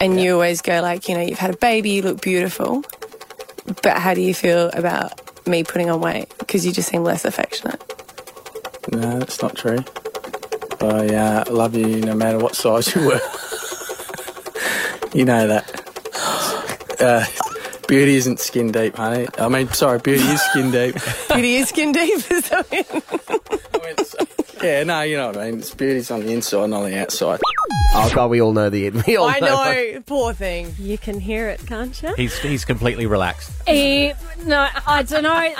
and 0.00 0.20
you 0.20 0.32
always 0.32 0.62
go 0.62 0.80
like, 0.80 1.08
you 1.08 1.14
know, 1.14 1.20
you've 1.20 1.38
had 1.38 1.54
a 1.54 1.56
baby, 1.56 1.90
you 1.90 2.02
look 2.02 2.22
beautiful. 2.22 2.82
But 3.82 3.98
how 3.98 4.14
do 4.14 4.20
you 4.20 4.34
feel 4.34 4.70
about 4.70 5.46
me 5.46 5.62
putting 5.62 5.90
on 5.90 6.00
weight? 6.00 6.32
Because 6.38 6.66
you 6.66 6.72
just 6.72 6.88
seem 6.88 7.04
less 7.04 7.24
affectionate. 7.24 7.80
No, 8.90 9.18
that's 9.18 9.42
not 9.42 9.56
true. 9.56 9.78
I 10.80 11.14
uh, 11.14 11.44
love 11.50 11.76
you 11.76 12.00
no 12.00 12.14
matter 12.14 12.38
what 12.38 12.56
size 12.56 12.94
you 12.94 13.06
were. 13.06 13.20
you 15.12 15.24
know 15.26 15.46
that. 15.46 15.76
Uh, 16.98 17.24
beauty 17.86 18.16
isn't 18.16 18.40
skin 18.40 18.72
deep, 18.72 18.96
honey. 18.96 19.26
I 19.38 19.48
mean, 19.48 19.68
sorry, 19.68 19.98
beauty 19.98 20.24
is 20.24 20.40
skin 20.40 20.70
deep. 20.70 20.96
Beauty 21.28 21.56
is 21.56 21.68
skin 21.68 21.92
deep. 21.92 22.22
is 24.60 24.62
that 24.62 24.66
it? 24.66 24.68
yeah, 24.78 24.84
no, 24.84 25.02
you 25.02 25.16
know 25.16 25.28
what 25.28 25.36
I 25.38 25.50
mean. 25.50 25.60
It's 25.60 25.74
beauty's 25.74 26.10
on 26.10 26.20
the 26.20 26.32
inside, 26.32 26.70
not 26.70 26.82
on 26.84 26.90
the 26.90 26.98
outside. 27.00 27.40
Oh 27.92 28.10
God, 28.14 28.30
we 28.30 28.40
all 28.40 28.52
know 28.52 28.70
the 28.70 28.90
we 29.06 29.16
all 29.16 29.26
I 29.28 29.40
know, 29.40 30.00
poor 30.06 30.32
thing. 30.32 30.74
You 30.78 30.96
can 30.98 31.18
hear 31.20 31.48
it, 31.48 31.66
can't 31.66 32.00
you? 32.02 32.14
He's 32.14 32.38
he's 32.38 32.64
completely 32.64 33.06
relaxed. 33.06 33.50
He, 33.66 34.12
no, 34.44 34.68
I 34.86 35.02
don't 35.02 35.22
know. 35.24 35.32
I 35.34 35.50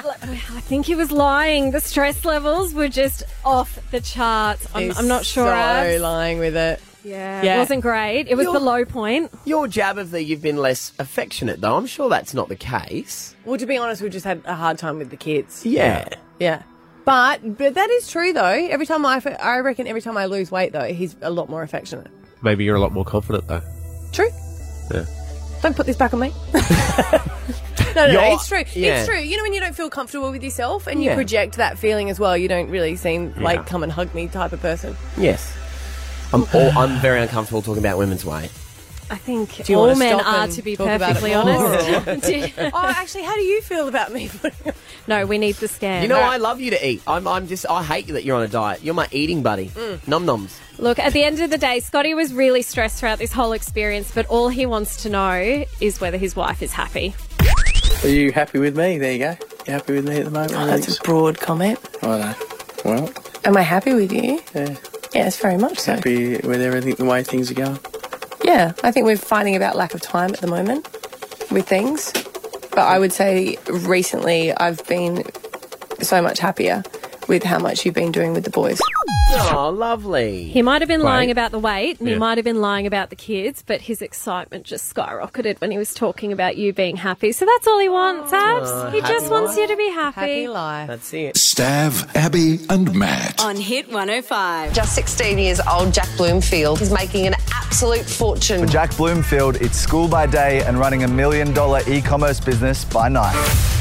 think 0.63 0.87
he 0.87 0.95
was 0.95 1.11
lying. 1.11 1.71
The 1.73 1.81
stress 1.81 2.25
levels 2.25 2.73
were 2.75 2.89
just 2.89 3.25
off 3.45 3.79
the 3.91 4.01
charts. 4.01 4.67
I'm, 4.75 4.85
He's 4.85 4.99
I'm 4.99 5.09
not 5.09 5.25
sure. 5.25 5.47
So 5.47 5.51
Abs. 5.53 6.01
lying 6.01 6.39
with 6.39 6.57
it. 6.57 6.81
Yeah, 7.03 7.43
Yeah. 7.43 7.57
it 7.57 7.59
wasn't 7.61 7.81
great. 7.83 8.29
It 8.29 8.35
was 8.37 8.45
You're- 8.45 8.59
the 8.59 8.65
low 8.65 8.85
point. 8.85 9.31
Your 9.47 9.67
jab 9.67 9.97
of 9.99 10.11
the 10.11 10.23
you've 10.23 10.43
been 10.43 10.59
less 10.59 10.93
affectionate, 10.99 11.61
though. 11.61 11.77
I'm 11.77 11.87
sure 11.87 12.09
that's 12.11 12.35
not 12.35 12.49
the 12.49 12.57
case. 12.57 13.35
Well, 13.47 13.57
to 13.59 13.65
be 13.67 13.79
honest, 13.79 14.03
we 14.03 14.11
just 14.11 14.27
had 14.27 14.43
a 14.45 14.55
hard 14.55 14.77
time 14.79 14.99
with 14.99 15.09
the 15.11 15.17
kids. 15.17 15.65
Yeah. 15.65 16.09
Yeah. 16.39 16.63
But 17.05 17.57
but 17.59 17.75
that 17.75 17.91
is 17.91 18.09
true 18.11 18.33
though. 18.33 18.45
Every 18.45 18.87
time 18.87 19.05
I, 19.07 19.21
I 19.41 19.59
reckon 19.61 19.87
every 19.87 20.03
time 20.03 20.17
I 20.17 20.27
lose 20.27 20.51
weight 20.51 20.73
though, 20.73 20.85
he's 20.93 21.17
a 21.23 21.31
lot 21.31 21.49
more 21.49 21.63
affectionate. 21.63 22.09
Maybe 22.43 22.65
you're 22.65 22.77
a 22.77 22.81
lot 22.81 22.93
more 22.93 23.05
confident 23.05 23.47
though. 23.49 23.63
True. 24.13 24.31
Yeah. 24.93 25.05
Don't 25.63 25.77
put 25.77 25.87
this 25.87 25.97
back 25.97 26.15
on 26.15 26.21
me. 26.21 26.33
no, 26.55 28.07
no, 28.13 28.35
it's 28.35 28.49
true. 28.49 28.63
yeah. 28.75 28.99
It's 29.01 29.09
true. 29.09 29.19
You 29.19 29.37
know 29.37 29.43
when 29.43 29.53
you 29.53 29.61
don't 29.61 29.75
feel 29.77 29.91
comfortable 29.91 30.31
with 30.31 30.43
yourself 30.43 30.87
and 30.87 31.03
you 31.03 31.11
Yeah. 31.11 31.15
project 31.17 31.57
that 31.57 31.79
feeling 31.79 32.09
as 32.11 32.19
well. 32.21 32.37
You 32.37 32.49
don't 32.49 32.71
really 32.71 32.97
seem 32.97 33.35
Yeah. 33.37 33.43
like 33.43 33.67
come 33.67 33.83
and 33.83 33.91
hug 33.93 34.15
me 34.15 34.29
type 34.29 34.53
of 34.53 34.61
person. 34.61 34.97
Yes. 35.19 35.53
I'm 36.33 36.45
all, 36.55 36.71
I'm 36.79 37.01
very 37.01 37.21
uncomfortable 37.21 37.61
talking 37.63 37.83
about 37.83 37.99
women's 37.99 38.25
weight. 38.25 38.51
I 39.11 39.17
think 39.17 39.69
you 39.69 39.77
all 39.77 39.95
men 39.97 40.21
are, 40.21 40.47
to 40.47 40.63
be 40.63 40.77
talk 40.77 40.87
about 40.87 41.11
it 41.11 41.15
perfectly 41.15 41.35
honest. 41.35 42.27
Do- 42.27 42.49
oh, 42.73 42.95
actually, 42.97 43.25
how 43.25 43.35
do 43.35 43.43
you 43.43 43.61
feel 43.61 43.89
about 43.89 44.13
me? 44.13 44.31
no, 45.09 45.27
we 45.27 45.37
need 45.37 45.57
the 45.57 45.67
scan. 45.67 46.03
You 46.03 46.09
know, 46.09 46.21
I 46.21 46.37
love 46.37 46.61
you 46.61 46.71
to 46.71 46.87
eat. 46.89 47.03
I'm, 47.09 47.27
I'm 47.27 47.49
just, 47.49 47.67
I 47.69 47.83
hate 47.83 48.07
that 48.09 48.23
you're 48.25 48.37
on 48.37 48.43
a 48.45 48.49
diet. 48.49 48.85
You're 48.85 48.95
my 48.95 49.09
eating 49.11 49.43
buddy. 49.43 49.69
Mm. 49.69 50.07
Num 50.07 50.27
noms. 50.27 50.61
Look, 50.79 51.01
at 51.01 51.13
the 51.13 51.25
end 51.25 51.41
of 51.41 51.51
the 51.51 51.59
day, 51.59 51.81
Scotty 51.81 52.15
was 52.15 52.33
really 52.33 52.63
stressed 52.63 53.01
throughout 53.01 53.19
this 53.19 53.33
whole 53.33 53.53
experience, 53.53 54.13
but 54.15 54.27
all 54.27 54.49
he 54.49 54.65
wants 54.65 55.03
to 55.03 55.11
know 55.11 55.65
is 55.81 56.01
whether 56.01 56.17
his 56.17 56.37
wife 56.37 56.63
is 56.63 56.73
happy. 56.73 57.15
Are 58.05 58.09
you 58.09 58.31
happy 58.33 58.61
with 58.61 58.77
me? 58.77 58.99
There 58.99 59.13
you 59.13 59.19
go. 59.19 59.37
You 59.67 59.73
happy 59.73 59.95
with 59.95 60.09
me 60.09 60.19
at 60.19 60.25
the 60.25 60.31
moment? 60.31 60.55
Oh, 60.55 60.67
that's 60.67 60.99
a 60.99 61.03
broad 61.03 61.39
comment. 61.39 61.79
I 62.03 62.07
know. 62.19 62.35
Well, 62.85 63.13
Am 63.45 63.57
I 63.57 63.63
happy 63.63 63.93
with 63.93 64.13
you? 64.13 64.41
yeah. 64.55 64.77
Yes, 65.13 65.39
very 65.39 65.57
much 65.57 65.79
so. 65.81 65.97
Happy 65.97 66.37
with 66.37 66.61
everything, 66.61 66.95
the 66.95 67.05
way 67.05 67.25
things 67.25 67.51
are 67.51 67.55
going. 67.55 67.79
Yeah, 68.51 68.73
I 68.83 68.91
think 68.91 69.07
we're 69.07 69.17
fighting 69.17 69.55
about 69.55 69.77
lack 69.77 69.95
of 69.95 70.01
time 70.01 70.31
at 70.31 70.41
the 70.41 70.49
moment 70.49 70.85
with 71.53 71.69
things. 71.69 72.13
But 72.71 72.81
I 72.81 72.99
would 72.99 73.13
say 73.13 73.59
recently 73.69 74.53
I've 74.53 74.85
been 74.89 75.23
so 76.03 76.21
much 76.21 76.41
happier 76.41 76.83
with 77.29 77.45
how 77.45 77.61
much 77.61 77.87
you've 77.87 77.95
been 77.95 78.11
doing 78.11 78.33
with 78.33 78.43
the 78.43 78.51
boys. 78.51 78.81
Oh, 79.33 79.71
lovely. 79.77 80.45
He 80.45 80.63
might 80.63 80.81
have 80.83 80.89
been 80.89 81.03
lying 81.03 81.31
about 81.31 81.51
the 81.53 81.59
weight 81.59 81.99
and 81.99 82.09
he 82.09 82.15
Yeah. 82.15 82.19
might 82.19 82.39
have 82.39 82.45
been 82.45 82.61
lying 82.61 82.87
about 82.87 83.11
the 83.11 83.17
kids, 83.17 83.63
but 83.67 83.81
his 83.81 84.03
excitement 84.03 84.65
just 84.65 84.93
skyrocketed 84.95 85.61
when 85.61 85.71
he 85.71 85.79
was 85.79 85.95
talking 85.95 86.33
about 86.33 86.57
you 86.57 86.73
being 86.73 86.97
happy. 86.97 87.33
So 87.33 87.45
that's 87.47 87.67
all 87.67 87.79
he 87.79 87.89
wants, 87.89 88.33
oh, 88.33 88.37
Abs. 88.37 88.71
he 88.95 89.01
happy 89.01 89.13
just 89.13 89.31
wants 89.31 89.51
life. 89.51 89.59
you 89.59 89.67
to 89.69 89.77
be 89.77 89.91
happy. 89.91 90.21
Happy 90.21 90.49
life. 90.49 90.89
That's 90.89 91.13
it. 91.15 91.35
Stav, 91.37 92.15
Abby, 92.17 92.59
and 92.69 92.95
Matt. 92.95 93.41
On 93.45 93.57
Hit 93.57 93.91
105. 93.93 94.73
Just 94.73 94.95
16 94.95 95.39
years 95.39 95.61
old, 95.71 95.93
Jack 95.95 96.09
Bloomfield 96.17 96.81
is 96.81 96.91
making 96.93 97.27
an 97.27 97.35
absolute 97.55 98.05
fortune. 98.05 98.67
Jack 98.67 98.97
Bloomfield, 98.97 99.57
it's 99.57 99.77
school 99.79 100.09
by 100.09 100.27
day 100.27 100.63
and 100.65 100.79
running 100.79 101.05
a 101.05 101.09
million 101.09 101.53
dollar 101.55 101.81
e 101.89 102.01
commerce 102.01 102.41
business 102.41 102.85
by 102.85 103.09
night. 103.09 103.37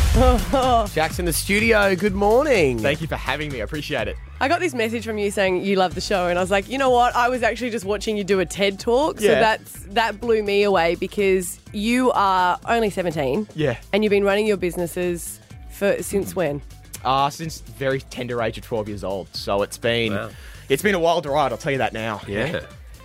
Jack's 0.93 1.19
in 1.19 1.25
the 1.25 1.31
studio. 1.33 1.95
Good 1.95 2.15
morning. 2.15 2.79
Thank 2.79 2.99
you 2.99 3.07
for 3.07 3.15
having 3.15 3.51
me. 3.51 3.61
I 3.61 3.63
appreciate 3.63 4.07
it. 4.07 4.17
I 4.41 4.47
got 4.47 4.59
this 4.59 4.73
message 4.73 5.05
from 5.05 5.19
you 5.19 5.29
saying 5.29 5.63
you 5.63 5.75
love 5.75 5.93
the 5.93 6.01
show, 6.01 6.27
and 6.27 6.37
I 6.39 6.41
was 6.41 6.49
like, 6.49 6.67
you 6.67 6.79
know 6.79 6.89
what? 6.89 7.15
I 7.15 7.29
was 7.29 7.43
actually 7.43 7.69
just 7.69 7.85
watching 7.85 8.17
you 8.17 8.23
do 8.23 8.39
a 8.39 8.45
TED 8.45 8.79
talk, 8.79 9.19
so 9.19 9.25
Yeah. 9.25 9.39
that's 9.39 9.71
that 9.91 10.19
blew 10.19 10.41
me 10.41 10.63
away 10.63 10.95
because 10.95 11.59
you 11.73 12.11
are 12.13 12.59
only 12.67 12.89
17, 12.89 13.47
Yeah. 13.53 13.77
and 13.93 14.03
you've 14.03 14.09
been 14.09 14.23
running 14.23 14.47
your 14.47 14.57
businesses 14.57 15.39
for 15.71 16.01
since 16.01 16.35
when? 16.35 16.61
Uh, 17.05 17.29
since 17.29 17.61
very 17.61 18.01
tender 18.01 18.41
age 18.41 18.57
of 18.57 18.65
12 18.65 18.89
years 18.89 19.03
old. 19.03 19.27
So 19.35 19.61
it's 19.61 19.77
been 19.77 20.31
it's 20.69 20.81
been 20.83 20.95
a 20.95 20.99
wild 20.99 21.27
ride, 21.27 21.51
I'll 21.51 21.57
tell 21.59 21.71
you 21.71 21.77
that 21.77 21.93
now. 21.93 22.19
Yeah. 22.27 22.61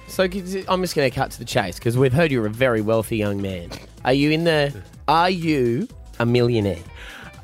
So 0.08 0.26
could- 0.26 0.64
I'm 0.68 0.80
just 0.80 0.96
going 0.96 1.08
to 1.10 1.14
cut 1.14 1.30
to 1.32 1.38
the 1.38 1.44
chase 1.44 1.76
because 1.76 1.98
we've 1.98 2.12
heard 2.14 2.32
you're 2.32 2.46
a 2.46 2.50
very 2.50 2.80
wealthy 2.80 3.18
young 3.18 3.42
man. 3.42 3.68
Are 4.06 4.12
you 4.14 4.30
in 4.30 4.44
the? 4.44 4.74
Are 5.06 5.30
you 5.30 5.86
a 6.18 6.26
millionaire? 6.26 6.78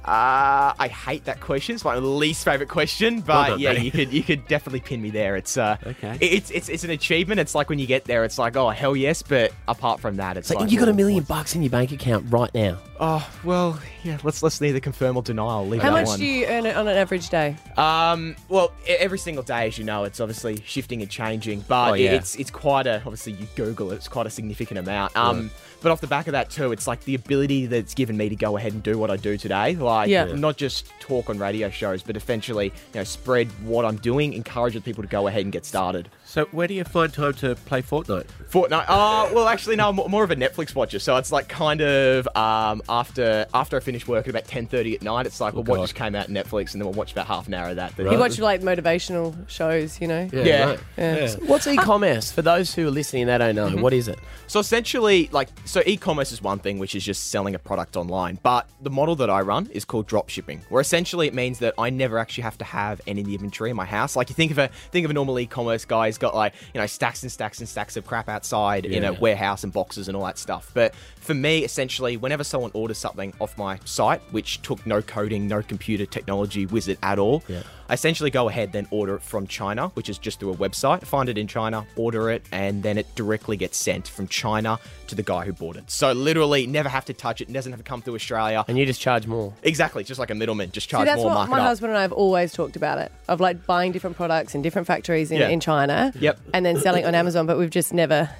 Uh, 0.02 0.72
I 0.78 0.88
hate 0.88 1.26
that 1.26 1.40
question. 1.40 1.74
It's 1.74 1.84
my 1.84 1.94
least 1.96 2.42
favorite 2.44 2.70
question, 2.70 3.16
Well 3.16 3.24
but 3.26 3.48
done, 3.50 3.58
yeah, 3.60 3.72
buddy. 3.74 3.84
you 3.84 3.90
could 3.92 4.12
you 4.12 4.22
could 4.22 4.48
definitely 4.48 4.80
pin 4.80 5.02
me 5.02 5.10
there. 5.10 5.36
It's 5.36 5.58
uh, 5.58 5.76
Okay. 5.86 6.16
it's 6.20 6.50
it's 6.50 6.70
it's 6.70 6.84
an 6.84 6.90
achievement. 6.90 7.38
It's 7.38 7.54
like 7.54 7.68
when 7.68 7.78
you 7.78 7.86
get 7.86 8.06
there, 8.06 8.24
it's 8.24 8.38
like 8.38 8.56
oh 8.56 8.70
hell 8.70 8.96
yes, 8.96 9.20
but 9.22 9.52
apart 9.68 10.00
from 10.00 10.16
that, 10.16 10.38
it's 10.38 10.48
So 10.48 10.58
like 10.58 10.70
you 10.70 10.78
got 10.78 10.88
a 10.88 10.92
well, 10.92 10.96
million 10.96 11.22
bucks 11.24 11.54
in 11.54 11.62
your 11.62 11.70
bank 11.70 11.92
account 11.92 12.24
right 12.32 12.52
now. 12.54 12.78
Oh 12.98 13.28
well, 13.44 13.78
yeah. 14.02 14.16
Let's 14.24 14.42
let's 14.42 14.58
neither 14.62 14.80
confirm 14.80 15.18
or 15.18 15.22
deny. 15.22 15.46
I'll 15.46 15.68
leave 15.68 15.82
How 15.82 15.90
that 15.90 16.00
much 16.00 16.06
one. 16.08 16.18
do 16.18 16.24
you 16.24 16.46
earn 16.46 16.66
on 16.66 16.88
an 16.88 16.96
average 16.96 17.28
day? 17.28 17.56
Um, 17.76 18.36
well, 18.48 18.72
every 18.88 19.18
single 19.18 19.44
day, 19.44 19.68
as 19.68 19.76
you 19.76 19.84
know, 19.84 20.04
it's 20.04 20.18
obviously 20.18 20.62
shifting 20.64 21.02
and 21.02 21.10
changing, 21.10 21.60
but 21.68 21.90
Oh, 21.90 21.94
yeah. 21.94 22.12
it's 22.12 22.36
it's 22.36 22.50
quite 22.50 22.86
a 22.86 22.96
obviously 23.04 23.34
you 23.34 23.46
Google 23.54 23.92
it, 23.92 23.96
it's 23.96 24.08
quite 24.08 24.26
a 24.26 24.30
significant 24.30 24.78
amount. 24.78 25.14
Um, 25.14 25.50
but 25.82 25.90
off 25.92 26.00
the 26.00 26.06
back 26.06 26.26
of 26.26 26.32
that 26.32 26.50
too, 26.50 26.72
it's 26.72 26.86
like 26.86 27.04
the 27.04 27.14
ability 27.14 27.66
that's 27.66 27.94
given 27.94 28.16
me 28.16 28.28
to 28.28 28.36
go 28.36 28.56
ahead 28.56 28.72
and 28.72 28.82
do 28.82 28.98
what 28.98 29.10
I 29.10 29.16
do 29.16 29.36
today, 29.36 29.74
like 29.76 30.08
Yeah. 30.08 30.24
not 30.26 30.56
just 30.56 30.90
talk 31.00 31.30
on 31.30 31.38
radio 31.38 31.70
shows, 31.70 32.02
but 32.02 32.16
essentially 32.16 32.66
you 32.66 32.72
know 33.00 33.04
spread 33.04 33.48
what 33.64 33.84
I'm 33.84 33.96
doing, 33.96 34.32
encourage 34.32 34.82
people 34.84 35.02
to 35.02 35.08
go 35.08 35.26
ahead 35.28 35.42
and 35.42 35.52
get 35.52 35.64
started. 35.64 36.08
So 36.30 36.44
where 36.52 36.68
do 36.68 36.74
you 36.74 36.84
find 36.84 37.12
time 37.12 37.34
to 37.34 37.56
play 37.56 37.82
Fortnite? 37.82 38.26
Fortnite. 38.48 38.84
Oh, 38.88 39.32
well, 39.34 39.48
actually, 39.48 39.74
no. 39.74 39.88
I'm 39.88 39.96
more 39.96 40.22
of 40.22 40.30
a 40.30 40.36
Netflix 40.36 40.76
watcher, 40.76 41.00
so 41.00 41.16
it's 41.16 41.32
like 41.32 41.48
kind 41.48 41.80
of 41.80 42.28
um, 42.36 42.82
after 42.88 43.46
after 43.52 43.76
I 43.76 43.80
finish 43.80 44.06
work 44.06 44.26
at 44.26 44.30
about 44.30 44.44
ten 44.44 44.66
thirty 44.66 44.94
at 44.94 45.02
night. 45.02 45.26
It's 45.26 45.40
like, 45.40 45.54
well, 45.54 45.64
oh, 45.66 45.70
what 45.72 45.80
just 45.80 45.96
came 45.96 46.14
out 46.14 46.28
on 46.28 46.34
Netflix, 46.36 46.72
and 46.72 46.80
then 46.80 46.86
we'll 46.86 46.92
watch 46.92 47.10
about 47.10 47.26
half 47.26 47.48
an 47.48 47.54
hour 47.54 47.70
of 47.70 47.76
that. 47.76 47.98
You 47.98 48.16
watch 48.16 48.38
like 48.38 48.60
motivational 48.60 49.34
shows, 49.50 50.00
you 50.00 50.06
know? 50.06 50.30
Yeah. 50.32 50.66
right. 50.66 50.80
Yeah. 50.96 51.26
So 51.26 51.38
What's 51.46 51.66
uh, 51.66 51.70
e-commerce 51.70 52.30
for 52.30 52.42
those 52.42 52.72
who 52.76 52.86
are 52.86 52.92
listening? 52.92 53.26
They 53.26 53.36
don't 53.36 53.56
know. 53.56 53.66
Mm-hmm. 53.66 53.80
What 53.80 53.92
is 53.92 54.06
it? 54.06 54.20
So 54.46 54.60
essentially, 54.60 55.28
like, 55.32 55.48
so 55.64 55.82
e-commerce 55.84 56.30
is 56.30 56.40
one 56.40 56.60
thing, 56.60 56.78
which 56.78 56.94
is 56.94 57.04
just 57.04 57.32
selling 57.32 57.56
a 57.56 57.58
product 57.58 57.96
online. 57.96 58.38
But 58.40 58.68
the 58.80 58.90
model 58.90 59.16
that 59.16 59.30
I 59.30 59.40
run 59.40 59.68
is 59.72 59.84
called 59.84 60.06
drop 60.06 60.28
shipping, 60.28 60.62
where 60.68 60.80
essentially 60.80 61.26
it 61.26 61.34
means 61.34 61.58
that 61.58 61.74
I 61.76 61.90
never 61.90 62.18
actually 62.18 62.42
have 62.44 62.58
to 62.58 62.64
have 62.64 63.00
any 63.08 63.22
inventory 63.22 63.70
in 63.70 63.76
my 63.76 63.84
house. 63.84 64.14
Like, 64.14 64.28
you 64.28 64.36
think 64.36 64.52
of 64.52 64.58
a 64.58 64.68
think 64.92 65.04
of 65.04 65.10
a 65.10 65.14
normal 65.14 65.36
e-commerce 65.40 65.84
guy, 65.84 66.06
he's 66.06 66.19
got 66.20 66.34
like 66.34 66.54
you 66.72 66.80
know 66.80 66.86
stacks 66.86 67.22
and 67.22 67.32
stacks 67.32 67.58
and 67.58 67.68
stacks 67.68 67.96
of 67.96 68.06
crap 68.06 68.28
outside 68.28 68.86
in 68.86 69.02
a 69.04 69.12
warehouse 69.12 69.64
and 69.64 69.72
boxes 69.72 70.06
and 70.06 70.16
all 70.16 70.24
that 70.24 70.38
stuff. 70.38 70.70
But 70.72 70.94
for 71.16 71.34
me, 71.34 71.64
essentially, 71.64 72.16
whenever 72.16 72.44
someone 72.44 72.70
orders 72.74 72.98
something 72.98 73.34
off 73.40 73.58
my 73.58 73.78
site, 73.84 74.20
which 74.30 74.62
took 74.62 74.86
no 74.86 75.02
coding, 75.02 75.48
no 75.48 75.62
computer 75.62 76.06
technology 76.06 76.66
wizard 76.66 76.98
at 77.02 77.18
all. 77.18 77.42
I 77.90 77.94
essentially 77.94 78.30
go 78.30 78.48
ahead 78.48 78.70
then 78.70 78.86
order 78.92 79.16
it 79.16 79.22
from 79.22 79.48
China, 79.48 79.88
which 79.94 80.08
is 80.08 80.16
just 80.16 80.38
through 80.38 80.52
a 80.52 80.56
website. 80.56 81.04
Find 81.04 81.28
it 81.28 81.36
in 81.36 81.48
China, 81.48 81.84
order 81.96 82.30
it, 82.30 82.44
and 82.52 82.84
then 82.84 82.96
it 82.96 83.12
directly 83.16 83.56
gets 83.56 83.76
sent 83.76 84.06
from 84.06 84.28
China 84.28 84.78
to 85.08 85.16
the 85.16 85.24
guy 85.24 85.44
who 85.44 85.52
bought 85.52 85.74
it. 85.74 85.90
So 85.90 86.12
literally, 86.12 86.68
never 86.68 86.88
have 86.88 87.04
to 87.06 87.12
touch 87.12 87.40
it. 87.40 87.52
Doesn't 87.52 87.72
have 87.72 87.80
to 87.80 87.84
come 87.84 88.00
through 88.00 88.14
Australia. 88.14 88.64
And 88.68 88.78
you 88.78 88.86
just 88.86 89.00
charge 89.00 89.26
more. 89.26 89.52
Exactly, 89.64 90.04
just 90.04 90.20
like 90.20 90.30
a 90.30 90.36
middleman, 90.36 90.70
just 90.70 90.88
charge 90.88 91.02
See, 91.02 91.06
charge 91.08 91.16
that's 91.16 91.16
more, 91.18 91.30
what 91.30 91.34
mark 91.34 91.50
my 91.50 91.58
up. 91.58 91.66
husband 91.66 91.90
and 91.90 91.98
I 91.98 92.02
have 92.02 92.12
always 92.12 92.52
talked 92.52 92.76
about 92.76 92.98
it 92.98 93.10
of 93.26 93.40
like 93.40 93.66
buying 93.66 93.90
different 93.90 94.16
products 94.16 94.54
in 94.54 94.62
different 94.62 94.86
factories 94.86 95.32
in, 95.32 95.38
Yeah. 95.40 95.48
in 95.48 95.58
China. 95.58 96.12
Yep. 96.14 96.38
And 96.54 96.64
then 96.64 96.78
selling 96.78 97.04
on 97.04 97.16
Amazon, 97.16 97.46
but 97.46 97.58
we've 97.58 97.70
just 97.70 97.92
never 97.92 98.20
done 98.20 98.34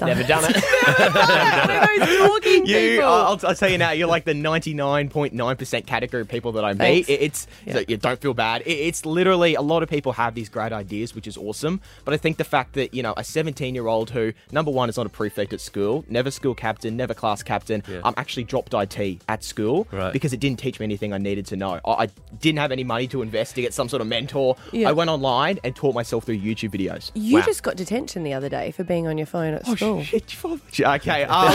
Never 0.00 0.20
it. 0.22 0.26
done 0.28 0.44
it. 0.46 0.56
Talking 2.28 2.66
You, 2.66 2.76
people. 2.76 3.04
I'll, 3.08 3.24
I'll- 3.26 3.40
I'll 3.46 3.54
tell 3.54 3.68
you 3.70 3.78
now, 3.78 3.90
you're 3.92 4.08
like 4.08 4.24
the 4.24 4.32
99.9% 4.32 5.86
category 5.86 6.20
of 6.22 6.28
people 6.28 6.52
that 6.52 6.64
I 6.64 6.72
meet. 6.72 6.78
Thanks. 6.78 7.08
It- 7.08 7.20
It's, 7.24 7.46
so 7.72 7.84
you 7.88 7.96
don't 7.96 8.20
feel 8.20 8.34
bad. 8.34 8.62
It- 8.62 8.70
it's 8.72 9.06
literally, 9.06 9.54
a 9.54 9.60
lot 9.62 9.82
of 9.82 9.88
people 9.88 10.12
have 10.12 10.34
these 10.34 10.48
great 10.48 10.72
ideas, 10.72 11.14
which 11.14 11.26
is 11.26 11.36
awesome. 11.36 11.80
But 12.04 12.14
I 12.14 12.16
think 12.16 12.36
the 12.38 12.44
fact 12.44 12.74
that, 12.74 12.92
you 12.94 13.02
know, 13.02 13.14
a 13.16 13.24
17 13.24 13.74
year 13.74 13.86
old 13.86 14.10
who, 14.10 14.32
number 14.52 14.70
one, 14.70 14.88
is 14.88 14.96
not 14.96 15.06
a 15.06 15.10
prefect 15.10 15.52
at 15.52 15.60
school, 15.60 16.04
never 16.08 16.30
school 16.30 16.54
captain, 16.54 16.96
never 16.96 17.14
class 17.14 17.42
captain, 17.42 17.82
I'm 17.88 18.04
um, 18.06 18.14
actually 18.16 18.44
dropped 18.44 18.74
IT 18.74 19.20
at 19.28 19.44
school 19.44 19.86
Right. 19.92 20.12
because 20.12 20.32
it 20.32 20.40
didn't 20.40 20.58
teach 20.58 20.80
me 20.80 20.84
anything 20.84 21.12
I 21.12 21.18
needed 21.18 21.46
to 21.46 21.56
know. 21.56 21.80
I, 21.84 21.90
I 22.04 22.08
didn't 22.40 22.58
have 22.58 22.72
any 22.72 22.84
money 22.84 23.06
to 23.08 23.22
invest 23.22 23.54
to 23.54 23.60
get 23.62 23.72
some 23.72 23.88
sort 23.88 24.00
of 24.02 24.08
mentor. 24.08 24.56
Yeah. 24.72 24.88
I 24.88 24.92
went 24.92 25.10
online 25.10 25.58
and 25.64 25.74
taught 25.74 25.94
myself 25.94 26.24
through 26.24 26.38
YouTube 26.38 26.70
videos. 26.70 27.10
You 27.14 27.36
Wow. 27.38 27.42
just 27.46 27.62
got 27.62 27.76
detention 27.76 28.22
the 28.24 28.32
other 28.34 28.48
day 28.48 28.70
for 28.72 28.84
being 28.84 29.06
on 29.06 29.18
your 29.18 29.26
phone 29.26 29.54
at 29.54 29.62
oh, 29.68 29.74
school. 29.74 29.83
Shit, 30.02 30.32
you 30.32 30.38
father- 30.38 30.60
Okay. 30.96 31.24
Um, 31.24 31.52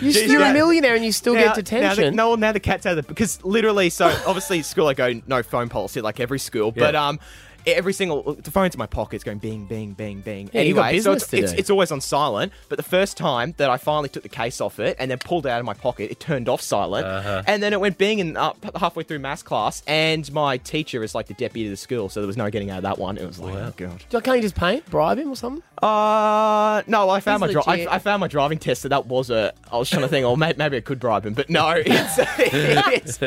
You're, 0.00 0.24
you're 0.24 0.42
a 0.42 0.52
millionaire 0.52 0.94
and 0.94 1.04
you 1.04 1.12
still 1.12 1.34
Now- 1.34 1.46
get 1.46 1.54
detention. 1.56 2.04
Now 2.16 2.30
the, 2.30 2.36
no, 2.36 2.46
now 2.46 2.52
the 2.52 2.60
cat's 2.60 2.86
out 2.86 2.96
of 2.98 3.04
the 3.04 3.08
because 3.08 3.42
literally, 3.44 3.90
so 3.90 4.06
obviously 4.26 4.62
school 4.62 4.86
I 4.88 4.94
go 4.94 5.20
no 5.26 5.42
phone 5.42 5.68
policy 5.68 6.00
like 6.00 6.20
every 6.20 6.38
school, 6.38 6.72
but 6.72 6.94
um. 6.94 7.18
Every 7.66 7.94
single 7.94 8.34
the 8.34 8.50
phone's 8.50 8.74
in 8.74 8.78
my 8.78 8.84
pocket, 8.84 9.14
it's 9.14 9.24
going 9.24 9.38
bing, 9.38 9.64
bing, 9.64 9.94
bing, 9.94 10.20
bing. 10.20 10.50
Yeah, 10.52 10.60
you've 10.60 10.76
got 10.76 10.88
anyway, 10.88 11.00
so 11.00 11.12
it's, 11.12 11.26
to 11.28 11.38
it's, 11.38 11.52
do. 11.52 11.58
it's 11.58 11.70
always 11.70 11.90
on 11.92 12.02
silent. 12.02 12.52
But 12.68 12.76
the 12.76 12.82
first 12.82 13.16
time 13.16 13.54
that 13.56 13.70
I 13.70 13.78
finally 13.78 14.10
took 14.10 14.22
the 14.22 14.28
case 14.28 14.60
off 14.60 14.78
it 14.78 14.96
and 14.98 15.10
then 15.10 15.16
pulled 15.16 15.46
it 15.46 15.48
out 15.48 15.60
of 15.60 15.64
my 15.64 15.72
pocket, 15.72 16.10
it 16.10 16.20
turned 16.20 16.46
off 16.50 16.60
silent, 16.60 17.06
Uh-huh. 17.06 17.42
and 17.46 17.62
then 17.62 17.72
it 17.72 17.80
went 17.80 17.96
bing 17.96 18.20
and 18.20 18.36
up 18.36 18.58
halfway 18.76 19.02
through 19.02 19.20
maths 19.20 19.42
class. 19.42 19.82
And 19.86 20.30
my 20.30 20.58
teacher 20.58 21.02
is 21.02 21.14
like 21.14 21.26
the 21.26 21.32
deputy 21.32 21.64
of 21.64 21.70
the 21.70 21.78
school, 21.78 22.10
so 22.10 22.20
there 22.20 22.26
was 22.26 22.36
no 22.36 22.50
getting 22.50 22.68
out 22.68 22.76
of 22.76 22.82
that 22.82 22.98
one. 22.98 23.16
It 23.16 23.26
was 23.26 23.40
like, 23.40 23.54
oh 23.54 23.72
god. 23.78 24.04
So 24.10 24.20
Can't 24.20 24.36
you 24.36 24.42
just 24.42 24.56
paint 24.56 24.84
bribe 24.90 25.16
him 25.16 25.30
or 25.30 25.36
something? 25.36 25.62
Uh, 25.84 26.82
no, 26.86 27.10
I 27.10 27.20
found 27.20 27.40
my 27.40 27.52
dri- 27.52 27.62
I. 27.66 27.86
I 27.90 27.98
found 27.98 28.20
my 28.20 28.28
driving 28.28 28.58
test, 28.58 28.82
so 28.82 28.88
that 28.88 29.06
was 29.06 29.28
a. 29.30 29.52
I 29.70 29.76
was 29.76 29.90
trying 29.90 30.02
to 30.02 30.08
think, 30.08 30.24
oh, 30.24 30.34
may- 30.34 30.54
maybe 30.56 30.78
I 30.78 30.80
could 30.80 30.98
bribe 30.98 31.26
him, 31.26 31.34
but 31.34 31.50
no, 31.50 31.68
it's, 31.76 32.18
it's 32.18 33.20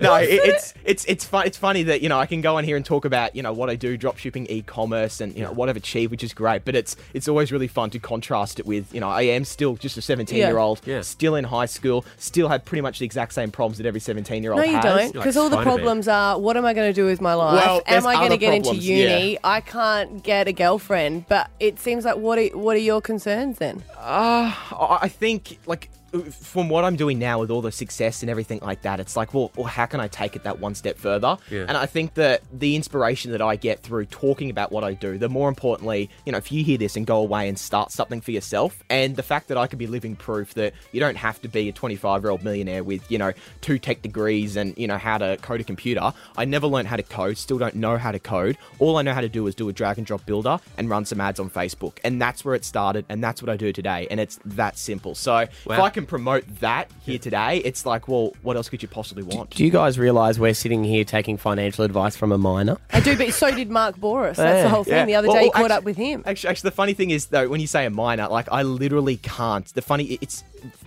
no, 0.00 0.14
it, 0.16 0.28
it's 0.30 0.74
it's 0.84 1.04
it's 1.06 1.24
fun. 1.24 1.46
It's 1.46 1.56
funny 1.56 1.84
that 1.84 2.02
you 2.02 2.08
know 2.08 2.18
I 2.18 2.26
can 2.26 2.40
go 2.42 2.58
on 2.58 2.64
here 2.64 2.76
and 2.76 2.84
talk 2.84 3.04
about 3.04 3.34
you 3.34 3.42
know 3.42 3.52
what 3.52 3.70
I 3.70 3.76
do, 3.76 3.96
drop 3.96 4.18
shipping, 4.18 4.46
e-commerce, 4.46 5.20
and 5.20 5.34
you 5.34 5.42
know 5.42 5.52
what 5.52 5.68
I've 5.68 5.76
achieved, 5.76 6.10
which 6.10 6.22
is 6.22 6.34
great. 6.34 6.64
But 6.66 6.76
it's 6.76 6.96
it's 7.14 7.28
always 7.28 7.50
really 7.50 7.68
fun 7.68 7.90
to 7.90 7.98
contrast 7.98 8.60
it 8.60 8.66
with 8.66 8.92
you 8.94 9.00
know 9.00 9.08
I 9.08 9.22
am 9.22 9.44
still 9.44 9.74
just 9.76 9.96
a 9.96 10.02
17 10.02 10.36
year 10.36 10.58
old, 10.58 10.80
Yeah. 10.84 11.00
still 11.00 11.34
in 11.34 11.44
high 11.44 11.66
school, 11.66 12.04
still 12.18 12.48
have 12.48 12.64
pretty 12.64 12.82
much 12.82 12.98
the 12.98 13.06
exact 13.06 13.32
same 13.32 13.50
problems 13.50 13.78
that 13.78 13.86
every 13.86 14.00
17 14.00 14.42
year 14.42 14.52
old 14.52 14.60
No, 14.60 14.64
you 14.66 14.74
has. 14.76 14.84
don't. 14.84 14.96
Like 14.96 15.12
Because 15.14 15.36
all 15.36 15.48
the 15.48 15.62
problems 15.62 16.08
are 16.08 16.38
what 16.38 16.56
am 16.56 16.64
I 16.66 16.74
going 16.74 16.88
to 16.92 16.94
do 16.94 17.06
with 17.06 17.20
my 17.20 17.34
life? 17.34 17.64
Well, 17.64 17.82
am 17.86 18.06
I 18.06 18.14
going 18.16 18.30
to 18.30 18.36
get 18.36 18.54
into 18.54 18.74
uni? 18.76 19.32
yeah. 19.32 19.38
I 19.44 19.60
can't 19.60 20.22
get 20.22 20.46
a 20.48 20.52
girlfriend. 20.52 21.26
But 21.28 21.50
it 21.60 21.78
seems 21.78 22.04
like 22.04 22.16
what 22.16 22.38
are, 22.38 22.46
what 22.58 22.76
are 22.76 22.80
your 22.80 23.00
concerns 23.00 23.58
then? 23.58 23.82
Uh, 23.96 24.52
I 24.72 24.98
I 25.02 25.08
think 25.08 25.58
like 25.66 25.90
from 26.22 26.68
what 26.68 26.84
I'm 26.84 26.96
doing 26.96 27.18
now 27.18 27.40
with 27.40 27.50
all 27.50 27.60
the 27.60 27.72
success 27.72 28.22
and 28.22 28.30
everything 28.30 28.60
like 28.62 28.82
that, 28.82 29.00
it's 29.00 29.16
like, 29.16 29.34
well, 29.34 29.50
well 29.56 29.66
how 29.66 29.86
can 29.86 30.00
I 30.00 30.08
take 30.08 30.36
it 30.36 30.44
that 30.44 30.60
one 30.60 30.74
step 30.74 30.98
further? 30.98 31.36
Yeah. 31.50 31.64
And 31.68 31.76
I 31.76 31.86
think 31.86 32.14
that 32.14 32.42
the 32.52 32.76
inspiration 32.76 33.32
that 33.32 33.42
I 33.42 33.56
get 33.56 33.80
through 33.80 34.06
talking 34.06 34.50
about 34.50 34.72
what 34.72 34.84
I 34.84 34.94
do, 34.94 35.18
the 35.18 35.28
more 35.28 35.48
importantly, 35.48 36.10
you 36.24 36.32
know, 36.32 36.38
if 36.38 36.52
you 36.52 36.64
hear 36.64 36.78
this 36.78 36.96
and 36.96 37.06
go 37.06 37.18
away 37.18 37.48
and 37.48 37.58
start 37.58 37.90
something 37.90 38.20
for 38.20 38.30
yourself, 38.30 38.82
and 38.90 39.16
the 39.16 39.22
fact 39.22 39.48
that 39.48 39.58
I 39.58 39.66
could 39.66 39.78
be 39.78 39.86
living 39.86 40.16
proof 40.16 40.54
that 40.54 40.74
you 40.92 41.00
don't 41.00 41.16
have 41.16 41.40
to 41.42 41.48
be 41.48 41.68
a 41.68 41.72
25 41.72 42.22
year 42.22 42.30
old 42.30 42.44
millionaire 42.44 42.84
with, 42.84 43.10
you 43.10 43.18
know, 43.18 43.32
two 43.60 43.78
tech 43.78 44.02
degrees 44.02 44.56
and, 44.56 44.76
you 44.78 44.86
know, 44.86 44.98
how 44.98 45.18
to 45.18 45.36
code 45.38 45.60
a 45.60 45.64
computer. 45.64 46.12
I 46.36 46.44
never 46.44 46.66
learned 46.66 46.88
how 46.88 46.96
to 46.96 47.02
code, 47.02 47.38
still 47.38 47.58
don't 47.58 47.74
know 47.74 47.98
how 47.98 48.12
to 48.12 48.18
code. 48.18 48.56
All 48.78 48.96
I 48.96 49.02
know 49.02 49.14
how 49.14 49.20
to 49.20 49.28
do 49.28 49.46
is 49.46 49.54
do 49.54 49.68
a 49.68 49.72
drag 49.72 49.98
and 49.98 50.06
drop 50.06 50.24
builder 50.26 50.58
and 50.78 50.88
run 50.88 51.04
some 51.04 51.20
ads 51.20 51.40
on 51.40 51.50
Facebook. 51.50 51.98
And 52.04 52.20
that's 52.20 52.44
where 52.44 52.54
it 52.54 52.64
started, 52.64 53.04
and 53.08 53.22
that's 53.22 53.42
what 53.42 53.48
I 53.48 53.56
do 53.56 53.72
today. 53.72 54.06
And 54.10 54.20
it's 54.20 54.38
that 54.44 54.78
simple. 54.78 55.14
So 55.14 55.36
if 55.38 55.70
I 55.70 55.90
can 55.90 56.03
promote 56.06 56.44
that 56.60 56.90
here 57.02 57.18
today, 57.18 57.58
it's 57.58 57.84
like, 57.86 58.08
well, 58.08 58.32
what 58.42 58.56
else 58.56 58.68
could 58.68 58.82
you 58.82 58.88
possibly 58.88 59.22
want? 59.22 59.50
Do 59.50 59.64
you 59.64 59.70
guys 59.70 59.98
realise 59.98 60.38
we're 60.38 60.54
sitting 60.54 60.84
here 60.84 61.04
taking 61.04 61.36
financial 61.36 61.84
advice 61.84 62.16
from 62.16 62.32
a 62.32 62.38
minor? 62.38 62.76
I 62.92 63.00
do, 63.00 63.16
but 63.16 63.32
so 63.32 63.50
did 63.50 63.70
Mark 63.70 63.96
Bouris. 63.96 64.36
That's 64.36 64.56
Yeah. 64.58 64.62
the 64.62 64.68
whole 64.68 64.84
thing. 64.84 64.94
Yeah. 64.94 65.04
The 65.06 65.14
other 65.16 65.28
Well, 65.28 65.36
day, 65.36 65.44
you 65.44 65.50
well, 65.54 65.62
caught 65.62 65.70
actu- 65.70 65.78
up 65.78 65.84
with 65.84 65.96
him. 65.96 66.22
Actually, 66.26 66.50
actually, 66.50 66.68
the 66.68 66.74
funny 66.76 66.94
thing 66.94 67.10
is 67.10 67.26
though, 67.26 67.48
when 67.48 67.60
you 67.60 67.66
say 67.66 67.84
a 67.86 67.90
minor, 67.90 68.28
like 68.28 68.48
I 68.52 68.62
literally 68.62 69.16
can't. 69.18 69.66
The 69.74 69.82
funny, 69.82 70.18
it's 70.20 70.42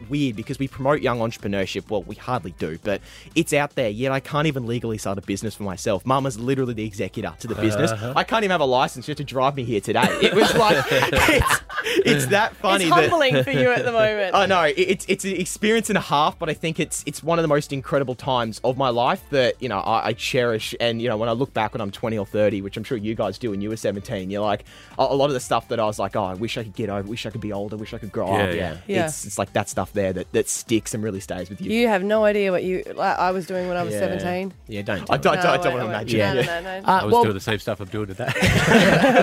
weird 0.10 0.36
because 0.36 0.60
we 0.60 0.68
promote 0.68 1.02
young 1.02 1.20
entrepreneurship. 1.20 1.90
Well, 1.90 2.04
we 2.04 2.16
hardly 2.16 2.52
do, 2.52 2.78
but 2.84 3.02
it's 3.36 3.54
out 3.54 3.76
there. 3.76 3.90
Yet 3.90 4.12
I 4.12 4.20
can't 4.20 4.48
even 4.48 4.66
legally 4.68 4.98
start 4.98 5.18
a 5.18 5.22
business 5.22 5.56
for 5.56 5.64
myself. 5.64 6.06
Mama's 6.06 6.40
literally 6.40 6.74
the 6.74 6.86
executor 6.86 7.34
to 7.40 7.48
the 7.48 7.56
business. 7.56 7.92
Uh-huh. 7.92 8.14
I 8.16 8.24
can't 8.24 8.44
even 8.44 8.52
have 8.52 8.62
a 8.62 8.66
license 8.66 9.06
just 9.06 9.18
to 9.18 9.24
drive 9.24 9.56
me 9.56 9.64
here 9.64 9.82
today. 9.82 10.06
It 10.22 10.34
was 10.34 10.54
like 10.56 10.84
it's, 10.92 11.62
it's 12.06 12.26
that 12.28 12.56
funny. 12.56 12.86
It's 12.86 12.96
that- 12.96 13.10
humbling 13.10 13.44
for 13.44 13.52
you 13.52 13.70
at 13.72 13.86
the 13.86 13.92
moment. 13.92 14.36
I 14.36 14.46
know 14.46 14.64
it- 14.64 14.76
it's 14.78 15.06
it's 15.08 15.26
an 15.26 15.32
experience 15.36 15.90
and 15.90 15.98
a 15.98 16.02
half, 16.02 16.38
but 16.40 16.50
I 16.50 16.54
think 16.54 16.80
it's 16.80 17.04
it's 17.06 17.22
one 17.24 17.40
of 17.40 17.44
the 17.44 17.48
most 17.48 17.72
incredible 17.74 18.16
times 18.16 18.60
of 18.64 18.78
my 18.78 18.90
life 18.90 19.24
that 19.32 19.62
you 19.62 19.70
know 19.70 19.80
I, 19.80 20.08
I 20.08 20.14
cherish. 20.14 20.76
And 20.80 21.02
you 21.02 21.10
know 21.10 21.18
when 21.18 21.30
I 21.30 21.34
look 21.34 21.54
back 21.54 21.74
when 21.74 21.82
I'm 21.82 21.92
20 21.92 22.18
or 22.18 22.26
30, 22.26 22.62
which 22.62 22.78
I'm 22.78 22.84
sure 22.84 22.98
you 22.98 23.16
guys 23.16 23.38
do 23.38 23.52
when 23.52 23.62
you 23.62 23.70
were 23.70 23.78
17, 23.78 24.30
you're 24.30 24.42
like 24.42 24.66
a, 24.98 25.04
a 25.04 25.16
lot 25.16 25.26
of 25.28 25.34
the 25.34 25.40
stuff 25.40 25.68
that 25.70 25.80
I 25.80 25.86
was 25.86 26.00
like, 26.00 26.16
oh, 26.16 26.24
I 26.24 26.34
wish 26.34 26.58
I 26.58 26.64
could 26.64 26.76
get 26.76 26.90
over, 26.90 27.08
wish 27.08 27.26
I 27.26 27.30
could 27.30 27.42
be 27.42 27.54
older, 27.54 27.78
wish 27.78 27.94
I 27.94 27.98
could 27.98 28.12
grow 28.12 28.28
Yeah, 28.38 28.44
up. 28.44 28.56
yeah. 28.56 28.78
Yeah. 28.88 29.06
It's 29.06 29.26
it's 29.26 29.38
like 29.38 29.54
that 29.54 29.67
stuff 29.68 29.94
there 29.94 30.14
that, 30.14 30.32
that 30.34 30.50
sticks 30.50 30.94
and 30.94 31.04
really 31.04 31.20
stays 31.20 31.50
with 31.50 31.62
you. 31.62 31.72
You 31.72 31.88
have 31.88 32.04
no 32.04 32.24
idea 32.24 32.52
what 32.52 32.64
you 32.64 32.84
like, 32.96 33.18
I 33.18 33.32
was 33.32 33.46
doing 33.46 33.68
when 33.68 33.78
I 33.78 33.84
was 33.84 33.94
Yeah. 33.94 34.00
17. 34.20 34.54
Yeah, 34.68 34.82
don't. 34.82 35.10
I 35.10 35.18
do 35.18 35.30
it. 35.30 35.34
don't, 35.34 35.46
I 35.46 35.58
don't, 35.58 35.64
No, 35.66 35.70
want 35.72 35.82
to 35.82 35.86
imagine. 35.86 36.20
Yeah. 36.20 36.34
No, 36.34 36.42
no, 36.42 36.62
no. 36.62 36.88
Uh, 36.88 36.92
I 37.02 37.04
was 37.06 37.14
well, 37.14 37.24
doing 37.24 37.34
the 37.36 37.40
same 37.42 37.60
stuff 37.60 37.80
I'm 37.80 37.88
doing 37.88 38.08
today. 38.08 38.32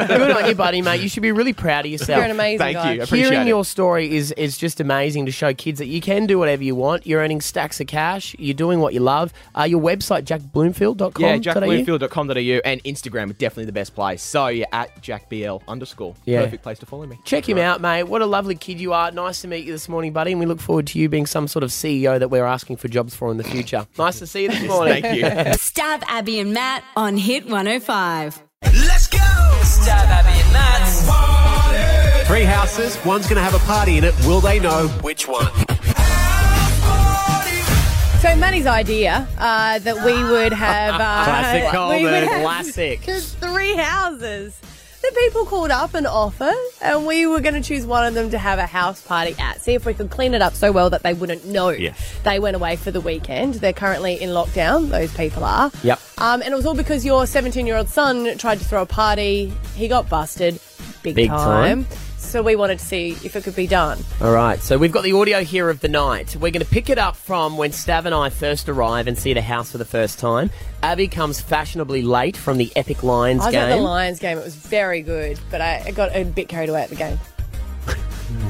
good 0.08 0.30
on 0.36 0.48
you, 0.48 0.54
buddy, 0.54 0.82
mate. 0.82 1.00
You 1.00 1.08
should 1.08 1.22
be 1.22 1.32
really 1.32 1.52
proud 1.52 1.84
of 1.86 1.90
yourself. 1.92 2.16
You're 2.18 2.24
an 2.26 2.30
amazing 2.30 2.58
Thank 2.58 2.76
guy. 2.76 2.92
you. 2.94 3.02
Appreciate 3.02 3.30
Hearing 3.30 3.46
it. 3.46 3.50
your 3.50 3.64
story 3.64 4.14
is 4.16 4.32
is 4.32 4.58
just 4.58 4.80
amazing 4.80 5.26
to 5.26 5.32
show 5.32 5.54
kids 5.54 5.78
that 5.78 5.86
you 5.86 6.00
can 6.00 6.26
do 6.26 6.38
whatever 6.38 6.62
you 6.62 6.74
want. 6.74 7.06
You're 7.06 7.20
earning 7.20 7.40
stacks 7.40 7.80
of 7.80 7.86
cash. 7.86 8.34
You're 8.38 8.54
doing 8.54 8.80
what 8.80 8.94
you 8.94 9.00
love. 9.00 9.32
Uh, 9.58 9.62
your 9.64 9.80
website, 9.80 10.24
jackbloomfield.com. 10.24 11.22
Yeah, 11.22 11.38
jackbloomfield.com.au 11.38 12.60
and 12.64 12.82
Instagram 12.84 13.30
are 13.30 13.34
definitely 13.34 13.66
the 13.66 13.72
best 13.72 13.94
place. 13.94 14.22
So 14.22 14.48
you're 14.48 14.66
at 14.72 15.02
jackbl 15.02 15.62
underscore. 15.68 16.14
Yeah. 16.24 16.42
Perfect 16.44 16.62
place 16.62 16.78
to 16.80 16.86
follow 16.86 17.06
me. 17.06 17.18
Check 17.24 17.48
him 17.48 17.58
out, 17.58 17.80
mate. 17.80 18.04
What 18.04 18.22
a 18.22 18.26
lovely 18.26 18.54
kid 18.54 18.80
you 18.80 18.92
are. 18.92 19.10
Nice 19.10 19.40
to 19.42 19.48
meet 19.48 19.64
you 19.64 19.72
this 19.72 19.88
morning, 19.88 20.12
buddy. 20.12 20.33
And 20.34 20.40
we 20.40 20.46
look 20.46 20.58
forward 20.58 20.88
to 20.88 20.98
you 20.98 21.08
being 21.08 21.26
some 21.26 21.46
sort 21.46 21.62
of 21.62 21.70
CEO 21.70 22.18
that 22.18 22.28
we're 22.28 22.44
asking 22.44 22.78
for 22.78 22.88
jobs 22.88 23.14
for 23.14 23.30
in 23.30 23.36
the 23.36 23.44
future. 23.44 23.86
Nice 23.96 24.18
to 24.18 24.26
see 24.26 24.42
you 24.42 24.48
this 24.48 24.62
morning. 24.68 25.00
Thank 25.00 25.16
you. 25.16 25.22
Stav 25.54 26.02
Abby 26.08 26.40
and 26.40 26.52
Matt 26.52 26.82
on 26.96 27.16
Hit 27.16 27.44
105. 27.44 28.42
Let's 28.64 29.06
go! 29.06 29.18
Stav 29.18 29.88
Abby 29.90 30.40
and 30.40 30.52
Matt. 30.52 32.26
Three 32.26 32.42
houses, 32.42 32.98
one's 33.04 33.28
going 33.28 33.36
to 33.36 33.42
have 33.42 33.54
a 33.54 33.60
party 33.64 33.96
in 33.96 34.02
it. 34.02 34.12
Will 34.26 34.40
they 34.40 34.58
know 34.58 34.88
which 35.02 35.28
one? 35.28 35.46
So 38.20 38.34
Maddie's 38.34 38.66
idea 38.66 39.28
uh, 39.38 39.78
that 39.78 40.04
we 40.04 40.14
would 40.32 40.52
have 40.52 40.94
uh, 40.94 41.24
Classic 41.24 41.62
we 41.66 41.70
Coleman, 41.70 42.02
would 42.02 42.28
classic. 42.42 43.00
three 43.02 43.76
houses 43.76 44.60
that 45.04 45.16
people 45.20 45.44
called 45.44 45.70
up 45.70 45.94
and 45.94 46.06
offered, 46.06 46.54
and 46.82 47.06
we 47.06 47.26
were 47.26 47.40
going 47.40 47.54
to 47.54 47.60
choose 47.60 47.86
one 47.86 48.04
of 48.06 48.14
them 48.14 48.30
to 48.30 48.38
have 48.38 48.58
a 48.58 48.66
house 48.66 49.00
party 49.00 49.34
at. 49.38 49.60
See 49.60 49.74
if 49.74 49.84
we 49.86 49.94
could 49.94 50.10
clean 50.10 50.34
it 50.34 50.42
up 50.42 50.54
so 50.54 50.72
well 50.72 50.90
that 50.90 51.02
they 51.02 51.14
wouldn't 51.14 51.44
know 51.46 51.68
Yes. 51.70 51.98
they 52.24 52.38
went 52.38 52.56
away 52.56 52.76
for 52.76 52.90
the 52.90 53.00
weekend. 53.00 53.54
They're 53.54 53.72
currently 53.72 54.20
in 54.20 54.30
lockdown. 54.30 54.88
Those 54.90 55.12
people 55.14 55.44
are. 55.44 55.70
Yep. 55.82 56.00
Um, 56.18 56.42
and 56.42 56.52
it 56.52 56.56
was 56.56 56.66
all 56.66 56.74
because 56.74 57.04
your 57.04 57.26
17 57.26 57.66
year 57.66 57.76
old 57.76 57.88
son 57.88 58.36
tried 58.38 58.58
to 58.58 58.64
throw 58.64 58.82
a 58.82 58.86
party. 58.86 59.52
He 59.74 59.88
got 59.88 60.08
busted 60.08 60.58
big, 61.02 61.14
Big 61.16 61.28
time. 61.28 61.86
So 62.34 62.42
we 62.42 62.56
wanted 62.56 62.80
to 62.80 62.84
see 62.84 63.10
if 63.22 63.36
it 63.36 63.44
could 63.44 63.54
be 63.54 63.68
done. 63.68 63.96
All 64.20 64.32
right, 64.32 64.58
so 64.58 64.76
we've 64.76 64.90
got 64.90 65.04
the 65.04 65.12
audio 65.12 65.44
here 65.44 65.70
of 65.70 65.78
the 65.78 65.86
night. 65.86 66.34
We're 66.34 66.50
going 66.50 66.64
to 66.64 66.68
pick 66.68 66.90
it 66.90 66.98
up 66.98 67.14
from 67.14 67.56
when 67.56 67.70
Stav 67.70 68.06
and 68.06 68.12
I 68.12 68.28
first 68.28 68.68
arrive 68.68 69.06
and 69.06 69.16
see 69.16 69.34
the 69.34 69.40
house 69.40 69.70
for 69.70 69.78
the 69.78 69.84
first 69.84 70.18
time. 70.18 70.50
Abby 70.82 71.06
comes 71.06 71.40
fashionably 71.40 72.02
late 72.02 72.36
from 72.36 72.58
the 72.58 72.72
Epic 72.74 73.04
Lions 73.04 73.38
game. 73.38 73.44
I 73.44 73.46
was 73.46 73.54
game. 73.54 73.62
at 73.62 73.76
the 73.76 73.82
Lions 73.82 74.18
game. 74.18 74.38
It 74.38 74.42
was 74.42 74.56
very 74.56 75.00
good, 75.00 75.38
but 75.48 75.60
I 75.60 75.84
I 75.86 75.90
got 75.92 76.10
a 76.12 76.24
bit 76.24 76.48
carried 76.48 76.70
away 76.70 76.82
at 76.82 76.90
the 76.90 76.96
game. 76.96 77.20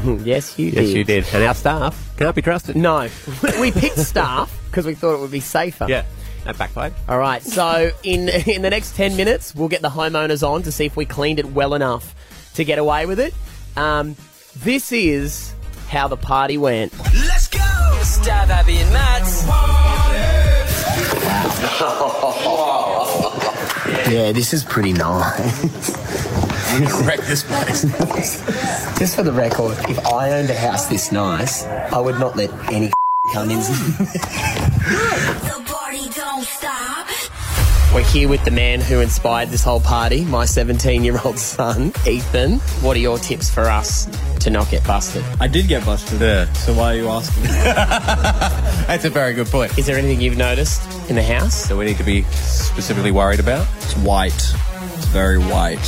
yes, 0.25 0.59
you 0.59 0.71
did. 0.71 0.83
Yes, 0.83 0.95
you 0.95 1.05
did. 1.05 1.27
And 1.35 1.45
our 1.45 1.55
staff 1.55 2.17
can't 2.17 2.35
be 2.35 2.41
trusted. 2.41 2.77
No, 2.77 3.11
we 3.61 3.71
picked 3.71 3.99
staff 3.99 4.59
because 4.71 4.87
we 4.87 4.95
thought 4.95 5.15
it 5.15 5.21
would 5.21 5.31
be 5.31 5.41
safer. 5.41 5.85
Yeah, 5.91 6.07
that 6.45 6.57
backfired. 6.57 6.95
All 7.07 7.19
right, 7.19 7.43
so 7.43 7.91
in 8.03 8.31
in 8.47 8.63
the 8.63 8.71
next 8.71 8.97
ten 8.97 9.15
minutes, 9.15 9.55
we'll 9.55 9.69
get 9.69 9.83
the 9.83 9.91
homeowners 9.91 10.43
on 10.43 10.63
to 10.63 10.73
see 10.73 10.87
if 10.87 10.97
we 10.97 11.05
cleaned 11.05 11.39
it 11.39 11.53
well 11.53 11.75
enough 11.75 12.15
to 12.55 12.65
get 12.65 12.79
away 12.79 13.05
with 13.05 13.21
it. 13.21 13.35
Um, 13.77 14.17
this 14.57 14.93
is 14.93 15.55
how 15.89 16.09
the 16.09 16.17
party 16.17 16.59
went. 16.59 16.93
Let's 17.15 17.49
go! 17.49 17.59
Stav 18.03 18.49
Abby 18.49 18.79
and 18.79 18.93
Matt. 18.93 19.23
Yeah, 24.11 24.33
this 24.33 24.53
is 24.53 24.65
pretty 24.65 24.93
nice. 24.93 25.91
Wreck 27.07 27.21
this 27.21 27.43
place. 27.43 27.83
Just 28.99 29.17
for 29.17 29.23
the 29.23 29.33
record, 29.33 29.77
if 29.89 29.99
I 30.07 30.31
owned 30.33 30.51
a 30.51 30.55
house 30.55 30.87
this 30.89 31.11
nice, 31.11 31.65
I 31.65 31.99
would 31.99 32.19
not 32.21 32.37
let 32.37 32.51
any 32.71 32.93
come 33.33 33.51
in. 33.51 33.61
We're 37.95 38.03
here 38.03 38.29
with 38.29 38.45
the 38.45 38.51
man 38.51 38.81
who 38.81 38.99
inspired 38.99 39.51
this 39.51 39.63
whole 39.63 39.79
party, 39.79 40.25
my 40.25 40.47
17 40.47 41.05
year 41.05 41.17
old 41.25 41.39
son, 41.55 41.93
Ethan. 42.05 42.59
What 42.83 42.97
are 42.97 43.01
your 43.01 43.19
tips 43.19 43.49
for 43.49 43.67
us 43.67 44.07
to 44.41 44.51
not 44.51 44.69
get 44.69 44.85
busted? 44.85 45.23
I 45.39 45.47
did 45.47 45.69
get 45.69 45.87
busted. 45.87 46.21
Yeah. 46.21 46.53
So 46.55 46.75
why 46.75 46.95
are 46.95 46.97
you 46.97 47.09
asking? 47.09 47.45
That's 47.53 49.05
a 49.05 49.11
very 49.11 49.33
good 49.33 49.47
point. 49.47 49.79
Is 49.79 49.87
there 49.87 49.97
anything 49.97 50.21
you've 50.21 50.37
noticed 50.37 50.83
in 51.09 51.15
the 51.15 51.23
house? 51.23 51.69
that 51.69 51.77
we 51.77 51.85
need 51.85 51.97
to 51.99 52.03
be 52.03 52.23
specifically 52.33 53.13
worried 53.13 53.39
about? 53.39 53.65
It's 53.77 53.97
white. 53.99 54.33
It's 54.33 55.07
very 55.07 55.39
white. 55.39 55.85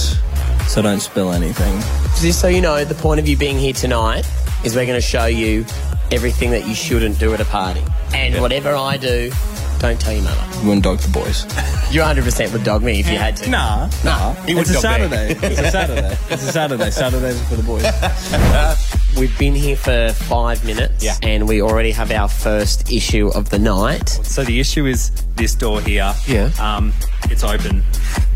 So 0.68 0.82
don't 0.82 1.00
spill 1.00 1.32
anything. 1.32 1.74
Just 2.20 2.40
so 2.40 2.46
you 2.46 2.60
know, 2.60 2.84
the 2.84 2.94
point 2.94 3.18
of 3.18 3.26
you 3.26 3.36
being 3.36 3.58
here 3.58 3.72
tonight 3.72 4.30
is 4.64 4.76
we're 4.76 4.86
going 4.86 5.00
to 5.00 5.04
show 5.04 5.26
you 5.26 5.66
everything 6.12 6.52
that 6.52 6.68
you 6.68 6.74
shouldn't 6.76 7.18
do 7.18 7.34
at 7.34 7.40
a 7.40 7.44
party. 7.46 7.82
And 8.14 8.40
whatever 8.40 8.76
I 8.76 8.96
do, 8.96 9.32
don't 9.78 10.00
tell 10.00 10.12
your 10.12 10.24
mother. 10.24 10.60
You 10.60 10.68
wouldn't 10.68 10.84
dog 10.84 10.98
the 10.98 11.10
boys. 11.10 11.44
You 11.88 12.00
100% 12.00 12.52
would 12.52 12.64
dog 12.64 12.82
me 12.82 12.98
if 12.98 13.08
you 13.08 13.16
had 13.16 13.36
to. 13.36 13.48
Nah, 13.48 13.88
nah. 14.04 14.34
he 14.44 14.54
would 14.54 14.62
it's 14.68 14.70
a 14.70 14.82
dog 14.82 15.00
me. 15.00 15.08
Saturday. 15.08 15.36
It's 15.52 15.60
a 15.60 15.70
Saturday. 15.70 16.18
It's 16.28 16.42
a 16.42 16.52
Saturday. 16.52 16.90
Saturdays 16.90 17.40
are 17.40 17.44
for 17.44 17.54
the 17.54 17.62
boys. 17.62 19.16
We've 19.20 19.38
been 19.38 19.54
here 19.54 19.76
for 19.76 20.12
five 20.12 20.64
minutes, 20.64 21.04
Yeah. 21.04 21.14
and 21.22 21.46
we 21.48 21.62
already 21.62 21.92
have 21.92 22.10
our 22.10 22.28
first 22.28 22.90
issue 22.90 23.28
of 23.28 23.50
the 23.50 23.58
night. 23.60 24.08
So 24.08 24.42
the 24.42 24.58
issue 24.58 24.86
is 24.86 25.10
this 25.36 25.54
door 25.54 25.80
here. 25.80 26.12
Yeah. 26.26 26.50
Um, 26.60 26.92
it's 27.30 27.44
open, 27.44 27.84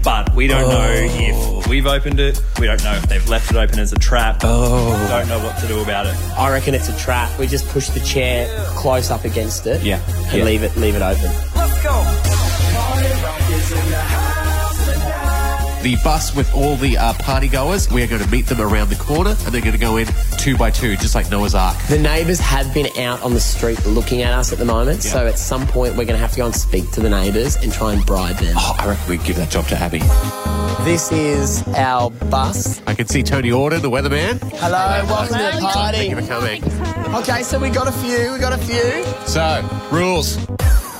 but 0.02 0.34
we 0.34 0.46
don't 0.46 0.68
know 0.68 0.86
oh. 0.88 1.60
if 1.60 1.66
we've 1.66 1.86
opened 1.86 2.20
it. 2.20 2.42
We 2.58 2.66
don't 2.66 2.82
know 2.82 2.94
if 2.94 3.06
they've 3.06 3.26
left 3.28 3.50
it 3.50 3.56
open 3.56 3.78
as 3.78 3.92
a 3.92 3.98
trap. 3.98 4.40
Oh. 4.42 5.00
We 5.02 5.08
don't 5.08 5.28
know 5.28 5.38
what 5.44 5.58
to 5.58 5.66
do 5.66 5.80
about 5.80 6.06
it. 6.06 6.14
I 6.36 6.50
reckon 6.50 6.74
it's 6.74 6.88
a 6.88 6.96
trap. 6.98 7.38
We 7.38 7.46
just 7.46 7.66
push 7.68 7.88
the 7.88 8.00
chair 8.00 8.48
close 8.76 9.10
up 9.10 9.24
against 9.24 9.66
it, 9.66 9.82
Yeah. 9.82 10.00
and 10.28 10.38
Yeah. 10.38 10.44
leave 10.44 10.62
it 10.62 10.76
leave 10.76 10.94
it 10.94 11.02
open. 11.02 11.30
The 15.82 15.96
bus 16.04 16.36
with 16.36 16.54
all 16.54 16.76
the 16.76 16.98
uh, 16.98 17.14
party 17.14 17.48
goers, 17.48 17.90
we 17.90 18.02
are 18.02 18.06
going 18.06 18.22
to 18.22 18.28
meet 18.28 18.44
them 18.44 18.60
around 18.60 18.90
the 18.90 18.96
corner 18.96 19.30
and 19.30 19.54
they're 19.54 19.62
going 19.62 19.72
to 19.72 19.78
go 19.78 19.96
in 19.96 20.06
two 20.36 20.54
by 20.54 20.70
two, 20.70 20.94
just 20.96 21.14
like 21.14 21.30
Noah's 21.30 21.54
Ark. 21.54 21.74
The 21.88 21.98
neighbours 21.98 22.38
have 22.38 22.74
been 22.74 22.88
out 22.98 23.22
on 23.22 23.32
the 23.32 23.40
street 23.40 23.82
looking 23.86 24.20
at 24.20 24.30
us 24.30 24.52
at 24.52 24.58
the 24.58 24.66
moment, 24.66 25.02
so 25.02 25.26
at 25.26 25.38
some 25.38 25.66
point 25.66 25.96
we're 25.96 26.04
going 26.04 26.08
to 26.08 26.18
have 26.18 26.32
to 26.32 26.36
go 26.36 26.44
and 26.44 26.54
speak 26.54 26.90
to 26.90 27.00
the 27.00 27.08
neighbours 27.08 27.56
and 27.56 27.72
try 27.72 27.94
and 27.94 28.04
bribe 28.04 28.36
them. 28.36 28.56
Oh, 28.58 28.76
I 28.78 28.88
reckon 28.88 29.08
we 29.08 29.16
can 29.16 29.26
give 29.26 29.36
that 29.36 29.50
job 29.50 29.68
to 29.68 29.76
Abby. 29.76 30.00
This 30.84 31.10
is 31.12 31.66
our 31.68 32.10
bus. 32.10 32.82
I 32.86 32.92
can 32.92 33.06
see 33.06 33.22
Tony 33.22 33.48
Auden, 33.48 33.80
the 33.80 33.90
weatherman. 33.90 34.38
Hello, 34.56 35.06
welcome 35.06 35.38
to 35.38 35.60
the 35.60 35.66
party. 35.66 35.96
Thank 35.96 36.10
you 36.10 36.20
for 36.20 36.26
coming. 36.26 37.14
Okay, 37.14 37.42
so 37.42 37.58
we 37.58 37.70
got 37.70 37.88
a 37.88 37.92
few, 37.92 38.32
we 38.32 38.38
got 38.38 38.52
a 38.52 38.58
few. 38.58 39.02
So, 39.26 39.66
rules. 39.90 40.38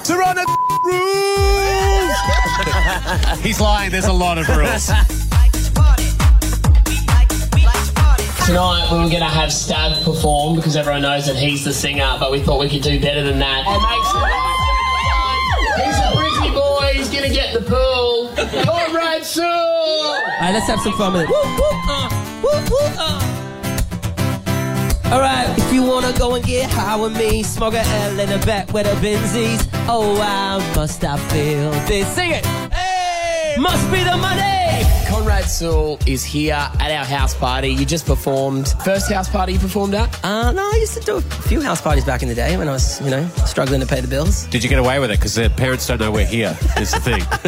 Serrano 0.04 0.44
rules! 0.90 2.16
He's 3.42 3.60
lying, 3.60 3.90
there's 3.90 4.06
a 4.06 4.12
lot 4.12 4.38
of 4.38 4.48
rules. 4.48 4.90
Tonight 8.46 8.88
we 8.90 8.98
were 8.98 9.08
going 9.08 9.20
to 9.20 9.26
have 9.26 9.50
Stav 9.50 10.02
perform 10.04 10.56
because 10.56 10.74
everyone 10.76 11.02
knows 11.02 11.26
that 11.26 11.36
he's 11.36 11.64
the 11.64 11.72
singer, 11.72 12.16
but 12.18 12.32
we 12.32 12.40
thought 12.40 12.58
we 12.58 12.68
could 12.68 12.82
do 12.82 13.00
better 13.00 13.22
than 13.22 13.38
that. 13.38 13.64
And 13.66 13.80
make 13.80 14.04
some. 14.10 14.24
He's 15.86 15.98
a 16.02 16.12
Brisbane 16.16 16.54
boy, 16.54 16.90
he's 16.94 17.08
going 17.10 17.28
to 17.28 17.34
get 17.34 17.54
the 17.54 17.60
pool. 17.62 18.28
Conrad 18.64 19.24
Sewell! 19.24 20.16
Alright, 20.40 20.54
let's 20.54 20.66
have 20.66 20.80
some 20.80 20.94
fun 20.94 21.12
with 21.12 21.22
it. 21.22 21.28
Whoop, 21.28 21.44
whoop, 21.44 21.88
uh, 21.88 22.08
whoop, 22.42 22.70
whoop, 22.70 22.98
uh. 22.98 23.29
Alright, 25.12 25.58
if 25.58 25.72
you 25.72 25.82
wanna 25.82 26.12
go 26.16 26.36
and 26.36 26.44
get 26.44 26.70
high 26.70 26.94
with 26.94 27.16
me, 27.16 27.42
smoke 27.42 27.74
a 27.74 27.84
L 27.84 28.20
in 28.20 28.28
the 28.28 28.38
back 28.46 28.72
with 28.72 28.86
the 28.86 28.94
Benzies. 29.04 29.68
Oh, 29.88 30.20
I 30.20 30.58
must 30.76 31.02
I 31.02 31.16
feel 31.30 31.72
this? 31.88 32.06
Sing 32.14 32.30
it! 32.30 32.46
Hey! 32.72 33.56
Must 33.58 33.90
be 33.90 34.04
the 34.04 34.16
money! 34.16 34.59
Conrad 35.10 35.44
Sewell 35.44 35.98
is 36.06 36.22
here 36.24 36.54
at 36.54 36.90
our 36.90 37.04
house 37.04 37.34
party. 37.34 37.68
You 37.68 37.84
just 37.84 38.06
performed. 38.06 38.68
First 38.84 39.10
house 39.10 39.28
party 39.28 39.54
you 39.54 39.58
performed 39.58 39.94
at? 39.94 40.08
Uh, 40.24 40.52
no, 40.52 40.62
I 40.62 40.76
used 40.78 40.94
to 40.94 41.00
do 41.00 41.16
a 41.16 41.20
few 41.20 41.60
house 41.60 41.80
parties 41.80 42.04
back 42.04 42.22
in 42.22 42.28
the 42.28 42.34
day 42.34 42.56
when 42.56 42.68
I 42.68 42.72
was, 42.72 43.00
you 43.00 43.10
know, 43.10 43.26
struggling 43.44 43.80
to 43.80 43.86
pay 43.86 44.00
the 44.00 44.06
bills. 44.06 44.46
Did 44.46 44.62
you 44.62 44.70
get 44.70 44.78
away 44.78 45.00
with 45.00 45.10
it? 45.10 45.18
Because 45.18 45.34
their 45.34 45.50
parents 45.50 45.86
don't 45.88 45.98
know 46.00 46.12
we're 46.12 46.24
here, 46.24 46.56
is 46.78 46.92
the 46.92 47.00
thing. 47.00 47.22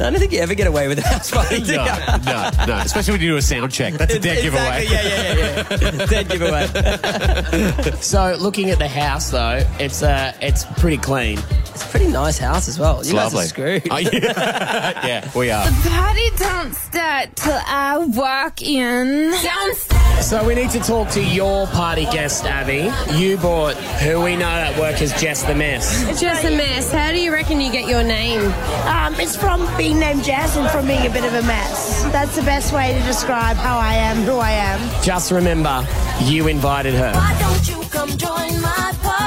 I 0.00 0.10
don't 0.10 0.18
think 0.20 0.32
you 0.32 0.38
ever 0.38 0.54
get 0.54 0.68
away 0.68 0.86
with 0.86 1.00
a 1.00 1.02
house 1.02 1.30
party, 1.32 1.60
do 1.62 1.76
no, 1.76 1.84
ya? 1.84 2.16
no, 2.24 2.50
no. 2.66 2.76
Especially 2.78 3.12
when 3.14 3.20
you 3.22 3.30
do 3.30 3.36
a 3.36 3.42
sound 3.42 3.72
check. 3.72 3.94
That's 3.94 4.14
a 4.14 4.20
dead 4.20 4.44
Exactly, 4.44 4.86
giveaway. 4.86 4.86
yeah, 4.88 5.02
yeah, 5.02 5.34
yeah, 5.34 5.98
yeah. 5.98 6.06
Dead 6.06 6.28
giveaway. 6.28 7.90
So, 8.00 8.36
looking 8.40 8.70
at 8.70 8.78
the 8.78 8.88
house 8.88 9.30
though, 9.30 9.64
it's 9.78 10.02
uh, 10.02 10.32
it's 10.40 10.64
pretty 10.78 10.96
clean. 10.96 11.38
It's 11.80 11.88
a 11.88 11.92
pretty 11.92 12.12
nice 12.12 12.36
house 12.36 12.68
as 12.68 12.78
well. 12.78 13.02
You 13.02 13.14
guys 13.14 13.34
are 13.34 13.42
screwed. 13.42 13.88
Oh, 13.90 13.96
yeah. 13.96 14.10
yeah, 15.06 15.30
we 15.34 15.50
are. 15.50 15.64
The 15.64 15.88
party 15.88 16.28
don't 16.36 16.74
start 16.74 17.34
till 17.36 17.58
I 17.66 17.96
walk 17.96 18.60
in. 18.60 19.30
Downstairs. 19.42 20.26
So 20.26 20.46
we 20.46 20.54
need 20.54 20.68
to 20.72 20.80
talk 20.80 21.08
to 21.12 21.24
your 21.24 21.66
party 21.68 22.04
guest, 22.04 22.44
Abby. 22.44 22.92
You 23.16 23.38
bought 23.38 23.76
who 23.76 24.20
we 24.20 24.36
know 24.36 24.46
at 24.46 24.78
work 24.78 25.00
as 25.00 25.18
Jess 25.18 25.42
the 25.44 25.54
Mess. 25.54 26.06
It's 26.06 26.20
just 26.20 26.44
a 26.44 26.50
mess. 26.50 26.92
How 26.92 27.12
do 27.12 27.18
you 27.18 27.32
reckon 27.32 27.62
you 27.62 27.72
get 27.72 27.88
your 27.88 28.02
name? 28.02 28.42
Um, 28.84 29.14
it's 29.14 29.34
from 29.34 29.66
being 29.78 29.98
named 29.98 30.22
Jazz 30.22 30.58
and 30.58 30.68
from 30.68 30.86
being 30.86 31.06
a 31.06 31.10
bit 31.10 31.24
of 31.24 31.32
a 31.32 31.42
mess. 31.46 32.02
That's 32.12 32.36
the 32.36 32.42
best 32.42 32.74
way 32.74 32.92
to 32.92 33.06
describe 33.06 33.56
how 33.56 33.78
I 33.78 33.94
am, 33.94 34.18
who 34.18 34.36
I 34.36 34.50
am. 34.50 35.02
Just 35.02 35.32
remember, 35.32 35.86
you 36.24 36.46
invited 36.48 36.92
her. 36.92 37.12
Why 37.14 37.38
don't 37.40 37.66
you 37.66 37.88
come 37.88 38.10
join 38.18 38.60
my 38.60 38.92
party? 39.00 39.19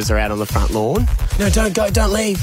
Neighbours 0.00 0.10
are 0.12 0.18
out 0.18 0.30
on 0.30 0.38
the 0.38 0.46
front 0.46 0.70
lawn. 0.70 1.29
No, 1.38 1.48
don't 1.48 1.74
go, 1.74 1.88
don't 1.88 2.12
leave. 2.12 2.42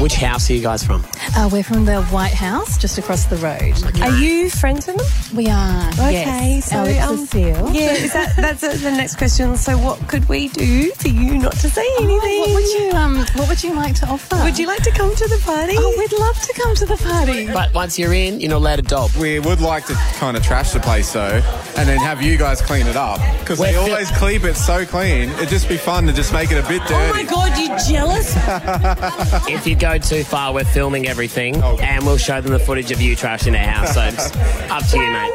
Which 0.00 0.14
house 0.14 0.48
are 0.48 0.52
you 0.52 0.62
guys 0.62 0.84
from? 0.84 1.04
Uh, 1.36 1.48
we're 1.52 1.64
from 1.64 1.84
the 1.84 2.02
White 2.04 2.32
House, 2.32 2.78
just 2.78 2.96
across 2.96 3.24
the 3.24 3.36
road. 3.38 3.74
Are 4.00 4.16
you 4.18 4.50
friends 4.50 4.86
with 4.86 4.96
them? 4.96 5.36
We 5.36 5.48
are. 5.48 5.88
Okay, 5.94 6.60
yes. 6.60 6.70
so 6.70 6.76
Alex 6.76 7.02
um, 7.02 7.26
Cecile. 7.26 7.72
yeah, 7.72 7.90
is 7.92 8.12
that 8.12 8.36
that's 8.36 8.62
uh, 8.62 8.68
the 8.74 8.92
next 8.92 9.16
question? 9.16 9.56
So, 9.56 9.76
what 9.76 9.98
could 10.06 10.28
we 10.28 10.46
do 10.48 10.92
for 10.92 11.08
you 11.08 11.38
not 11.38 11.52
to 11.54 11.68
say 11.68 11.84
anything? 11.98 12.20
Oh, 12.22 12.40
what 12.40 12.54
would 12.54 12.68
you 12.72 12.90
um 12.92 13.16
What 13.34 13.48
would 13.48 13.64
you 13.64 13.74
like 13.74 13.96
to 13.96 14.06
offer? 14.06 14.36
Would 14.44 14.58
you 14.58 14.68
like 14.68 14.82
to 14.84 14.92
come 14.92 15.12
to 15.14 15.28
the 15.28 15.40
party? 15.44 15.74
Oh, 15.76 15.94
we'd 15.98 16.12
love 16.12 16.40
to 16.40 16.52
come 16.54 16.74
to 16.76 16.86
the 16.86 16.96
party. 16.98 17.46
But 17.52 17.74
once 17.74 17.98
you're 17.98 18.12
in, 18.14 18.38
you're 18.40 18.50
not 18.50 18.58
allowed 18.58 18.76
to 18.76 18.82
dob. 18.82 19.10
We 19.16 19.40
would 19.40 19.60
like 19.60 19.86
to 19.86 19.94
kind 20.18 20.36
of 20.36 20.44
trash 20.44 20.70
the 20.70 20.80
place 20.80 21.12
though, 21.12 21.42
and 21.76 21.88
then 21.88 21.98
have 21.98 22.22
you 22.22 22.36
guys 22.38 22.62
clean 22.62 22.86
it 22.86 22.96
up 22.96 23.18
because 23.40 23.58
they 23.58 23.72
We're 23.72 23.82
fil- 23.84 23.90
always 23.94 24.10
keep 24.20 24.44
it 24.44 24.54
so 24.56 24.86
clean. 24.86 25.30
It'd 25.30 25.48
just 25.48 25.68
be 25.68 25.76
fun 25.76 26.06
to 26.06 26.12
just 26.12 26.32
make 26.32 26.52
it 26.52 26.58
a 26.64 26.68
bit 26.68 26.82
dirty. 26.82 26.94
Oh 26.94 27.10
my 27.12 27.24
god, 27.24 27.58
you 27.58 27.68
jealous? 27.92 28.35
If 29.48 29.66
you 29.66 29.74
go 29.76 29.98
too 29.98 30.24
far, 30.24 30.52
we're 30.52 30.64
filming 30.64 31.06
everything, 31.08 31.56
and 31.62 32.04
we'll 32.04 32.16
show 32.18 32.40
them 32.40 32.52
the 32.52 32.58
footage 32.58 32.90
of 32.90 33.00
you 33.00 33.16
trashing 33.16 33.52
their 33.52 33.66
house. 33.66 33.94
So 33.94 34.02
it's 34.02 34.36
up 34.70 34.84
to 34.90 34.98
you, 34.98 35.10
mate. 35.12 35.32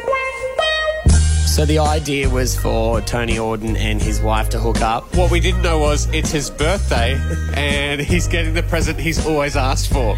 So 1.46 1.66
the 1.66 1.80
idea 1.80 2.30
was 2.30 2.58
for 2.58 3.00
Tony 3.02 3.34
Auden 3.34 3.76
and 3.76 4.00
his 4.00 4.22
wife 4.22 4.48
to 4.50 4.58
hook 4.58 4.80
up. 4.80 5.14
What 5.16 5.30
we 5.30 5.38
didn't 5.40 5.60
know 5.62 5.78
was 5.78 6.06
it's 6.14 6.30
his 6.30 6.48
birthday, 6.50 7.18
and 7.54 8.00
he's 8.00 8.26
getting 8.28 8.54
the 8.54 8.62
present 8.62 8.98
he's 8.98 9.24
always 9.26 9.56
asked 9.56 9.92
for. 9.92 10.16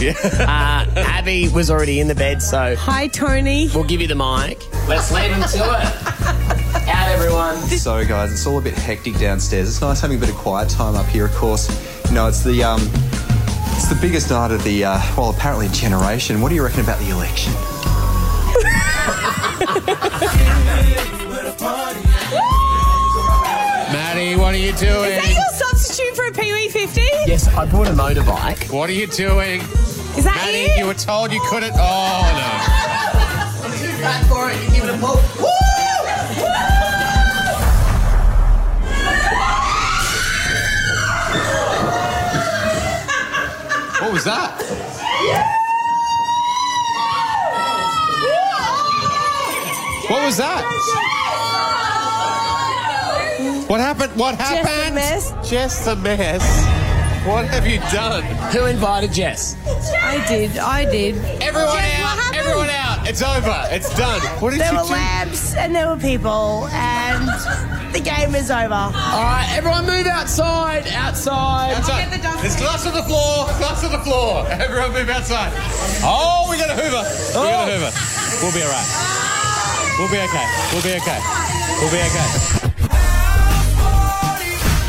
Yeah. 0.00 0.14
Uh, 0.24 0.90
Abby 1.00 1.48
was 1.50 1.70
already 1.70 2.00
in 2.00 2.08
the 2.08 2.14
bed, 2.16 2.42
so 2.42 2.74
Hi, 2.76 3.06
Tony. 3.06 3.68
we'll 3.72 3.84
give 3.84 4.00
you 4.00 4.08
the 4.08 4.16
mic. 4.16 4.58
Let's 4.88 5.12
leave 5.12 5.30
him 5.30 5.42
to 5.42 5.46
it. 5.46 6.88
Out, 6.88 7.08
everyone. 7.12 7.56
So, 7.58 8.04
guys, 8.04 8.32
it's 8.32 8.44
all 8.46 8.58
a 8.58 8.62
bit 8.62 8.74
hectic 8.74 9.16
downstairs. 9.18 9.68
It's 9.68 9.80
nice 9.80 10.00
having 10.00 10.16
a 10.16 10.20
bit 10.20 10.30
of 10.30 10.34
quiet 10.36 10.68
time 10.68 10.96
up 10.96 11.06
here, 11.06 11.26
of 11.26 11.32
course. 11.34 11.68
You 12.12 12.16
know, 12.16 12.26
it's 12.26 12.44
the 12.44 12.62
um, 12.62 12.78
it's 13.72 13.88
the 13.88 13.96
biggest 13.98 14.28
night 14.28 14.50
of 14.50 14.62
the 14.64 14.84
uh, 14.84 15.00
well, 15.16 15.30
apparently 15.30 15.68
generation. 15.68 16.42
What 16.42 16.50
do 16.50 16.54
you 16.54 16.62
reckon 16.62 16.80
about 16.80 16.98
the 16.98 17.08
election? 17.08 17.54
Maddie, 23.94 24.36
what 24.36 24.54
are 24.54 24.58
you 24.58 24.72
doing? 24.72 25.12
Is 25.12 25.24
that 25.24 25.32
your 25.32 25.70
substitute 25.70 26.14
for 26.14 26.26
a 26.26 26.32
Pee 26.32 26.52
Wee 26.52 26.68
50? 26.68 27.00
Yes, 27.00 27.48
I 27.48 27.64
bought 27.64 27.88
a 27.88 27.92
motorbike. 27.92 28.70
What 28.70 28.90
are 28.90 28.92
you 28.92 29.06
doing? 29.06 29.62
Is 29.62 30.24
that 30.24 30.36
Maddie, 30.36 30.70
you? 30.72 30.80
you 30.80 30.86
were 30.86 30.92
told 30.92 31.32
you 31.32 31.40
couldn't. 31.48 31.72
Oh, 31.72 31.78
no. 31.78 33.64
I'm 33.64 33.72
too 33.78 33.88
fat 34.02 34.26
for 34.28 34.50
it. 34.50 34.62
You 34.66 34.82
give 34.82 34.84
it 34.90 34.94
a 34.94 34.98
pull. 34.98 35.61
What 44.12 44.16
was 44.16 44.24
that? 44.24 45.62
What 50.10 50.26
was 50.26 50.36
that? 50.36 50.62
What 53.68 53.80
happened? 53.80 54.14
What 54.16 54.34
happened? 54.34 54.96
Just 54.98 55.32
a 55.32 55.40
mess. 55.40 55.50
Just 55.50 55.86
a 55.86 55.96
mess. 55.96 57.26
What 57.26 57.46
have 57.46 57.66
you 57.66 57.78
done? 57.90 58.22
Who 58.52 58.66
invited 58.66 59.12
Jess? 59.12 59.56
I 60.02 60.22
did. 60.28 60.58
I 60.58 60.84
did. 60.84 61.16
Everyone 61.40 61.72
Jess, 61.76 62.00
out! 62.00 62.34
Everyone 62.36 62.68
out! 62.68 63.08
It's 63.08 63.22
over. 63.22 63.64
It's 63.70 63.96
done. 63.96 64.20
What 64.42 64.50
did 64.50 64.60
There 64.60 64.72
you 64.72 64.78
were 64.80 64.84
do? 64.84 64.92
lamps 64.92 65.54
and 65.54 65.74
there 65.74 65.88
were 65.88 65.96
people, 65.96 66.66
and 66.72 67.24
the 67.92 68.00
game 68.00 68.34
is 68.34 68.50
over. 68.50 68.74
All 68.74 68.90
right, 68.92 69.46
everyone 69.52 69.86
move 69.86 70.06
outside. 70.06 70.86
Outside. 70.88 71.74
Outside. 71.74 72.10
There's 72.40 72.56
glass 72.56 72.86
on 72.86 72.94
the 72.94 73.02
floor. 73.02 73.46
Glass 73.58 73.84
on 73.84 73.92
the 73.92 73.98
floor. 73.98 74.46
Everyone 74.48 74.92
move 74.92 75.10
outside. 75.10 75.52
Oh, 76.02 76.48
we 76.50 76.56
got 76.56 76.70
a 76.70 76.74
Hoover. 76.74 77.02
We 77.02 77.34
got 77.34 77.68
a 77.68 77.72
oh. 77.72 77.78
Hoover. 77.78 77.92
We'll 78.42 78.52
be 78.52 78.62
all 78.62 78.72
right. 78.72 79.12
We'll 79.98 80.10
be 80.10 80.18
okay. 80.24 80.46
We'll 80.72 80.82
be 80.82 80.94
okay. 81.00 81.20
We'll 81.80 81.90
be 81.92 82.00
okay. 82.08 82.28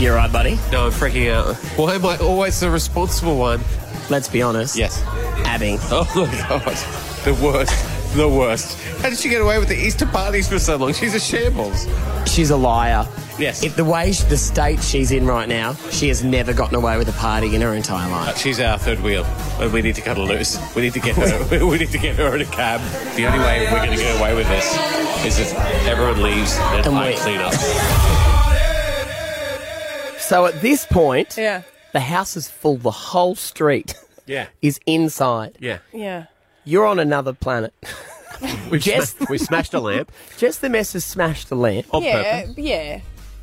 You're 0.01 0.15
right, 0.15 0.31
buddy. 0.31 0.57
No, 0.71 0.85
I'm 0.87 0.91
freaking 0.91 1.31
out. 1.31 1.55
Why 1.77 1.95
am 1.95 2.05
I 2.05 2.17
always 2.17 2.59
the 2.59 2.69
responsible 2.69 3.37
one? 3.37 3.61
Let's 4.09 4.27
be 4.27 4.41
honest. 4.41 4.75
Yes. 4.75 5.01
Abby. 5.45 5.77
Oh 5.91 6.09
my 6.15 6.25
god. 6.47 6.77
The 7.23 7.33
worst. 7.43 7.92
The 8.15 8.29
worst. 8.29 8.77
How 9.01 9.09
did 9.09 9.17
she 9.17 9.27
get 9.29 9.41
away 9.41 9.57
with 9.57 9.69
the 9.69 9.75
Easter 9.75 10.05
parties 10.05 10.47
for 10.47 10.59
so 10.59 10.75
long? 10.77 10.93
She's 10.93 11.15
a 11.15 11.19
shambles. 11.19 11.87
She's 12.29 12.51
a 12.51 12.55
liar. 12.55 13.07
Yes. 13.39 13.63
If 13.63 13.75
the 13.75 13.83
way 13.83 14.11
sh- 14.11 14.21
the 14.23 14.37
state 14.37 14.83
she's 14.83 15.11
in 15.11 15.25
right 15.25 15.49
now, 15.49 15.73
she 15.89 16.09
has 16.09 16.23
never 16.23 16.53
gotten 16.53 16.75
away 16.75 16.97
with 16.99 17.09
a 17.09 17.13
party 17.13 17.55
in 17.55 17.61
her 17.61 17.73
entire 17.73 18.07
life. 18.11 18.29
Uh, 18.29 18.37
she's 18.37 18.59
our 18.59 18.77
third 18.77 18.99
wheel, 19.01 19.23
and 19.59 19.73
we 19.73 19.81
need 19.81 19.95
to 19.95 20.01
cut 20.01 20.17
her 20.17 20.23
loose. 20.23 20.59
We 20.75 20.83
need 20.83 20.93
to 20.93 20.99
get 20.99 21.15
her. 21.15 21.65
we 21.65 21.79
need 21.79 21.89
to 21.89 21.97
get 21.97 22.15
her 22.17 22.35
in 22.35 22.41
a 22.41 22.45
cab. 22.45 22.81
The 23.15 23.25
only 23.25 23.39
way 23.39 23.65
we're 23.71 23.83
going 23.83 23.97
to 23.97 24.03
get 24.03 24.19
away 24.19 24.35
with 24.35 24.47
this 24.47 24.71
is 25.25 25.39
if 25.39 25.57
everyone 25.87 26.21
leaves 26.21 26.55
and, 26.59 26.85
And 26.85 26.95
I 26.95 27.09
we- 27.09 27.15
clean 27.17 27.39
up. 27.39 27.53
So 30.19 30.45
at 30.45 30.61
this 30.61 30.85
point, 30.85 31.35
Yeah. 31.37 31.63
the 31.93 31.99
house 31.99 32.37
is 32.37 32.47
full. 32.47 32.77
The 32.77 32.91
whole 32.91 33.33
street 33.35 33.95
Yeah. 34.27 34.47
is 34.61 34.79
inside. 34.85 35.57
Yeah. 35.59 35.79
Yeah. 35.91 36.25
You're 36.65 36.85
on 36.85 36.99
another 36.99 37.33
planet. 37.33 37.73
We 38.69 38.79
Jess, 38.79 39.15
we 39.29 39.37
smashed 39.37 39.73
a 39.73 39.79
lamp. 39.79 40.11
Jess 40.37 40.57
the 40.57 40.67
mess 40.67 40.93
has 40.93 41.05
smashed 41.05 41.47
the 41.49 41.55
lamp. 41.55 41.85
On 41.93 42.03
yeah. 42.03 42.41
purpose. 42.41 42.57
Yeah. 42.57 42.99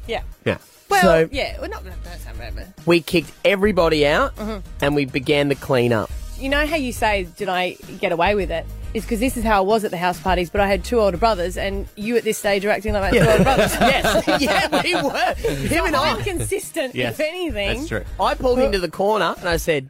Yeah. 0.06 0.22
Yeah. 0.44 0.59
Well, 0.90 1.02
So- 1.02 1.28
yeah. 1.33 1.59
Well, 1.59 1.70
not 1.70 1.85
that 1.85 2.20
sound 2.20 2.37
bad, 2.38 2.54
but 2.54 2.66
We 2.87 3.00
kicked 3.00 3.30
everybody 3.44 4.06
out 4.06 4.37
Mhm. 4.37 4.62
and 4.83 4.94
we 4.94 5.06
began 5.06 5.48
the 5.48 5.54
clean 5.54 5.92
up. 5.94 6.11
you 6.38 6.48
know 6.50 6.66
how 6.66 6.76
you 6.76 6.92
say, 6.92 7.28
"Did 7.37 7.48
I 7.48 7.76
get 8.00 8.12
away 8.12 8.35
with 8.35 8.50
it?" 8.50 8.66
Is 8.92 9.04
because 9.04 9.20
this 9.20 9.37
is 9.38 9.44
how 9.44 9.59
I 9.59 9.61
was 9.61 9.85
at 9.85 9.90
the 9.92 9.96
house 9.96 10.18
parties, 10.20 10.50
but 10.50 10.61
I 10.61 10.66
had 10.66 10.85
two 10.85 11.00
older 11.00 11.16
brothers, 11.16 11.56
and 11.56 11.87
you 11.96 12.16
at 12.16 12.24
this 12.24 12.37
stage 12.38 12.64
are 12.66 12.70
acting 12.70 12.92
like 12.92 13.12
my 13.12 13.18
two 13.18 13.24
older 13.30 13.44
brothers. 13.44 13.72
yes, 13.80 14.40
yeah, 14.40 14.83
we 14.83 14.94
were. 14.96 15.35
Him 15.68 15.87
and 15.87 15.96
I. 15.96 16.11
I'm 16.16 16.22
consistent, 16.24 16.94
Yes, 16.94 17.14
if 17.14 17.20
anything. 17.20 17.76
That's 17.78 17.88
true. 17.88 18.04
I 18.18 18.35
pulled 18.35 18.59
into 18.59 18.80
the 18.80 18.90
corner 18.90 19.35
and 19.38 19.48
I 19.48 19.56
said, 19.59 19.88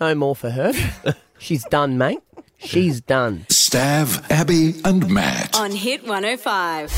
"No 0.00 0.14
more 0.14 0.34
for 0.34 0.50
her. 0.50 0.72
She's 1.38 1.64
done, 1.64 1.96
mate. 1.96 2.18
She's 2.62 3.00
done." 3.00 3.46
Stav, 3.48 4.30
Abby, 4.30 4.74
and 4.84 5.08
Matt. 5.10 5.56
On 5.58 5.70
Hit 5.70 6.02
105. 6.02 6.90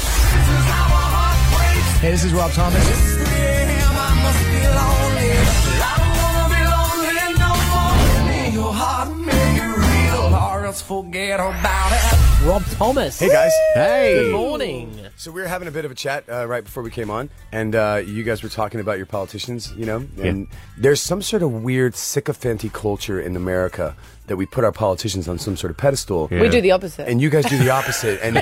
Hey, 2.01 2.11
this 2.11 2.25
is 2.25 2.33
Rob 2.33 2.51
Thomas. 2.53 3.23
Rob 12.45 12.65
Thomas. 12.71 13.19
Hey 13.21 13.29
guys. 13.29 13.53
Hey. 13.75 14.15
Good 14.25 14.33
morning. 14.33 14.99
So 15.17 15.31
we 15.31 15.41
were 15.41 15.47
having 15.47 15.69
a 15.69 15.71
bit 15.71 15.85
of 15.85 15.91
a 15.93 15.95
chat 15.95 16.25
uh, 16.29 16.47
right 16.47 16.65
before 16.65 16.83
we 16.83 16.91
came 16.91 17.11
on, 17.11 17.31
and 17.53 17.75
uh, 17.77 18.03
you 18.05 18.25
guys 18.25 18.43
were 18.43 18.49
talking 18.49 18.81
about 18.81 18.97
your 18.97 19.07
politicians, 19.07 19.73
you 19.77 19.87
know, 19.87 20.05
and 20.21 20.49
there's 20.77 21.01
some 21.01 21.23
sort 21.23 21.43
of 21.43 21.63
weird 21.63 21.95
sycophanty 21.95 22.69
culture 22.69 23.21
in 23.21 23.37
America 23.37 23.95
that 24.29 24.37
we 24.37 24.47
put 24.47 24.63
our 24.65 24.73
politicians 24.73 25.27
on 25.29 25.39
some 25.39 25.57
sort 25.57 25.71
of 25.71 25.77
pedestal. 25.77 26.29
We 26.31 26.49
do 26.49 26.61
the 26.61 26.71
opposite. 26.71 27.09
And 27.09 27.21
you 27.21 27.29
guys 27.29 27.45
do 27.47 27.59
the 27.59 27.71
opposite, 27.81 28.21
and 28.23 28.39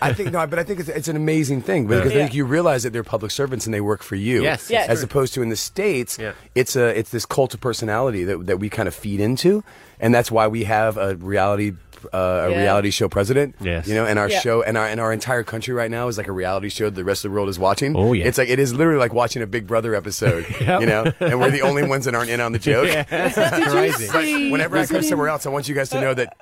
I 0.00 0.12
think 0.12 0.32
no, 0.32 0.46
but 0.46 0.58
I 0.58 0.62
think 0.64 0.80
it's, 0.80 0.88
it's 0.88 1.08
an 1.08 1.16
amazing 1.16 1.62
thing 1.62 1.86
because 1.86 2.12
I 2.12 2.14
Yeah. 2.14 2.20
think 2.22 2.34
you 2.34 2.44
realize 2.44 2.84
that 2.84 2.92
they're 2.92 3.02
public 3.02 3.30
servants 3.32 3.66
and 3.66 3.74
they 3.74 3.80
work 3.80 4.02
for 4.02 4.14
you. 4.16 4.42
Yes, 4.42 4.70
Yes. 4.70 4.88
As 4.88 5.02
opposed 5.02 5.34
to 5.34 5.42
in 5.42 5.48
the 5.48 5.56
states, 5.56 6.18
it's 6.54 6.76
a 6.76 6.96
it's 6.98 7.10
this 7.10 7.26
cult 7.26 7.52
of 7.54 7.60
personality 7.60 8.24
that 8.24 8.46
that 8.46 8.58
we 8.60 8.68
kind 8.70 8.86
of 8.88 8.94
feed 8.94 9.20
into, 9.20 9.64
and 10.00 10.14
that's 10.14 10.30
why 10.30 10.46
we 10.46 10.64
have 10.64 10.96
a 10.96 11.16
reality. 11.16 11.72
Uh, 12.12 12.16
a 12.46 12.50
Yeah. 12.50 12.58
reality 12.58 12.90
show 12.90 13.08
president, 13.08 13.54
Yes. 13.60 13.86
you 13.88 13.94
know, 13.94 14.04
and 14.06 14.18
our 14.18 14.28
Yeah. 14.28 14.40
show 14.40 14.62
and 14.62 14.76
our 14.76 14.86
and 14.86 15.00
our 15.00 15.12
entire 15.12 15.42
country 15.42 15.72
right 15.74 15.90
now 15.90 16.08
is 16.08 16.18
like 16.18 16.28
a 16.28 16.32
reality 16.32 16.68
show 16.68 16.84
that 16.86 16.94
the 16.94 17.04
rest 17.04 17.24
of 17.24 17.30
the 17.30 17.34
world 17.34 17.48
is 17.48 17.58
watching. 17.58 17.94
Oh, 17.96 18.12
yeah. 18.12 18.26
it's 18.26 18.38
like 18.38 18.48
it 18.48 18.58
is 18.58 18.72
literally 18.74 18.98
like 18.98 19.12
watching 19.14 19.42
a 19.42 19.46
Big 19.46 19.66
Brother 19.66 19.94
episode, 19.94 20.46
Yep. 20.60 20.80
you 20.80 20.86
know, 20.86 21.12
and 21.20 21.40
we're 21.40 21.50
the 21.50 21.62
only 21.62 21.82
ones 21.84 22.04
that 22.06 22.14
aren't 22.14 22.30
in 22.30 22.40
on 22.40 22.52
the 22.52 22.58
joke. 22.70 22.88
Yeah. 22.88 23.04
It's 23.10 23.34
Did 23.34 23.58
you 23.64 23.70
crazy. 23.70 24.06
But 24.12 24.50
whenever 24.52 24.76
I 24.76 24.80
was 24.80 24.90
go 24.90 25.00
somewhere 25.00 25.28
else, 25.28 25.46
I 25.46 25.50
want 25.50 25.68
you 25.68 25.74
guys 25.74 25.88
to 25.90 26.00
know 26.00 26.14
that 26.14 26.36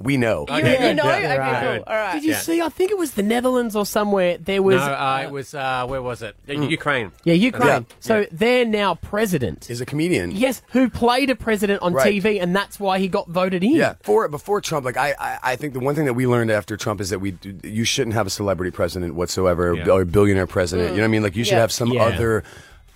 we 0.00 0.16
know. 0.16 0.46
You, 0.48 0.56
you 0.58 0.62
know? 0.94 1.04
Yeah. 1.04 1.58
Okay, 1.60 1.76
cool. 1.78 1.84
All 1.88 1.94
right. 1.96 2.12
Did 2.14 2.24
you 2.24 2.34
see? 2.34 2.60
I 2.62 2.68
think 2.68 2.92
it 2.92 2.98
was 2.98 3.12
the 3.12 3.22
Netherlands 3.22 3.74
or 3.74 3.84
somewhere. 3.84 4.38
There 4.38 4.62
was. 4.62 4.76
no, 4.76 4.82
uh, 4.92 5.22
it 5.24 5.30
was 5.32 5.54
uh, 5.54 5.86
where 5.88 6.00
was 6.00 6.22
it? 6.22 6.36
Mm. 6.46 6.70
Ukraine. 6.70 7.10
yeah, 7.24 7.34
Ukraine. 7.34 7.66
Yeah. 7.88 7.96
So 7.98 8.26
their 8.30 8.64
now 8.64 8.94
president 8.94 9.68
Is 9.70 9.80
a 9.80 9.86
comedian. 9.86 10.30
Yes, 10.30 10.62
who 10.70 10.88
played 10.88 11.30
a 11.30 11.34
president 11.34 11.82
on 11.82 11.94
Right. 11.94 12.22
TV, 12.22 12.40
and 12.40 12.54
that's 12.54 12.78
why 12.78 13.00
he 13.00 13.08
got 13.08 13.28
voted 13.28 13.64
in. 13.64 13.72
Yeah, 13.74 13.94
for 14.02 14.28
before 14.28 14.60
Trump, 14.60 14.84
like 14.84 14.96
I, 14.96 15.14
I, 15.18 15.38
I 15.42 15.56
think 15.56 15.72
the 15.74 15.80
one 15.80 15.96
thing 15.96 16.04
that 16.04 16.14
we 16.14 16.26
learned 16.28 16.52
after 16.52 16.76
Trump 16.76 17.00
is 17.00 17.10
that 17.10 17.18
we, 17.18 17.36
you 17.64 17.82
shouldn't 17.84 18.14
have 18.14 18.26
a 18.26 18.30
celebrity 18.30 18.70
president 18.70 19.14
whatsoever, 19.16 19.74
Yeah. 19.74 19.88
or 19.90 20.02
a 20.02 20.06
billionaire 20.06 20.46
president. 20.46 20.90
Mm. 20.90 20.92
You 20.92 20.96
know 20.98 21.02
what 21.02 21.08
I 21.08 21.10
mean? 21.10 21.22
Like 21.24 21.34
you 21.36 21.42
should 21.44 21.54
Yeah. 21.54 21.60
have 21.60 21.72
some 21.72 21.92
Yeah. 21.92 22.04
other 22.04 22.44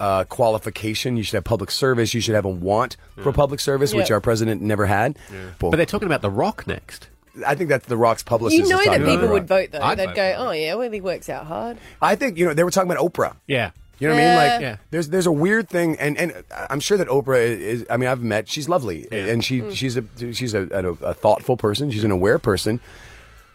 uh, 0.02 0.24
qualification. 0.24 1.16
You 1.16 1.22
should 1.22 1.34
have 1.34 1.44
public 1.44 1.70
service. 1.70 2.12
You 2.12 2.20
should 2.20 2.34
have 2.34 2.44
a 2.44 2.48
want 2.50 2.96
for 3.22 3.32
public 3.32 3.60
service, 3.60 3.94
which 3.94 4.10
our 4.10 4.20
president 4.20 4.60
never 4.60 4.86
had. 4.86 5.16
Well, 5.60 5.70
But 5.70 5.76
they're 5.76 5.86
talking 5.86 6.06
about 6.06 6.22
The 6.22 6.30
Rock 6.30 6.66
next. 6.66 7.08
I 7.46 7.54
think 7.54 7.70
that's 7.70 7.86
the 7.86 7.96
Rock's 7.96 8.22
publicist. 8.22 8.62
You 8.62 8.68
know 8.68 8.76
that 8.78 8.84
talking 8.86 9.02
about 9.04 9.12
people 9.14 9.28
would 9.30 9.48
vote 9.48 9.70
though. 9.72 9.80
I'd 9.80 9.98
They'd 9.98 10.06
vote 10.08 10.16
go, 10.16 10.34
"Oh 10.38 10.50
yeah, 10.50 10.74
well 10.74 10.90
he 10.90 11.00
works 11.00 11.30
out 11.30 11.46
hard." 11.46 11.78
I 12.02 12.14
think 12.14 12.36
you 12.36 12.44
know 12.46 12.52
they 12.52 12.62
were 12.64 12.70
talking 12.70 12.90
about 12.90 13.02
Oprah. 13.02 13.36
Yeah. 13.46 13.70
You 13.98 14.08
know 14.08 14.14
what 14.14 14.22
I 14.22 14.26
mean? 14.26 14.36
Like, 14.36 14.60
Yeah. 14.60 14.76
there's 14.90 15.08
there's 15.08 15.26
a 15.26 15.32
weird 15.32 15.68
thing, 15.68 15.96
and 15.98 16.18
and 16.18 16.44
I'm 16.68 16.80
sure 16.80 16.98
that 16.98 17.08
Oprah 17.08 17.38
is. 17.42 17.86
I 17.88 17.96
mean, 17.96 18.08
I've 18.10 18.22
met. 18.22 18.48
She's 18.50 18.68
lovely, 18.68 19.06
and 19.12 19.42
she 19.44 19.60
Mm. 19.62 19.74
she's 19.74 19.96
a 19.96 20.04
she's 20.34 20.52
a, 20.52 20.62
a, 20.72 20.88
a 21.06 21.14
thoughtful 21.14 21.56
person. 21.56 21.90
She's 21.90 22.04
an 22.04 22.10
aware 22.10 22.38
person. 22.38 22.80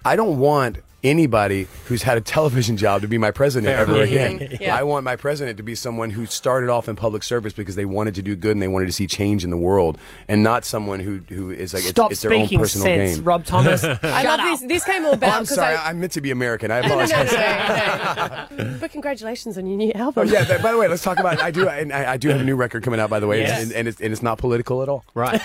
I 0.06 0.16
don't 0.16 0.40
want 0.40 0.78
anybody 1.04 1.68
who's 1.86 2.02
had 2.04 2.18
a 2.18 2.22
television 2.22 2.76
job 2.78 3.02
to 3.02 3.08
be 3.08 3.18
my 3.18 3.32
president 3.32 3.72
Fair 3.72 3.80
ever 3.82 3.94
mm-hmm. 3.94 4.38
again. 4.42 4.58
Yeah. 4.62 4.76
I 4.76 4.84
want 4.84 5.04
my 5.04 5.16
president 5.16 5.58
to 5.58 5.64
be 5.64 5.76
someone 5.76 6.10
who 6.10 6.26
started 6.26 6.70
off 6.70 6.90
in 6.90 6.96
public 6.96 7.22
service 7.24 7.54
because 7.54 7.76
they 7.76 7.86
wanted 7.86 8.16
to 8.16 8.22
do 8.24 8.36
good 8.36 8.52
and 8.52 8.62
they 8.62 8.68
wanted 8.68 8.88
to 8.88 8.92
see 8.92 9.06
change 9.08 9.44
in 9.44 9.50
the 9.52 9.58
world, 9.58 9.98
and 10.28 10.42
not 10.44 10.66
someone 10.66 11.00
who 11.00 11.22
who 11.30 11.52
is 11.52 11.74
like 11.74 11.84
Stop 11.84 12.12
it's, 12.12 12.24
it's 12.24 12.30
their 12.30 12.34
own 12.34 12.46
speaking 12.46 12.60
personal 12.60 12.86
sense, 12.86 13.16
game. 13.18 13.24
Rob 13.24 13.46
Thomas. 13.46 13.84
I 14.04 14.24
love 14.24 14.40
this. 14.42 14.62
This 14.68 14.84
came 14.84 15.06
all 15.06 15.12
Oh, 15.12 15.14
about 15.14 15.34
I'm 15.34 15.44
because 15.44 15.56
sorry. 15.56 15.76
I. 15.76 15.90
I, 15.90 15.94
meant 15.94 16.12
to 16.14 16.22
be 16.22 16.32
American. 16.32 16.72
I 16.72 16.82
No, 16.88 16.88
no, 16.90 16.96
no, 16.96 17.04
apologize. 17.04 17.32
no, 18.52 18.64
no. 18.64 18.78
but 18.80 18.92
congratulations 18.92 19.58
on 19.58 19.68
your 19.68 19.78
new 19.78 19.92
Oh 19.96 20.00
album. 20.00 20.28
yeah. 20.30 20.44
th- 20.44 20.62
By 20.62 20.72
the 20.72 20.78
way, 20.78 20.88
let's 20.88 21.04
talk 21.04 21.20
about. 21.20 21.40
I 21.42 21.52
do. 21.52 21.68
And 21.70 21.94
I, 21.94 22.14
I 22.14 22.18
do 22.18 22.30
have 22.30 22.42
a 22.42 22.44
new 22.44 22.56
record 22.56 22.84
coming 22.84 23.00
out. 23.00 23.10
By 23.10 23.20
the 23.20 23.28
way, 23.28 23.42
Yes. 23.42 23.64
and, 23.64 23.72
and, 23.74 23.88
it's, 23.88 24.02
and 24.02 24.12
it's 24.12 24.24
not 24.24 24.38
political 24.40 24.82
at 24.84 24.90
all. 24.90 25.06
Right. 25.14 25.40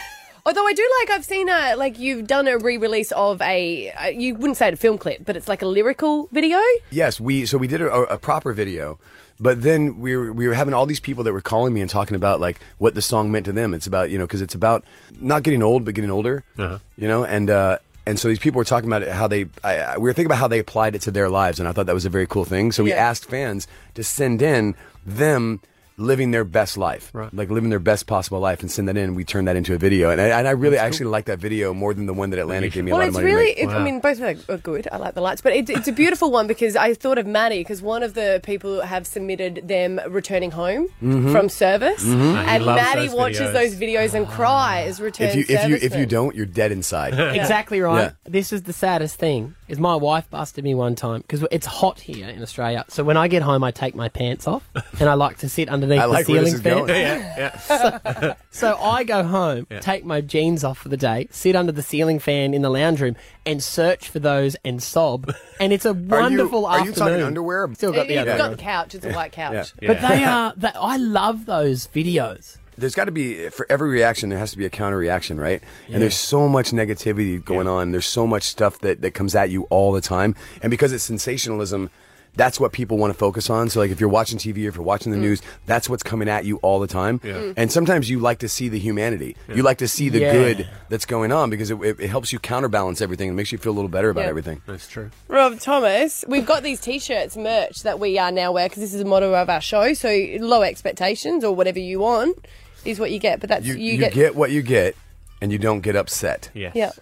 Although 0.45 0.67
I 0.67 0.73
do 0.73 0.89
like, 1.01 1.11
I've 1.11 1.25
seen 1.25 1.49
a 1.49 1.75
like 1.77 1.99
you've 1.99 2.27
done 2.27 2.49
a 2.49 2.59
re-release 2.59 3.13
of 3.13 3.41
a. 3.43 3.91
Uh, 3.93 4.07
you 4.09 4.35
wouldn't 4.35 4.57
say 4.57 4.69
it 4.69 4.75
a 4.75 4.77
film 4.77 4.99
clip, 4.99 5.25
but 5.25 5.37
it's 5.37 5.47
like 5.47 5.63
a 5.63 5.67
lyrical 5.67 6.29
video. 6.33 6.59
Yes, 6.91 7.21
we 7.21 7.47
so 7.47 7.59
we 7.59 7.69
did 7.69 7.81
a, 7.81 7.89
a 7.93 8.19
proper 8.19 8.53
video, 8.53 8.99
but 9.39 9.63
then 9.63 10.01
we 10.01 10.17
were 10.17 10.33
we 10.33 10.49
were 10.49 10.55
having 10.55 10.75
all 10.75 10.85
these 10.85 10.99
people 10.99 11.23
that 11.25 11.33
were 11.33 11.41
calling 11.41 11.73
me 11.73 11.81
and 11.81 11.89
talking 11.89 12.17
about 12.17 12.41
like 12.41 12.59
what 12.79 12.95
the 12.97 13.03
song 13.03 13.31
meant 13.31 13.47
to 13.47 13.53
them. 13.53 13.73
It's 13.73 13.87
about 13.87 14.11
you 14.11 14.19
know 14.19 14.25
because 14.27 14.43
it's 14.43 14.55
about 14.57 14.85
not 15.21 15.45
getting 15.45 15.63
old 15.63 15.85
but 15.85 15.95
getting 15.95 16.11
older. 16.11 16.43
Uh-huh. 16.59 16.79
You 16.97 17.07
know, 17.07 17.25
and 17.25 17.49
uh, 17.49 17.79
and 18.05 18.19
so 18.19 18.27
these 18.27 18.41
people 18.41 18.59
were 18.59 18.65
talking 18.65 18.89
about 18.89 19.03
it, 19.03 19.11
how 19.13 19.29
they 19.29 19.47
I, 19.63 19.79
I- 19.79 19.97
we 19.99 20.03
were 20.05 20.13
thinking 20.13 20.27
about 20.27 20.39
how 20.39 20.49
they 20.49 20.59
applied 20.59 20.97
it 20.97 21.03
to 21.03 21.13
their 21.13 21.29
lives, 21.31 21.61
and 21.61 21.69
I 21.69 21.73
thought 21.73 21.87
that 21.87 21.95
was 21.95 22.05
a 22.05 22.11
very 22.11 22.27
cool 22.27 22.45
thing. 22.45 22.73
So 22.73 22.83
we 22.83 22.91
Yeah. 22.91 22.97
asked 22.97 23.27
fans 23.31 23.69
to 23.95 24.03
send 24.03 24.43
in 24.43 24.75
them 25.07 25.61
living 25.97 26.31
their 26.31 26.45
best 26.45 26.77
life, 26.77 27.11
right. 27.13 27.33
like 27.35 27.51
living 27.51 27.71
their 27.71 27.79
best 27.79 28.07
possible 28.07 28.41
life, 28.41 28.61
and 28.61 28.71
send 28.71 28.89
that 28.89 28.97
in. 28.97 29.15
We 29.15 29.25
turn 29.25 29.45
that 29.47 29.57
into 29.57 29.75
a 29.75 29.79
video, 29.79 30.11
and 30.11 30.21
I, 30.21 30.29
and 30.39 30.49
I 30.49 30.53
really 30.53 30.79
actually 30.79 31.07
like 31.07 31.27
that 31.27 31.39
video 31.39 31.73
more 31.75 31.95
than 31.95 32.07
the 32.07 32.15
one 32.15 32.31
that 32.31 32.39
Atlantic 32.39 32.73
gave 32.73 32.85
me 32.85 32.91
a 32.91 32.95
Well, 32.95 33.01
lot 33.03 33.09
it's 33.09 33.17
of 33.17 33.23
money. 33.23 33.35
really. 33.35 33.55
to 33.55 33.67
make. 33.67 33.75
It, 33.75 33.79
I 33.79 33.85
mean, 33.85 34.01
both 34.01 34.21
are 34.21 34.35
are 34.55 34.59
good. 34.59 34.89
I 34.91 34.97
like 34.97 35.15
the 35.15 35.21
lights, 35.21 35.41
but 35.41 35.53
it, 35.53 35.69
it's 35.71 35.89
a 35.89 35.93
beautiful 35.93 36.31
one 36.31 36.47
because 36.47 36.77
I 36.77 36.95
thought 36.95 37.19
of 37.19 37.27
Maddie 37.27 37.61
because 37.61 37.83
one 37.83 38.03
of 38.03 38.15
the 38.15 38.41
people 38.43 38.81
have 38.81 39.07
submitted 39.07 39.69
them 39.69 40.01
returning 40.09 40.51
home 40.51 40.89
Mhm. 41.03 41.33
from 41.33 41.49
service, 41.49 42.03
Mhm. 42.05 42.35
Ah, 42.37 42.45
and 42.49 42.65
loves 42.65 42.83
Maddie 42.83 43.07
those 43.09 43.17
watches 43.17 43.41
videos. 43.41 43.53
those 43.53 43.75
videos 43.77 44.15
and 44.15 44.27
cries. 44.29 45.01
Return 45.01 45.29
if 45.29 45.35
you 45.37 45.45
if 45.49 45.69
you 45.69 45.77
if 45.77 45.97
you 45.97 46.07
don't, 46.07 46.35
you're 46.35 46.47
dead 46.47 46.73
inside. 46.73 47.15
Exactly 47.43 47.81
right. 47.81 48.03
Yeah. 48.03 48.11
This 48.25 48.53
is 48.53 48.63
the 48.63 48.73
saddest 48.73 49.17
thing. 49.17 49.55
Is 49.73 49.81
my 49.81 49.97
wife 49.97 50.29
busted 50.29 50.65
me 50.65 50.75
one 50.75 50.95
time 50.95 51.23
because 51.23 51.47
it's 51.51 51.65
hot 51.65 51.99
here 51.99 52.29
in 52.29 52.43
Australia. 52.43 52.85
So 52.89 53.03
when 53.05 53.17
I 53.17 53.27
get 53.27 53.41
home, 53.41 53.65
I 53.65 53.71
take 53.71 53.95
my 53.95 54.11
pants 54.11 54.47
off 54.47 54.63
and 55.01 55.09
I 55.09 55.15
like 55.15 55.39
to 55.39 55.49
sit 55.49 55.71
underneath 55.71 55.99
I 55.99 56.05
like 56.05 56.27
the 56.27 56.33
where 56.35 56.43
this 56.43 56.61
ceiling 56.61 56.85
is 56.85 56.87
fan. 56.87 56.87
going. 56.87 57.01
Yeah, 57.01 57.57
yeah. 57.71 58.21
so, 58.21 58.35
so 58.51 58.77
I 58.79 59.03
go 59.05 59.23
home, 59.25 59.67
Yeah. 59.71 59.81
take 59.81 60.05
my 60.05 60.21
jeans 60.21 60.63
off 60.63 60.77
for 60.77 60.91
the 60.91 60.99
day, 60.99 61.27
sit 61.31 61.57
under 61.57 61.73
the 61.73 61.81
ceiling 61.83 62.19
fan 62.19 62.53
in 62.53 62.61
the 62.61 62.69
lounge 62.69 63.01
room, 63.01 63.17
and 63.47 63.63
search 63.63 64.11
for 64.11 64.19
those 64.19 64.57
and 64.63 64.83
sob. 64.83 65.35
And 65.59 65.73
it's 65.73 65.87
a 65.87 65.95
wonderful 65.95 66.67
are 66.67 66.81
you 66.85 66.91
afternoon. 66.91 67.09
talking 67.09 67.25
underwear? 67.25 67.71
Still 67.73 67.93
got 67.95 68.09
the 68.09 68.13
You've 68.13 68.29
other. 68.29 68.37
got 68.37 68.51
the 68.51 68.57
couch. 68.59 68.95
It's 68.95 69.07
a 69.07 69.13
white 69.13 69.33
couch. 69.33 69.73
But 69.81 70.03
they 70.03 70.23
are. 70.23 70.53
That 70.59 70.77
I 70.79 70.99
love 70.99 71.47
those 71.47 71.87
videos. 71.87 72.59
There's 72.83 72.95
got 72.95 73.07
to 73.07 73.13
be 73.13 73.49
for 73.49 73.67
every 73.71 73.89
reaction 73.91 74.29
there 74.29 74.39
has 74.39 74.51
to 74.51 74.59
be 74.59 74.67
a 74.67 74.71
counter 74.71 74.99
reaction 74.99 75.39
right 75.41 75.63
Yeah. 75.89 75.95
and 75.95 76.03
there's 76.03 76.17
so 76.17 76.49
much 76.49 76.71
negativity 76.73 77.43
going 77.43 77.67
on 77.67 77.93
there's 77.93 78.07
so 78.07 78.27
much 78.27 78.43
stuff 78.43 78.79
that, 78.81 79.01
that 79.01 79.13
comes 79.15 79.35
at 79.35 79.49
you 79.51 79.63
all 79.71 79.93
the 79.93 80.01
time 80.03 80.35
and 80.63 80.71
because 80.71 80.93
it's 80.93 81.05
sensationalism 81.05 81.91
that's 82.35 82.59
what 82.59 82.73
people 82.73 82.97
want 82.97 83.13
to 83.13 83.19
focus 83.19 83.51
on 83.51 83.69
so 83.69 83.79
like 83.79 83.91
if 83.91 84.01
you're 84.01 84.09
watching 84.09 84.39
tv 84.39 84.65
or 84.65 84.69
if 84.69 84.75
you're 84.77 84.83
watching 84.85 85.13
the 85.13 85.19
news 85.19 85.43
that's 85.67 85.87
what's 85.91 86.03
coming 86.03 86.31
at 86.31 86.47
you 86.47 86.57
all 86.63 86.81
the 86.81 86.87
time 86.87 87.21
Yeah. 87.23 87.33
Mm. 87.35 87.55
and 87.59 87.71
sometimes 87.71 88.09
you 88.09 88.21
like 88.21 88.39
to 88.39 88.49
see 88.49 88.71
the 88.71 88.79
humanity 88.79 89.37
Yeah. 89.49 89.57
you 89.57 89.63
like 89.63 89.77
to 89.79 89.89
see 89.89 90.09
the 90.09 90.21
Yeah. 90.21 90.33
good 90.33 90.69
that's 90.89 91.05
going 91.05 91.31
on 91.31 91.51
because 91.51 91.71
it, 91.71 91.79
it, 91.83 92.01
it 92.01 92.09
helps 92.09 92.33
you 92.33 92.39
counterbalance 92.39 93.03
everything 93.03 93.29
and 93.29 93.37
makes 93.37 93.53
you 93.53 93.59
feel 93.59 93.73
a 93.73 93.79
little 93.79 93.91
better 93.91 94.09
about 94.09 94.23
Yeah. 94.23 94.31
everything 94.31 94.63
That's 94.67 94.89
true. 94.89 95.11
Rob 95.29 95.61
Thomas, 95.61 96.25
we've 96.27 96.47
got 96.47 96.63
these 96.63 96.81
t-shirts 96.81 97.37
merch 97.37 97.83
that 97.83 98.01
we 98.01 98.19
are 98.19 98.33
now 98.33 98.51
wear 98.53 98.67
because 98.67 98.81
this 98.83 98.95
is 98.95 99.01
the 99.01 99.05
motto 99.05 99.35
of 99.35 99.51
our 99.51 99.61
show. 99.61 99.93
So 99.93 100.09
low 100.41 100.63
expectations 100.63 101.45
or 101.45 101.55
whatever 101.55 101.81
you 101.81 101.99
want 102.01 102.39
is 102.85 102.99
what 103.01 103.11
you 103.11 103.19
get. 103.19 103.41
But 103.41 103.49
that's 103.49 103.67
you, 103.67 103.75
you, 103.75 103.93
you 103.93 103.99
get. 103.99 104.13
get 104.13 104.35
what 104.35 104.51
you 104.51 104.63
get 104.63 104.97
and 105.41 105.51
you 105.53 105.59
don't 105.59 105.81
get 105.81 105.97
upset 105.97 106.51
Yes. 106.55 106.73
Yeah. 106.75 106.93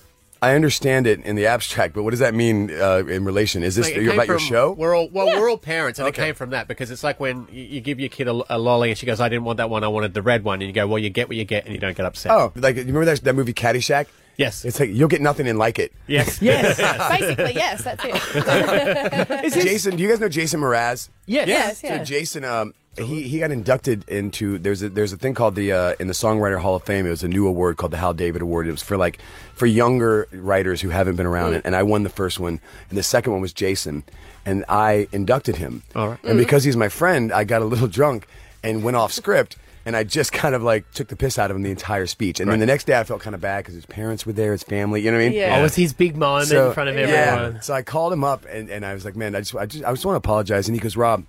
I 0.42 0.54
understand 0.54 1.06
it 1.06 1.20
in 1.26 1.36
the 1.36 1.46
abstract, 1.46 1.92
but 1.94 2.02
what 2.02 2.12
does 2.12 2.20
that 2.20 2.32
mean 2.34 2.70
uh, 2.70 3.04
in 3.06 3.26
relation? 3.26 3.62
Is 3.62 3.76
this 3.76 3.88
Like, 3.88 3.96
it 3.96 4.02
you're 4.04 4.14
about 4.14 4.26
your 4.26 4.38
show? 4.38 4.72
We're 4.72 4.96
all 4.96 5.06
well, 5.12 5.26
we're 5.26 5.50
all 5.50 5.58
parents, 5.58 5.98
and 5.98 6.08
Okay. 6.08 6.22
it 6.22 6.24
came 6.28 6.34
from 6.34 6.48
that 6.50 6.66
because 6.66 6.90
it's 6.90 7.04
like 7.04 7.20
when 7.20 7.46
you, 7.52 7.62
you 7.62 7.80
give 7.82 8.00
your 8.00 8.08
kid 8.08 8.26
a, 8.26 8.42
a 8.48 8.56
lolly, 8.56 8.88
and 8.88 8.96
she 8.96 9.04
goes, 9.04 9.20
"I 9.20 9.28
didn't 9.28 9.44
want 9.44 9.58
that 9.58 9.68
one. 9.68 9.84
I 9.84 9.88
wanted 9.88 10.14
the 10.14 10.22
red 10.22 10.42
one," 10.42 10.62
and 10.62 10.66
you 10.66 10.72
go, 10.72 10.86
"Well, 10.86 10.98
you 10.98 11.10
get 11.10 11.28
what 11.28 11.36
you 11.36 11.44
get, 11.44 11.66
and 11.66 11.74
you 11.74 11.78
don't 11.78 11.94
get 11.94 12.06
upset." 12.06 12.32
Oh, 12.32 12.52
like 12.56 12.76
you 12.76 12.84
remember 12.84 13.04
that, 13.04 13.22
that 13.22 13.34
movie 13.34 13.52
Caddyshack? 13.52 14.06
Yes. 14.38 14.64
It's 14.64 14.80
like 14.80 14.88
you'll 14.88 15.08
get 15.08 15.20
nothing 15.20 15.46
and 15.46 15.58
like 15.58 15.78
it. 15.78 15.92
Yes. 16.06 16.40
Yes. 16.50 16.78
Basically, 17.20 17.52
yes, 17.52 17.84
that's 17.84 18.02
it. 18.02 19.52
Jason, 19.52 19.96
do 19.96 20.02
you 20.02 20.08
guys 20.08 20.20
know 20.20 20.30
Jason 20.30 20.60
Mraz? 20.60 21.10
Yes. 21.26 21.48
Yes, 21.48 21.82
yeah. 21.84 21.98
So 21.98 22.04
Jason, 22.04 22.44
um, 22.46 22.72
he 22.97 23.22
he 23.22 23.38
got 23.38 23.51
inducted 23.51 24.09
into 24.09 24.59
there's 24.59 24.82
a 24.82 24.88
there's 24.88 25.12
a 25.12 25.16
thing 25.16 25.34
called 25.34 25.55
the 25.55 25.72
uh, 25.72 25.95
in 26.01 26.07
the 26.09 26.12
Songwriter 26.12 26.59
Hall 26.59 26.74
of 26.76 26.82
Fame. 26.82 27.07
It 27.07 27.11
was 27.11 27.22
a 27.22 27.28
new 27.28 27.47
award 27.47 27.76
called 27.76 27.93
the 27.93 27.97
Hal 27.97 28.14
David 28.14 28.43
Award. 28.43 28.66
It 28.66 28.72
was 28.72 28.82
for 28.82 28.97
like 28.97 29.20
for 29.55 29.66
younger 29.66 30.26
writers 30.32 30.80
who 30.80 30.88
haven't 30.91 31.16
been 31.16 31.26
around. 31.26 31.55
And, 31.55 31.66
and 31.66 31.76
I 31.76 31.82
won 31.82 32.03
the 32.03 32.11
first 32.11 32.41
one, 32.41 32.61
and 32.88 32.99
the 32.99 33.03
second 33.03 33.32
one 33.32 33.41
was 33.41 33.53
Jason, 33.53 34.03
and 34.45 34.64
I 34.68 35.09
inducted 35.12 35.57
him. 35.57 35.82
All 35.95 36.09
right. 36.09 36.24
And 36.24 36.38
because 36.38 36.64
he's 36.64 36.76
my 36.76 36.88
friend, 36.88 37.32
I 37.32 37.45
got 37.45 37.62
a 37.62 37.66
little 37.66 37.88
drunk 37.88 38.26
and 38.62 38.82
went 38.82 38.97
off 38.97 39.12
script. 39.12 39.57
And 39.86 39.97
I 39.97 40.05
just 40.05 40.30
kind 40.30 40.55
of 40.55 40.62
like 40.62 40.88
took 40.93 41.09
the 41.09 41.16
piss 41.16 41.38
out 41.38 41.51
of 41.51 41.57
him 41.57 41.62
the 41.62 41.70
entire 41.70 42.07
speech. 42.07 42.38
And 42.38 42.51
then 42.51 42.61
the 42.61 42.66
next 42.66 42.84
day 42.84 43.01
I 43.01 43.03
felt 43.03 43.22
kind 43.22 43.34
of 43.34 43.41
bad 43.41 43.64
because 43.64 43.74
his 43.74 43.86
parents 43.86 44.26
were 44.26 44.34
there, 44.34 44.53
his 44.53 44.62
family, 44.62 45.01
you 45.01 45.11
know 45.11 45.16
what 45.16 45.24
I 45.24 45.28
mean? 45.30 45.38
Yeah. 45.38 45.59
It 45.59 45.62
was 45.62 45.74
his 45.74 45.95
big 45.95 46.16
moment 46.16 46.53
in 46.53 46.72
front 46.74 46.91
of 46.91 46.97
everyone. 46.99 47.55
Yeah. 47.55 47.61
So 47.61 47.72
I 47.72 47.80
called 47.80 48.12
him 48.12 48.22
up 48.22 48.45
and, 48.51 48.68
and 48.68 48.84
I 48.84 48.93
was 48.93 49.07
like, 49.07 49.16
man, 49.16 49.34
I 49.34 49.41
just, 49.41 49.57
I 49.57 49.64
just 49.64 49.82
I 49.82 49.91
just 49.91 50.05
want 50.05 50.16
to 50.16 50.18
apologize. 50.18 50.68
And 50.68 50.76
he 50.76 50.80
goes, 50.80 50.99
Rob, 50.99 51.24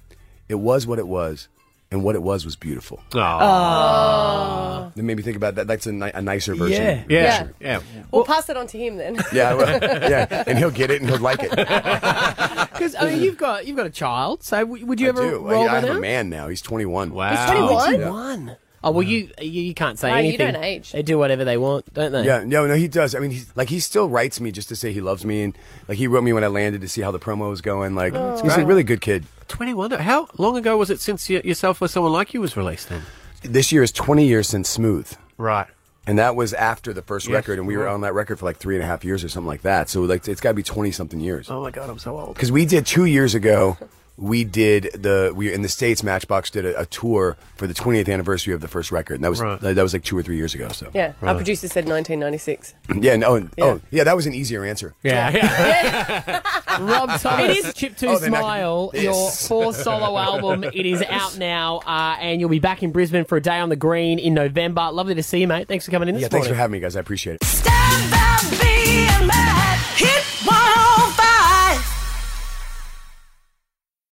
it 0.52 0.60
was 0.60 0.86
what 0.86 1.00
it 1.00 1.08
was. 1.08 1.48
And 1.94 2.06
what 2.06 2.16
it 2.16 2.24
was 2.24 2.46
was 2.46 2.56
beautiful. 2.56 3.02
Aw. 3.16 4.92
It 4.96 5.04
made 5.04 5.18
me 5.18 5.24
think 5.24 5.36
about 5.36 5.56
that. 5.56 5.68
That's 5.68 5.86
a, 5.88 5.92
ni- 5.92 6.12
a 6.14 6.22
nicer 6.22 6.56
version. 6.56 6.82
Yeah. 6.82 7.04
yeah, 7.10 7.48
Yeah. 7.60 7.80
yeah. 7.94 8.04
We'll 8.12 8.24
pass 8.24 8.48
it 8.50 8.56
on 8.56 8.68
to 8.68 8.78
him 8.78 8.96
then. 8.96 9.18
Yeah, 9.34 9.54
well, 9.56 9.80
yeah, 10.10 10.44
and 10.48 10.58
he'll 10.58 10.72
get 10.72 10.90
it 10.90 11.02
and 11.02 11.10
he'll 11.10 11.20
like 11.20 11.40
it. 11.42 11.52
Because 12.72 12.96
I 12.96 13.12
mean, 13.12 13.22
you've 13.22 13.38
got 13.38 13.68
you've 13.68 13.78
got 13.78 13.86
a 13.86 13.90
child. 13.92 14.42
So 14.44 14.58
w- 14.60 14.86
would 14.88 15.00
you 15.00 15.10
ever 15.10 15.22
do. 15.22 15.40
roll 15.40 15.64
I, 15.64 15.64
I 15.64 15.66
that 15.66 15.82
have 15.84 15.90
out? 15.92 15.98
a 15.98 16.00
man 16.00 16.30
now. 16.30 16.48
He's 16.48 16.62
21. 16.64 17.14
Wow. 17.14 17.30
He's 17.30 17.52
21? 17.52 18.00
Yeah. 18.00 18.10
One. 18.10 18.58
Oh 18.84 18.90
well, 18.92 19.04
you 19.04 19.30
you, 19.40 19.62
you 19.64 19.74
can't 19.76 20.00
say 20.00 20.10
No, 20.10 20.16
you 20.18 20.30
anything. 20.30 20.54
don't 20.54 20.64
age. 20.64 20.92
They 20.92 21.04
do 21.04 21.18
whatever 21.20 21.44
they 21.46 21.58
want, 21.58 21.94
don't 21.94 22.12
they? 22.12 22.24
Yeah, 22.26 22.44
no, 22.44 22.66
no, 22.66 22.74
he 22.76 22.88
does. 22.88 23.14
I 23.14 23.20
mean, 23.20 23.30
he's 23.30 23.56
like 23.56 23.70
he 23.70 23.80
still 23.80 24.10
writes 24.10 24.42
me 24.42 24.52
just 24.52 24.70
to 24.70 24.76
say 24.76 24.92
he 24.92 25.02
loves 25.02 25.24
me, 25.26 25.44
and 25.44 25.56
like 25.88 26.00
he 26.00 26.08
wrote 26.08 26.24
me 26.24 26.34
when 26.34 26.44
I 26.44 26.48
landed 26.48 26.82
to 26.82 26.88
see 26.88 27.02
how 27.02 27.12
the 27.12 27.20
promo 27.20 27.50
was 27.50 27.62
going. 27.62 27.94
Like 27.94 28.14
oh. 28.16 28.42
he's 28.42 28.56
a 28.58 28.66
really 28.66 28.84
good 28.84 29.02
kid. 29.02 29.26
Twenty-one. 29.52 29.92
How 29.92 30.28
long 30.38 30.56
ago 30.58 30.78
was 30.78 30.90
it 30.90 31.02
since 31.02 31.30
you, 31.30 31.42
yourself 31.44 31.82
or 31.82 31.88
someone 31.88 32.14
like 32.14 32.34
you 32.34 32.40
was 32.42 32.56
released? 32.56 32.90
Then. 32.90 33.02
This 33.44 33.72
year 33.72 33.84
is 33.84 33.92
20 33.92 34.26
years 34.26 34.48
since 34.48 34.70
Smooth. 34.70 35.12
Right. 35.38 35.68
And 36.08 36.18
that 36.18 36.36
was 36.36 36.54
after 36.54 36.94
the 36.94 37.02
first 37.02 37.28
Yes, 37.28 37.34
record, 37.34 37.60
and 37.60 37.68
we 37.68 37.78
were 37.78 37.88
on 37.88 38.02
that 38.02 38.14
record 38.14 38.40
for 38.40 38.46
like 38.46 38.58
three 38.58 38.76
and 38.76 38.84
a 38.84 38.88
half 38.88 39.04
years 39.04 39.24
or 39.24 39.30
something 39.30 39.48
like 39.48 39.62
that. 39.64 39.90
So 39.90 40.02
like 40.02 40.28
it's 40.28 40.42
got 40.42 40.52
to 40.52 40.56
be 40.56 40.64
twenty 40.64 40.92
something 40.92 41.20
years. 41.20 41.50
Oh 41.52 41.62
my 41.62 41.70
god, 41.70 41.90
I'm 41.90 42.00
so 42.00 42.18
old. 42.18 42.34
Because 42.34 42.52
we 42.52 42.66
did 42.66 42.86
two 42.86 43.06
years 43.06 43.36
ago, 43.36 43.78
we 44.22 44.44
did 44.44 44.84
the 44.94 45.34
we 45.36 45.52
in 45.52 45.62
the 45.64 45.68
states. 45.70 46.04
Matchbox 46.04 46.50
did 46.52 46.64
a, 46.66 46.80
a 46.82 46.86
tour 46.86 47.36
for 47.58 47.66
the 47.68 47.74
20th 47.74 48.08
anniversary 48.12 48.54
of 48.54 48.62
the 48.62 48.68
first 48.68 48.92
record, 48.92 49.16
and 49.16 49.24
that 49.24 49.30
was 49.30 49.42
Right. 49.42 49.60
that 49.60 49.76
was 49.82 49.94
like 49.94 50.04
two 50.04 50.18
or 50.18 50.22
three 50.24 50.38
years 50.38 50.54
ago. 50.56 50.70
So 50.70 50.90
Yeah, 50.94 51.14
our 51.24 51.36
producer 51.36 51.68
said 51.68 51.86
1996. 51.90 52.74
yeah, 53.02 53.16
no, 53.16 53.38
Yeah. 53.38 53.48
oh 53.66 53.82
yeah, 53.90 54.04
that 54.04 54.16
was 54.16 54.28
an 54.28 54.34
easier 54.34 54.64
answer. 54.64 54.94
Yeah. 55.04 55.32
yeah. 55.32 56.42
Rob 56.80 57.20
Thomas, 57.20 57.58
It 57.58 57.66
is- 57.66 57.74
Chip 57.74 57.98
Tooth 57.98 58.10
Oh, 58.10 58.20
then 58.20 58.34
I 58.34 58.38
can- 58.38 58.44
Smile, 58.44 58.92
your 58.94 59.32
fourth 59.32 59.76
solo 59.78 60.18
album. 60.30 60.64
It 60.64 60.86
is 60.86 61.02
out 61.10 61.38
now, 61.38 61.80
uh, 61.80 62.16
and 62.20 62.40
you'll 62.40 62.50
be 62.50 62.60
back 62.60 62.84
in 62.84 62.92
Brisbane 62.92 63.26
for 63.26 63.38
a 63.38 63.42
day 63.42 63.58
on 63.60 63.70
the 63.70 63.76
green 63.76 64.20
in 64.20 64.34
November. 64.36 64.90
Lovely 64.92 65.16
to 65.16 65.24
see 65.24 65.40
you, 65.42 65.48
mate. 65.48 65.68
Thanks 65.68 65.86
for 65.86 65.92
coming 65.92 66.08
in 66.10 66.16
this 66.16 66.22
Yeah, 66.22 66.28
thanks 66.30 66.48
for 66.48 66.54
having 66.54 66.74
me, 66.74 66.80
guys. 66.80 66.96
I 66.96 67.00
appreciate 67.00 67.38
it. 67.42 67.42